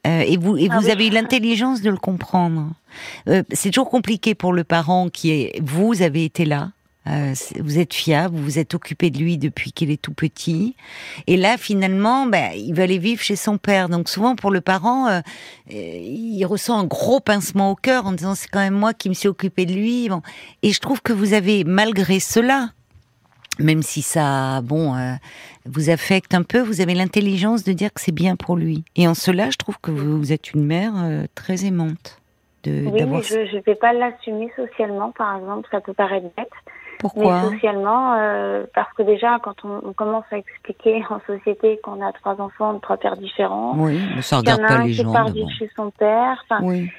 Euh, 0.05 0.19
et 0.27 0.37
vous, 0.37 0.57
et 0.57 0.67
ah 0.69 0.79
vous 0.79 0.89
avez 0.89 1.07
eu 1.07 1.09
l'intelligence 1.09 1.81
de 1.81 1.89
le 1.89 1.97
comprendre. 1.97 2.69
Euh, 3.29 3.41
c'est 3.51 3.71
toujours 3.71 3.89
compliqué 3.89 4.35
pour 4.35 4.53
le 4.53 4.63
parent 4.63 5.09
qui 5.09 5.31
est, 5.31 5.61
vous 5.63 6.01
avez 6.01 6.25
été 6.25 6.45
là, 6.45 6.71
euh, 7.05 7.33
vous 7.59 7.79
êtes 7.79 7.93
fiable, 7.93 8.35
vous 8.35 8.43
vous 8.43 8.59
êtes 8.59 8.73
occupé 8.73 9.09
de 9.09 9.17
lui 9.17 9.37
depuis 9.37 9.73
qu'il 9.73 9.91
est 9.91 10.01
tout 10.01 10.13
petit. 10.13 10.75
Et 11.27 11.35
là, 11.35 11.57
finalement, 11.57 12.25
ben, 12.25 12.51
il 12.55 12.73
va 12.73 12.83
aller 12.83 12.97
vivre 12.97 13.21
chez 13.21 13.35
son 13.35 13.57
père. 13.57 13.89
Donc 13.89 14.07
souvent, 14.07 14.35
pour 14.35 14.51
le 14.51 14.61
parent, 14.61 15.07
euh, 15.07 15.19
euh, 15.71 15.73
il 15.73 16.45
ressent 16.45 16.79
un 16.79 16.85
gros 16.85 17.19
pincement 17.19 17.71
au 17.71 17.75
cœur 17.75 18.05
en 18.05 18.13
disant 18.13 18.35
c'est 18.35 18.47
quand 18.47 18.61
même 18.61 18.73
moi 18.73 18.93
qui 18.93 19.09
me 19.09 19.13
suis 19.13 19.27
occupé 19.27 19.65
de 19.65 19.73
lui. 19.73 20.07
Bon. 20.07 20.21
Et 20.61 20.71
je 20.71 20.79
trouve 20.79 21.01
que 21.01 21.11
vous 21.11 21.33
avez, 21.33 21.65
malgré 21.65 22.21
cela, 22.21 22.69
même 23.59 23.83
si 23.83 24.01
ça, 24.01 24.61
bon, 24.61 24.95
vous 25.65 25.91
affecte 25.91 26.33
un 26.33 26.41
peu, 26.41 26.59
vous 26.59 26.81
avez 26.81 26.95
l'intelligence 26.95 27.63
de 27.63 27.73
dire 27.73 27.93
que 27.93 28.01
c'est 28.01 28.13
bien 28.13 28.35
pour 28.35 28.55
lui. 28.55 28.83
Et 28.95 29.07
en 29.07 29.13
cela, 29.13 29.51
je 29.51 29.57
trouve 29.57 29.77
que 29.79 29.91
vous, 29.91 30.31
êtes 30.33 30.53
une 30.53 30.65
mère 30.65 30.93
très 31.35 31.63
aimante. 31.65 32.19
De, 32.63 32.85
oui, 32.87 33.03
mais 33.05 33.21
je 33.21 33.57
ne 33.57 33.61
vais 33.61 33.75
pas 33.75 33.93
l'assumer 33.93 34.51
socialement, 34.55 35.11
par 35.11 35.37
exemple, 35.37 35.67
ça 35.69 35.81
peut 35.81 35.93
paraître 35.93 36.27
bête. 36.35 36.49
Pourquoi 37.03 37.41
Mais 37.43 37.55
socialement, 37.55 38.15
euh, 38.17 38.63
parce 38.73 38.91
que 38.93 39.03
déjà, 39.03 39.37
quand 39.43 39.55
on, 39.65 39.91
commence 39.91 40.23
à 40.31 40.37
expliquer 40.37 41.03
en 41.09 41.19
société 41.27 41.77
qu'on 41.83 42.01
a 42.01 42.13
trois 42.13 42.39
enfants 42.39 42.73
de 42.73 42.79
trois 42.79 42.95
pères 42.95 43.17
différents, 43.17 43.73
oui, 43.75 43.99
mais 44.15 44.21
ça 44.21 44.37
regarde 44.37 44.65
pas 44.65 44.85
les 44.85 44.93
gens. 44.93 45.03
Qui 45.03 45.13
part 45.13 45.27
chez 45.59 45.69
son 45.75 45.91
père. 45.91 46.45
Oui. 46.61 46.89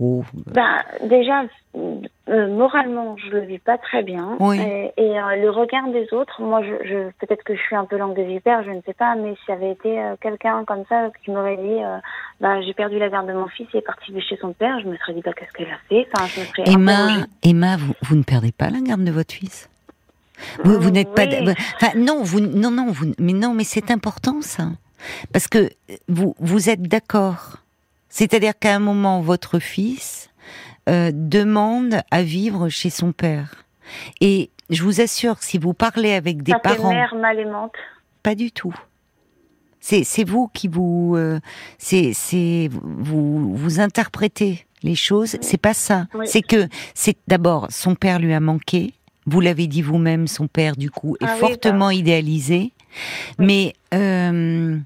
Oh. 0.00 0.24
Ben, 0.52 0.82
déjà, 1.04 1.44
euh, 1.76 2.48
moralement, 2.48 3.16
je 3.16 3.30
le 3.30 3.40
vis 3.42 3.60
pas 3.60 3.78
très 3.78 4.02
bien. 4.02 4.36
Oui. 4.40 4.58
Et, 4.58 4.92
euh, 4.98 5.36
le 5.36 5.50
regard 5.50 5.86
des 5.88 6.12
autres, 6.12 6.42
moi, 6.42 6.62
je, 6.62 6.88
je 6.88 7.10
peut-être 7.20 7.44
que 7.44 7.54
je 7.54 7.60
suis 7.60 7.76
un 7.76 7.84
peu 7.84 7.96
langue 7.96 8.16
de 8.16 8.22
vipère, 8.22 8.64
je 8.64 8.70
ne 8.70 8.80
sais 8.82 8.92
pas, 8.94 9.14
mais 9.14 9.36
s'il 9.36 9.54
y 9.54 9.56
avait 9.56 9.70
été 9.70 10.00
euh, 10.00 10.16
quelqu'un 10.20 10.64
comme 10.64 10.84
ça 10.88 11.10
qui 11.24 11.30
m'aurait 11.30 11.56
dit, 11.56 11.80
ben, 12.40 12.60
j'ai 12.62 12.74
perdu 12.74 12.98
la 12.98 13.08
garde 13.08 13.28
de 13.28 13.34
mon 13.34 13.46
fils, 13.46 13.68
il 13.72 13.78
est 13.78 13.82
parti 13.82 14.12
chez 14.20 14.36
son 14.36 14.52
père, 14.52 14.80
je 14.80 14.88
me 14.88 14.96
serais 14.96 15.14
dit, 15.14 15.22
bah, 15.24 15.32
qu'est-ce 15.32 15.52
qu'elle 15.52 15.68
a 15.68 15.78
fait? 15.88 16.08
Enfin, 16.12 16.26
je 16.26 16.40
me 16.40 16.44
serais 16.46 16.62
Emma, 16.66 17.26
Emma 17.44 17.76
vous, 17.76 17.94
vous 18.02 18.16
ne 18.16 18.24
perdez 18.24 18.50
pas 18.50 18.70
la 18.70 18.80
garde 18.80 19.04
de 19.04 19.12
votre 19.12 19.32
fils? 19.32 19.70
Vous, 20.64 20.80
vous 20.80 20.90
n'êtes 20.90 21.14
pas. 21.14 21.22
Enfin, 21.76 21.96
non, 21.96 22.24
vous, 22.24 22.40
non, 22.40 22.72
non, 22.72 22.90
vous, 22.90 23.12
mais 23.20 23.32
non, 23.32 23.54
mais 23.54 23.62
c'est 23.62 23.92
important 23.92 24.40
ça, 24.40 24.64
parce 25.32 25.46
que 25.46 25.70
vous, 26.08 26.34
vous 26.40 26.68
êtes 26.68 26.82
d'accord 26.82 27.58
c'est-à-dire 28.14 28.56
qu'à 28.56 28.76
un 28.76 28.78
moment, 28.78 29.20
votre 29.22 29.58
fils 29.58 30.30
euh, 30.88 31.10
demande 31.12 32.00
à 32.12 32.22
vivre 32.22 32.68
chez 32.68 32.88
son 32.88 33.10
père. 33.10 33.64
Et 34.20 34.50
je 34.70 34.84
vous 34.84 35.00
assure, 35.00 35.42
si 35.42 35.58
vous 35.58 35.74
parlez 35.74 36.12
avec 36.12 36.44
des 36.44 36.52
Ça 36.52 36.60
parents, 36.60 36.90
mère 36.90 37.16
mal 37.16 37.40
aimante. 37.40 37.72
Pas 38.22 38.36
du 38.36 38.52
tout. 38.52 38.72
C'est 39.80 40.04
c'est 40.04 40.22
vous 40.22 40.46
qui 40.46 40.68
vous 40.68 41.14
euh, 41.16 41.40
c'est 41.78 42.12
c'est 42.12 42.70
vous 42.70 43.56
vous 43.56 43.80
interprétez 43.80 44.64
les 44.84 44.94
choses. 44.94 45.36
C'est 45.40 45.60
pas 45.60 45.74
ça. 45.74 46.06
C'est 46.24 46.42
que 46.42 46.68
c'est 46.94 47.16
d'abord 47.26 47.66
son 47.70 47.96
père 47.96 48.20
lui 48.20 48.32
a 48.32 48.38
manqué. 48.38 48.94
Vous 49.26 49.40
l'avez 49.40 49.66
dit 49.66 49.82
vous-même, 49.82 50.28
son 50.28 50.46
père 50.46 50.76
du 50.76 50.88
coup 50.88 51.16
est 51.20 51.26
ah 51.26 51.34
fortement 51.34 51.88
bah. 51.88 51.94
idéalisé. 51.94 52.70
Mais 53.40 53.72
euh, 53.92 54.78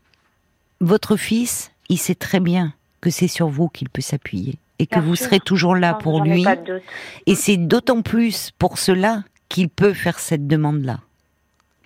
votre 0.81 1.17
fils, 1.17 1.73
il 1.91 1.99
sait 1.99 2.15
très 2.15 2.41
bien 2.41 2.73
que 3.01 3.11
c'est 3.11 3.29
sur 3.29 3.49
vous 3.49 3.69
qu'il 3.69 3.89
peut 3.89 4.03
s'appuyer 4.03 4.59
et 4.79 4.87
que 4.87 5.01
vous 5.01 5.17
serez 5.17 5.41
toujours 5.41 5.75
là 5.75 5.95
pour 5.95 6.23
lui. 6.23 6.45
Et 7.27 7.35
c'est 7.35 7.57
d'autant 7.57 8.03
plus 8.03 8.51
pour 8.59 8.79
cela 8.79 9.25
qu'il 9.49 9.69
peut 9.69 9.93
faire 9.93 10.19
cette 10.19 10.47
demande-là. 10.47 11.01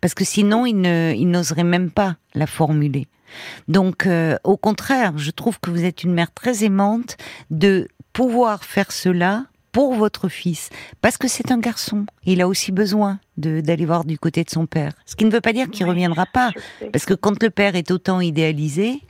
Parce 0.00 0.14
que 0.14 0.24
sinon, 0.24 0.66
il 0.66 1.30
n'oserait 1.30 1.64
même 1.64 1.90
pas 1.90 2.16
la 2.34 2.46
formuler. 2.46 3.06
Donc, 3.66 4.06
euh, 4.06 4.36
au 4.44 4.58
contraire, 4.58 5.16
je 5.16 5.30
trouve 5.30 5.58
que 5.58 5.70
vous 5.70 5.84
êtes 5.84 6.04
une 6.04 6.12
mère 6.12 6.30
très 6.32 6.64
aimante 6.64 7.16
de 7.50 7.88
pouvoir 8.12 8.62
faire 8.62 8.92
cela 8.92 9.46
pour 9.72 9.94
votre 9.94 10.28
fils, 10.28 10.68
parce 11.00 11.16
que 11.16 11.28
c'est 11.28 11.50
un 11.50 11.58
garçon. 11.58 12.04
Il 12.26 12.42
a 12.42 12.48
aussi 12.48 12.72
besoin 12.72 13.18
d'aller 13.38 13.86
voir 13.86 14.04
du 14.04 14.18
côté 14.18 14.44
de 14.44 14.50
son 14.50 14.66
père. 14.66 14.92
Ce 15.06 15.16
qui 15.16 15.24
ne 15.24 15.30
veut 15.30 15.40
pas 15.40 15.54
dire 15.54 15.70
qu'il 15.70 15.86
ne 15.86 15.90
reviendra 15.90 16.26
pas, 16.26 16.50
parce 16.92 17.06
que 17.06 17.14
quand 17.14 17.42
le 17.42 17.48
père 17.48 17.74
est 17.74 17.90
autant 17.90 18.20
idéalisé, 18.20 19.00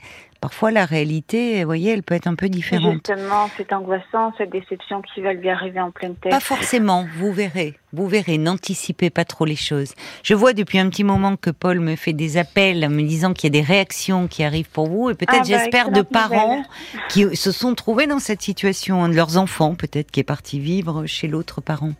parfois 0.43 0.71
la 0.71 0.83
réalité, 0.83 1.61
vous 1.61 1.67
voyez, 1.67 1.93
elle 1.93 2.03
peut 2.03 2.15
être 2.15 2.27
un 2.27 2.35
peu 2.35 2.49
différente. 2.49 3.07
Justement, 3.07 3.49
c'est 3.55 3.71
angoissant, 3.71 4.33
cette 4.37 4.49
déception 4.49 5.01
qui 5.01 5.21
va 5.21 5.31
lui 5.31 5.49
arriver 5.49 5.79
en 5.79 5.89
pleine 5.89 6.15
tête. 6.15 6.33
Pas 6.33 6.41
forcément, 6.41 7.07
vous 7.15 7.31
verrez, 7.31 7.79
vous 7.93 8.09
verrez, 8.09 8.37
n'anticipez 8.37 9.09
pas 9.09 9.23
trop 9.23 9.45
les 9.45 9.55
choses. 9.55 9.93
Je 10.21 10.33
vois 10.33 10.51
depuis 10.51 10.79
un 10.79 10.89
petit 10.89 11.05
moment 11.05 11.37
que 11.37 11.49
Paul 11.49 11.79
me 11.79 11.95
fait 11.95 12.11
des 12.11 12.35
appels 12.35 12.89
me 12.89 13.03
disant 13.03 13.31
qu'il 13.31 13.55
y 13.55 13.57
a 13.57 13.61
des 13.61 13.65
réactions 13.65 14.27
qui 14.27 14.43
arrivent 14.43 14.69
pour 14.69 14.89
vous, 14.89 15.09
et 15.11 15.13
peut-être, 15.13 15.31
ah, 15.33 15.39
bah, 15.39 15.45
j'espère, 15.45 15.91
de 15.91 16.01
parents 16.01 16.63
qui 17.07 17.37
se 17.37 17.53
sont 17.53 17.73
trouvés 17.73 18.07
dans 18.07 18.19
cette 18.19 18.41
situation, 18.41 19.01
un 19.01 19.07
de 19.07 19.15
leurs 19.15 19.37
enfants 19.37 19.75
peut-être 19.75 20.11
qui 20.11 20.19
est 20.19 20.25
parti 20.25 20.59
vivre 20.59 21.05
chez 21.05 21.29
l'autre 21.29 21.61
parent. 21.61 21.93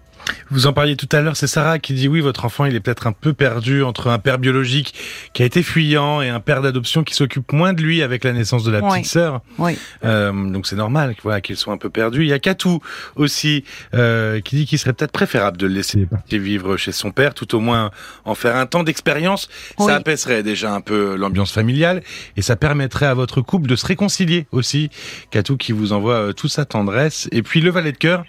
Vous 0.49 0.67
en 0.67 0.73
parliez 0.73 0.95
tout 0.95 1.09
à 1.11 1.21
l'heure, 1.21 1.35
c'est 1.35 1.47
Sarah 1.47 1.79
qui 1.79 1.93
dit 1.93 2.07
oui, 2.07 2.21
votre 2.21 2.45
enfant 2.45 2.65
il 2.65 2.75
est 2.75 2.79
peut-être 2.79 3.07
un 3.07 3.11
peu 3.11 3.33
perdu 3.33 3.83
entre 3.83 4.07
un 4.07 4.19
père 4.19 4.37
biologique 4.37 4.93
qui 5.33 5.43
a 5.43 5.45
été 5.45 5.63
fuyant 5.63 6.21
et 6.21 6.29
un 6.29 6.39
père 6.39 6.61
d'adoption 6.61 7.03
qui 7.03 7.13
s'occupe 7.13 7.51
moins 7.51 7.73
de 7.73 7.81
lui 7.81 8.01
avec 8.01 8.23
la 8.23 8.33
naissance 8.33 8.63
de 8.63 8.71
la 8.71 8.81
petite 8.81 9.05
sœur. 9.05 9.41
Oui. 9.57 9.77
Euh, 10.03 10.31
donc 10.31 10.67
c'est 10.67 10.75
normal 10.75 11.15
voilà, 11.23 11.41
qu'ils 11.41 11.57
soient 11.57 11.73
un 11.73 11.77
peu 11.77 11.89
perdus. 11.89 12.21
Il 12.21 12.27
y 12.27 12.33
a 12.33 12.39
Katou 12.39 12.81
aussi 13.15 13.63
euh, 13.93 14.41
qui 14.41 14.55
dit 14.55 14.65
qu'il 14.65 14.79
serait 14.79 14.93
peut-être 14.93 15.11
préférable 15.11 15.57
de 15.57 15.67
le 15.67 15.73
laisser 15.73 16.05
partir 16.05 16.41
vivre 16.41 16.77
chez 16.77 16.91
son 16.91 17.11
père, 17.11 17.33
tout 17.33 17.55
au 17.55 17.59
moins 17.59 17.91
en 18.25 18.35
faire 18.35 18.55
un 18.55 18.65
temps 18.65 18.83
d'expérience. 18.83 19.49
Ça 19.77 19.95
apaiserait 19.95 20.43
déjà 20.43 20.73
un 20.73 20.81
peu 20.81 21.15
l'ambiance 21.15 21.51
familiale 21.51 22.03
et 22.37 22.41
ça 22.41 22.55
permettrait 22.55 23.05
à 23.05 23.13
votre 23.13 23.41
couple 23.41 23.67
de 23.67 23.75
se 23.75 23.85
réconcilier 23.85 24.47
aussi. 24.51 24.89
Katou 25.31 25.57
qui 25.57 25.71
vous 25.71 25.93
envoie 25.93 26.15
euh, 26.15 26.33
toute 26.33 26.51
sa 26.51 26.65
tendresse. 26.65 27.27
Et 27.31 27.41
puis 27.41 27.61
le 27.61 27.71
valet 27.71 27.91
de 27.91 27.97
cœur 27.97 28.25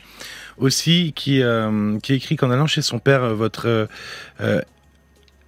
aussi 0.59 1.13
qui, 1.15 1.43
euh, 1.43 1.99
qui 2.01 2.15
écrit 2.15 2.37
qu'en 2.37 2.51
allant 2.51 2.67
chez 2.67 2.83
son 2.83 2.99
père, 2.99 3.23
euh, 3.23 3.35
votre 3.35 3.89
euh, 4.41 4.61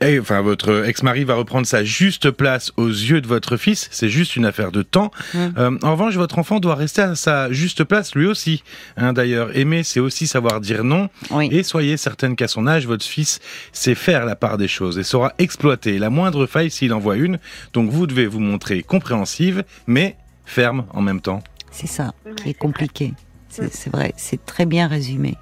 et, 0.02 0.20
enfin, 0.20 0.42
votre 0.42 0.86
ex-mari 0.86 1.24
va 1.24 1.34
reprendre 1.34 1.66
sa 1.66 1.82
juste 1.82 2.30
place 2.30 2.70
aux 2.76 2.88
yeux 2.88 3.22
de 3.22 3.26
votre 3.26 3.56
fils. 3.56 3.88
C'est 3.90 4.10
juste 4.10 4.36
une 4.36 4.44
affaire 4.44 4.70
de 4.70 4.82
temps. 4.82 5.10
Mmh. 5.32 5.38
Euh, 5.56 5.78
en 5.82 5.92
revanche, 5.92 6.14
votre 6.16 6.38
enfant 6.38 6.60
doit 6.60 6.74
rester 6.74 7.00
à 7.00 7.14
sa 7.14 7.50
juste 7.50 7.82
place 7.84 8.14
lui 8.14 8.26
aussi. 8.26 8.62
Hein, 8.98 9.14
D'ailleurs, 9.14 9.56
aimer, 9.56 9.82
c'est 9.84 10.00
aussi 10.00 10.26
savoir 10.26 10.60
dire 10.60 10.84
non. 10.84 11.08
Et 11.50 11.62
soyez 11.62 11.96
certaine 11.96 12.36
qu'à 12.36 12.48
son 12.48 12.66
âge, 12.66 12.86
votre 12.86 13.06
fils 13.06 13.40
sait 13.72 13.94
faire 13.94 14.26
la 14.26 14.36
part 14.36 14.58
des 14.58 14.68
choses 14.68 14.98
et 14.98 15.02
saura 15.02 15.32
exploiter 15.38 15.98
la 15.98 16.10
moindre 16.10 16.44
faille 16.44 16.70
s'il 16.70 16.92
en 16.92 16.98
voit 16.98 17.16
une. 17.16 17.38
Donc, 17.72 17.90
vous 17.90 18.06
devez 18.06 18.26
vous 18.26 18.40
montrer 18.40 18.82
compréhensive, 18.82 19.64
mais 19.86 20.16
ferme 20.44 20.84
en 20.92 21.00
même 21.00 21.22
temps. 21.22 21.42
C'est 21.70 21.86
ça 21.86 22.12
qui 22.36 22.50
est 22.50 22.54
compliqué. 22.54 23.14
C'est 23.48 23.90
vrai, 23.90 24.12
c'est 24.16 24.44
très 24.44 24.66
bien 24.66 24.86
résumé. 24.86 25.36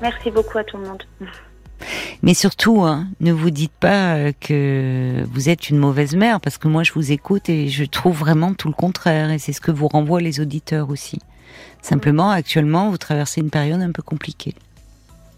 Merci 0.00 0.30
beaucoup 0.30 0.58
à 0.58 0.64
tout 0.64 0.76
le 0.78 0.86
monde. 0.86 1.02
Mais 2.22 2.34
surtout, 2.34 2.82
hein, 2.82 3.06
ne 3.20 3.32
vous 3.32 3.50
dites 3.50 3.72
pas 3.72 4.14
euh, 4.14 4.32
que 4.40 5.22
vous 5.30 5.48
êtes 5.48 5.68
une 5.68 5.76
mauvaise 5.76 6.16
mère, 6.16 6.40
parce 6.40 6.58
que 6.58 6.68
moi 6.68 6.82
je 6.82 6.92
vous 6.92 7.12
écoute 7.12 7.48
et 7.48 7.68
je 7.68 7.84
trouve 7.84 8.16
vraiment 8.16 8.54
tout 8.54 8.68
le 8.68 8.74
contraire, 8.74 9.30
et 9.30 9.38
c'est 9.38 9.52
ce 9.52 9.60
que 9.60 9.70
vous 9.70 9.88
renvoient 9.88 10.20
les 10.20 10.40
auditeurs 10.40 10.90
aussi. 10.90 11.18
Simplement, 11.82 12.30
actuellement, 12.30 12.90
vous 12.90 12.98
traversez 12.98 13.40
une 13.40 13.50
période 13.50 13.80
un 13.80 13.92
peu 13.92 14.02
compliquée. 14.02 14.54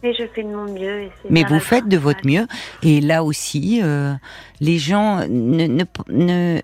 Mais 0.02 0.14
je 0.14 0.24
fais 0.32 0.42
de 0.42 0.48
mon 0.48 0.72
mieux. 0.72 1.08
Mais 1.28 1.42
vous 1.44 1.58
faites 1.58 1.88
de 1.88 1.96
votre 1.96 2.26
mieux. 2.26 2.46
Et 2.82 3.00
là 3.00 3.24
aussi, 3.24 3.80
euh, 3.82 4.14
les 4.60 4.78
gens 4.78 5.26
ne, 5.28 5.66
ne, 5.66 5.84
ne, 6.08 6.60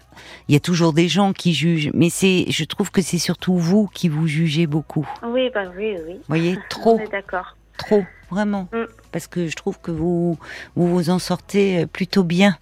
il 0.48 0.52
y 0.52 0.56
a 0.56 0.60
toujours 0.60 0.92
des 0.92 1.08
gens 1.08 1.32
qui 1.32 1.52
jugent, 1.52 1.90
mais 1.94 2.10
c'est, 2.10 2.46
je 2.48 2.64
trouve 2.64 2.90
que 2.90 3.02
c'est 3.02 3.18
surtout 3.18 3.56
vous 3.56 3.88
qui 3.92 4.08
vous 4.08 4.26
jugez 4.28 4.66
beaucoup. 4.66 5.08
Oui, 5.26 5.50
bah 5.52 5.64
oui, 5.76 5.96
oui. 6.06 6.14
Vous 6.14 6.22
voyez, 6.28 6.58
trop. 6.70 7.00
d'accord. 7.10 7.56
Trop, 7.76 8.04
vraiment. 8.30 8.68
Mm 8.72 8.84
parce 9.14 9.28
que 9.28 9.46
je 9.46 9.54
trouve 9.54 9.78
que 9.80 9.92
vous 9.92 10.36
vous, 10.74 10.88
vous 10.88 11.08
en 11.08 11.20
sortez 11.20 11.86
plutôt 11.86 12.24
bien 12.24 12.56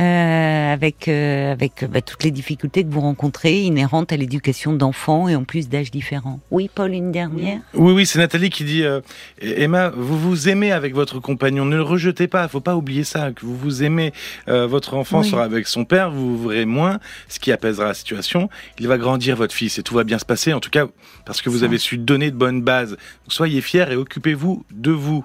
euh, 0.00 0.72
avec 0.72 1.06
euh, 1.06 1.52
avec 1.52 1.84
bah, 1.84 2.00
toutes 2.00 2.24
les 2.24 2.30
difficultés 2.30 2.82
que 2.82 2.88
vous 2.88 3.02
rencontrez 3.02 3.60
inhérentes 3.60 4.10
à 4.10 4.16
l'éducation 4.16 4.72
d'enfants 4.72 5.28
et 5.28 5.36
en 5.36 5.44
plus 5.44 5.68
d'âges 5.68 5.90
différents. 5.90 6.40
Oui, 6.50 6.70
Paul, 6.74 6.94
une 6.94 7.12
dernière? 7.12 7.60
Oui, 7.74 7.92
oui, 7.92 8.06
c'est 8.06 8.18
Nathalie 8.18 8.48
qui 8.48 8.64
dit 8.64 8.84
euh, 8.84 9.02
Emma, 9.42 9.90
vous 9.90 10.18
vous 10.18 10.48
aimez 10.48 10.72
avec 10.72 10.94
votre 10.94 11.20
compagnon, 11.20 11.66
ne 11.66 11.76
le 11.76 11.82
rejetez 11.82 12.26
pas, 12.26 12.44
il 12.44 12.48
faut 12.48 12.62
pas 12.62 12.74
oublier 12.74 13.04
ça, 13.04 13.30
que 13.32 13.44
vous 13.44 13.56
vous 13.56 13.82
aimez. 13.82 14.14
Euh, 14.48 14.66
votre 14.66 14.94
enfant 14.94 15.22
sera 15.22 15.44
avec 15.44 15.66
son 15.66 15.84
père, 15.84 16.10
vous 16.10 16.48
verrez 16.48 16.64
moins, 16.64 17.00
ce 17.28 17.38
qui 17.38 17.52
apaisera 17.52 17.88
la 17.88 17.94
situation. 17.94 18.48
Il 18.78 18.88
va 18.88 18.96
grandir 18.96 19.36
votre 19.36 19.54
fils 19.54 19.78
et 19.78 19.82
tout 19.82 19.94
va 19.94 20.04
bien 20.04 20.18
se 20.18 20.24
passer, 20.24 20.54
en 20.54 20.60
tout 20.60 20.70
cas 20.70 20.86
parce 21.26 21.42
que 21.42 21.50
vous 21.50 21.62
avez 21.62 21.76
su 21.76 21.98
donner 21.98 22.30
de 22.30 22.36
bonnes 22.36 22.62
bases. 22.62 22.96
soyez 23.26 23.60
fiers 23.60 23.84
et 23.90 23.96
occupez-vous 23.96 24.64
de 24.70 24.90
vous. 24.90 25.17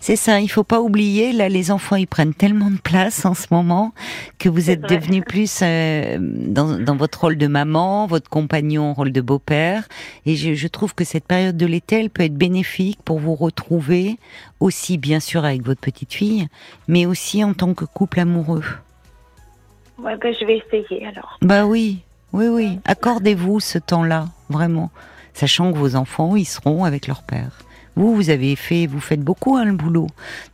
C'est 0.00 0.16
ça, 0.16 0.40
il 0.40 0.48
faut 0.48 0.64
pas 0.64 0.80
oublier, 0.80 1.32
là 1.32 1.48
les 1.48 1.70
enfants 1.70 1.96
ils 1.96 2.06
prennent 2.06 2.34
tellement 2.34 2.70
de 2.70 2.78
place 2.78 3.24
en 3.24 3.34
ce 3.34 3.46
moment 3.50 3.92
que 4.38 4.48
vous 4.48 4.70
êtes 4.70 4.82
devenu 4.82 5.22
plus 5.22 5.60
euh, 5.62 6.16
dans, 6.20 6.78
dans, 6.78 6.96
votre 6.96 7.20
rôle 7.22 7.36
de 7.36 7.46
maman, 7.46 8.06
votre 8.06 8.30
compagnon 8.30 8.94
rôle 8.94 9.12
de 9.12 9.20
beau-père. 9.20 9.88
Et 10.26 10.36
je, 10.36 10.54
je, 10.54 10.68
trouve 10.68 10.94
que 10.94 11.04
cette 11.04 11.24
période 11.24 11.56
de 11.56 11.66
l'été, 11.66 12.00
elle 12.00 12.10
peut 12.10 12.22
être 12.22 12.36
bénéfique 12.36 13.00
pour 13.04 13.18
vous 13.18 13.34
retrouver 13.34 14.16
aussi 14.60 14.98
bien 14.98 15.20
sûr 15.20 15.44
avec 15.44 15.62
votre 15.62 15.80
petite 15.80 16.12
fille, 16.12 16.48
mais 16.86 17.06
aussi 17.06 17.44
en 17.44 17.54
tant 17.54 17.74
que 17.74 17.84
couple 17.84 18.20
amoureux. 18.20 18.64
Ouais, 19.98 20.16
ben, 20.16 20.34
je 20.38 20.44
vais 20.46 20.58
essayer 20.58 21.06
alors. 21.06 21.38
Bah 21.42 21.66
oui, 21.66 22.02
oui, 22.32 22.46
oui. 22.48 22.78
Accordez-vous 22.84 23.60
ce 23.60 23.78
temps-là, 23.78 24.26
vraiment, 24.48 24.90
sachant 25.34 25.72
que 25.72 25.78
vos 25.78 25.96
enfants, 25.96 26.36
ils 26.36 26.44
seront 26.44 26.84
avec 26.84 27.06
leur 27.06 27.22
père. 27.22 27.58
Vous, 27.98 28.14
vous 28.14 28.30
avez 28.30 28.54
fait, 28.54 28.86
vous 28.86 29.00
faites 29.00 29.22
beaucoup 29.22 29.56
hein, 29.56 29.64
le 29.64 29.72
boulot. 29.72 30.06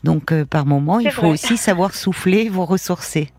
Donc, 0.03 0.32
euh, 0.32 0.47
par 0.47 0.64
moment, 0.64 0.99
il 0.99 1.11
faut 1.11 1.26
aussi 1.26 1.59
savoir 1.59 1.95
souffler, 1.95 2.49
vous 2.49 2.64
ressourcer. 2.64 3.30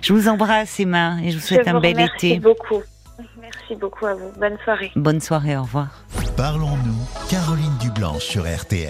Je 0.00 0.14
vous 0.14 0.28
embrasse, 0.28 0.80
Emma, 0.80 1.18
et 1.22 1.30
je 1.30 1.36
vous 1.36 1.44
souhaite 1.44 1.68
un 1.68 1.78
bel 1.78 2.00
été. 2.00 2.38
Merci 2.38 2.40
beaucoup. 2.40 2.82
Merci 3.38 3.74
beaucoup 3.78 4.06
à 4.06 4.14
vous. 4.14 4.30
Bonne 4.38 4.56
soirée. 4.64 4.90
Bonne 4.96 5.20
soirée, 5.20 5.58
au 5.58 5.62
revoir. 5.62 5.88
Parlons-nous, 6.38 7.28
Caroline 7.28 7.76
Dublanche 7.78 8.22
sur 8.24 8.44
RTL. 8.44 8.88